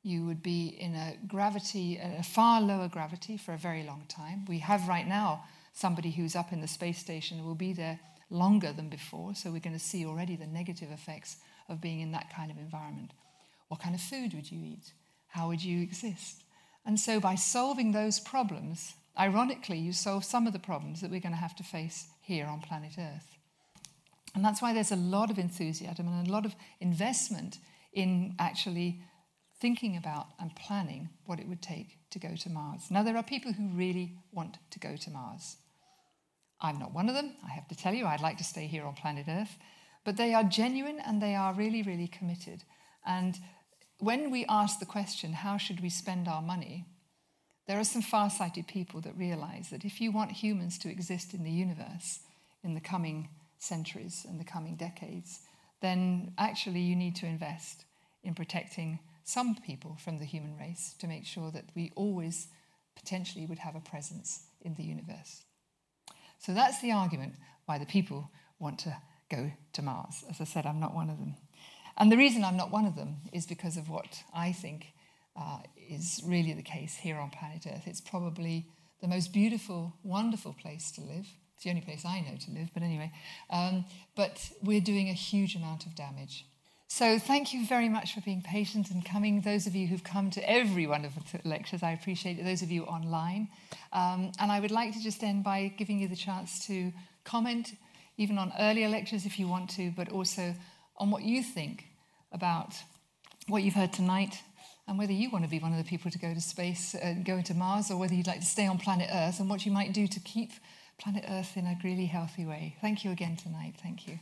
you 0.04 0.26
would 0.26 0.42
be 0.42 0.68
in 0.80 0.96
a 0.96 1.18
gravity, 1.28 2.00
a 2.02 2.24
far 2.24 2.62
lower 2.62 2.88
gravity 2.88 3.36
for 3.36 3.54
a 3.54 3.58
very 3.58 3.84
long 3.84 4.06
time. 4.08 4.46
We 4.48 4.60
have 4.60 4.88
right 4.88 5.06
now 5.06 5.44
somebody 5.74 6.12
who's 6.12 6.34
up 6.34 6.54
in 6.54 6.62
the 6.62 6.68
space 6.68 6.98
station 6.98 7.44
will 7.44 7.56
be 7.56 7.74
there 7.74 8.00
longer 8.30 8.72
than 8.72 8.88
before, 8.88 9.36
so 9.36 9.52
we're 9.52 9.60
going 9.60 9.78
to 9.78 9.84
see 9.92 10.06
already 10.06 10.38
the 10.38 10.48
negative 10.48 10.92
effects 10.92 11.38
of 11.68 11.82
being 11.82 12.00
in 12.00 12.14
that 12.14 12.34
kind 12.34 12.52
of 12.52 12.58
environment. 12.58 13.12
What 13.68 13.82
kind 13.82 13.94
of 13.96 14.00
food 14.00 14.34
would 14.34 14.50
you 14.50 14.64
eat? 14.64 14.94
How 15.38 15.50
would 15.50 15.64
you 15.64 15.84
exist? 15.84 16.44
And 16.84 17.00
so, 17.00 17.20
by 17.20 17.36
solving 17.36 17.92
those 17.92 18.20
problems, 18.20 18.96
ironically, 19.20 19.78
you 19.78 19.94
solve 19.94 20.26
some 20.26 20.48
of 20.48 20.54
the 20.54 20.58
problems 20.60 21.02
that 21.02 21.12
we're 21.12 21.20
going 21.20 21.36
to 21.36 21.46
have 21.48 21.56
to 21.58 21.64
face 21.64 22.08
here 22.22 22.48
on 22.48 22.60
planet 22.60 22.94
Earth. 22.98 23.38
And 24.34 24.44
that's 24.44 24.64
why 24.64 24.74
there's 24.74 24.92
a 24.92 24.96
lot 24.96 25.30
of 25.30 25.38
enthusiasm 25.38 26.08
and 26.08 26.28
a 26.28 26.32
lot 26.32 26.48
of 26.48 26.56
investment 26.80 27.60
in 27.94 28.36
actually 28.40 29.00
thinking 29.62 29.96
about 29.96 30.26
and 30.40 30.56
planning 30.56 31.10
what 31.28 31.40
it 31.40 31.48
would 31.48 31.62
take 31.62 32.00
to 32.10 32.20
go 32.20 32.36
to 32.36 32.50
Mars. 32.50 32.90
Now, 32.90 33.04
there 33.04 33.18
are 33.18 33.24
people 33.24 33.54
who 33.54 33.68
really 33.68 34.16
want 34.32 34.58
to 34.72 34.80
go 34.80 34.96
to 34.96 35.12
Mars. 35.12 35.58
I'm 36.60 36.80
not 36.80 36.96
one 36.96 37.10
of 37.10 37.16
them, 37.16 37.34
I 37.46 37.52
have 37.52 37.68
to 37.68 37.76
tell 37.76 37.94
you. 37.94 38.08
I'd 38.08 38.22
like 38.22 38.40
to 38.40 38.44
stay 38.44 38.66
here 38.66 38.86
on 38.86 38.96
planet 38.96 39.28
Earth. 39.28 39.56
But 40.04 40.18
they 40.18 40.34
are 40.34 40.44
genuine 40.44 41.00
and 41.00 41.22
they 41.22 41.36
are 41.36 41.54
really, 41.54 41.84
really 41.84 42.08
committed. 42.08 42.64
And 43.06 43.38
when 44.00 44.32
we 44.32 44.46
ask 44.46 44.80
the 44.80 44.86
question, 44.86 45.34
how 45.34 45.58
should 45.58 45.82
we 45.82 45.90
spend 45.90 46.28
our 46.28 46.42
money? 46.42 46.86
There 47.68 47.80
are 47.80 47.84
some 47.84 48.02
far 48.02 48.30
sighted 48.30 48.68
people 48.68 49.02
that 49.02 49.18
realize 49.18 49.70
that 49.70 49.84
if 49.84 50.00
you 50.00 50.12
want 50.12 50.32
humans 50.32 50.78
to 50.80 50.90
exist 50.90 51.34
in 51.34 51.44
the 51.44 51.52
universe 51.52 52.20
in 52.64 52.74
the 52.74 52.82
coming 52.82 53.30
centuries 53.58 54.26
and 54.28 54.40
the 54.40 54.46
coming 54.46 54.76
decades, 54.76 55.40
then 55.82 56.34
actually 56.38 56.80
you 56.80 56.96
need 56.96 57.16
to 57.18 57.26
invest 57.26 57.86
in 58.24 58.34
protecting 58.34 59.00
some 59.24 59.56
people 59.56 59.98
from 60.00 60.20
the 60.20 60.26
human 60.26 60.58
race 60.58 60.96
to 61.00 61.08
make 61.08 61.26
sure 61.26 61.52
that 61.52 61.66
we 61.76 61.92
always 61.96 62.48
potentially 62.96 63.46
would 63.46 63.60
have 63.60 63.76
a 63.76 63.82
presence 63.82 64.44
in 64.62 64.74
the 64.76 64.84
universe. 64.84 65.44
So 66.40 66.54
that's 66.54 66.82
the 66.82 66.92
argument 66.92 67.34
why 67.66 67.78
the 67.78 67.86
people 67.86 68.32
want 68.60 68.80
to 68.80 68.96
go 69.30 69.52
to 69.74 69.82
Mars. 69.82 70.24
As 70.30 70.40
I 70.40 70.46
said, 70.46 70.66
I'm 70.66 70.80
not 70.80 70.96
one 70.96 71.10
of 71.10 71.18
them. 71.18 71.36
And 71.98 72.12
the 72.12 72.18
reason 72.18 72.44
I'm 72.44 72.58
not 72.58 72.72
one 72.72 72.86
of 72.86 72.96
them 72.96 73.18
is 73.34 73.46
because 73.46 73.76
of 73.76 73.90
what 73.90 74.24
I 74.34 74.52
think 74.52 74.94
uh, 75.36 75.60
is 75.90 76.22
really 76.26 76.54
the 76.54 76.62
case 76.62 76.96
here 76.96 77.18
on 77.18 77.30
planet 77.32 77.66
Earth. 77.66 77.88
It's 77.88 78.02
probably 78.02 78.68
the 79.02 79.08
most 79.08 79.34
beautiful, 79.34 79.94
wonderful 80.04 80.54
place 80.54 80.92
to 80.92 81.02
live. 81.02 81.28
It's 81.56 81.64
the 81.64 81.70
only 81.72 81.82
place 81.82 82.06
I 82.06 82.22
know 82.22 82.38
to 82.46 82.52
live, 82.52 82.70
but 82.74 82.84
anyway. 82.84 83.12
Um, 83.50 83.86
but 84.16 84.50
we're 84.62 84.82
doing 84.82 85.10
a 85.10 85.14
huge 85.14 85.56
amount 85.56 85.86
of 85.86 85.96
damage. 85.96 86.46
So 86.90 87.20
thank 87.20 87.54
you 87.54 87.66
very 87.66 87.90
much 87.90 88.14
for 88.14 88.22
being 88.22 88.42
patient 88.42 88.92
and 88.92 89.04
coming. 89.04 89.42
Those 89.42 89.68
of 89.68 89.76
you 89.76 89.88
who've 89.88 90.04
come 90.04 90.30
to 90.32 90.50
every 90.50 90.88
one 90.88 91.04
of 91.04 91.14
the 91.16 91.42
lectures, 91.44 91.84
I 91.84 91.92
appreciate 91.92 92.40
it. 92.40 92.46
Those 92.46 92.62
of 92.62 92.72
you 92.72 92.84
online. 92.84 93.50
Um, 93.92 94.32
and 94.40 94.52
I 94.52 94.60
would 94.60 94.72
like 94.72 94.94
to 94.94 95.02
just 95.02 95.22
end 95.24 95.44
by 95.44 95.74
giving 95.78 96.00
you 96.00 96.08
the 96.08 96.16
chance 96.16 96.66
to 96.68 96.94
comment 97.24 97.74
even 98.18 98.38
on 98.38 98.54
earlier 98.58 98.88
lectures 98.88 99.26
if 99.26 99.38
you 99.38 99.48
want 99.48 99.70
to, 99.72 99.92
but 99.92 100.10
also 100.10 100.56
on 100.98 101.12
what 101.12 101.24
you 101.24 101.44
think 101.44 101.86
about 102.32 102.76
what 103.48 103.64
you've 103.64 103.74
heard 103.74 103.94
tonight 103.94 104.42
and 104.88 104.98
whether 104.98 105.14
you 105.14 105.30
want 105.30 105.44
to 105.44 105.50
be 105.50 105.60
one 105.60 105.72
of 105.72 105.78
the 105.78 105.84
people 105.84 106.10
to 106.12 106.20
go 106.20 106.34
to 106.34 106.42
space 106.42 106.96
and 106.96 107.26
go 107.26 107.36
into 107.36 107.54
Mars 107.54 107.92
or 107.92 107.98
whether 107.98 108.14
you'd 108.14 108.28
like 108.28 108.40
to 108.40 108.46
stay 108.46 108.68
on 108.68 108.78
planet 108.78 109.10
Earth 109.12 109.40
and 109.40 109.50
what 109.50 109.66
you 109.66 109.72
might 109.72 109.94
do 109.94 110.08
to 110.08 110.20
keep 110.22 110.52
planet 110.98 111.26
Earth 111.30 111.58
in 111.58 111.66
a 111.66 111.78
really 111.84 112.06
healthy 112.06 112.46
way. 112.46 112.76
Thank 112.82 113.04
you 113.04 113.12
again 113.12 113.36
tonight. 113.36 113.76
Thank 113.82 114.08
you. 114.08 114.20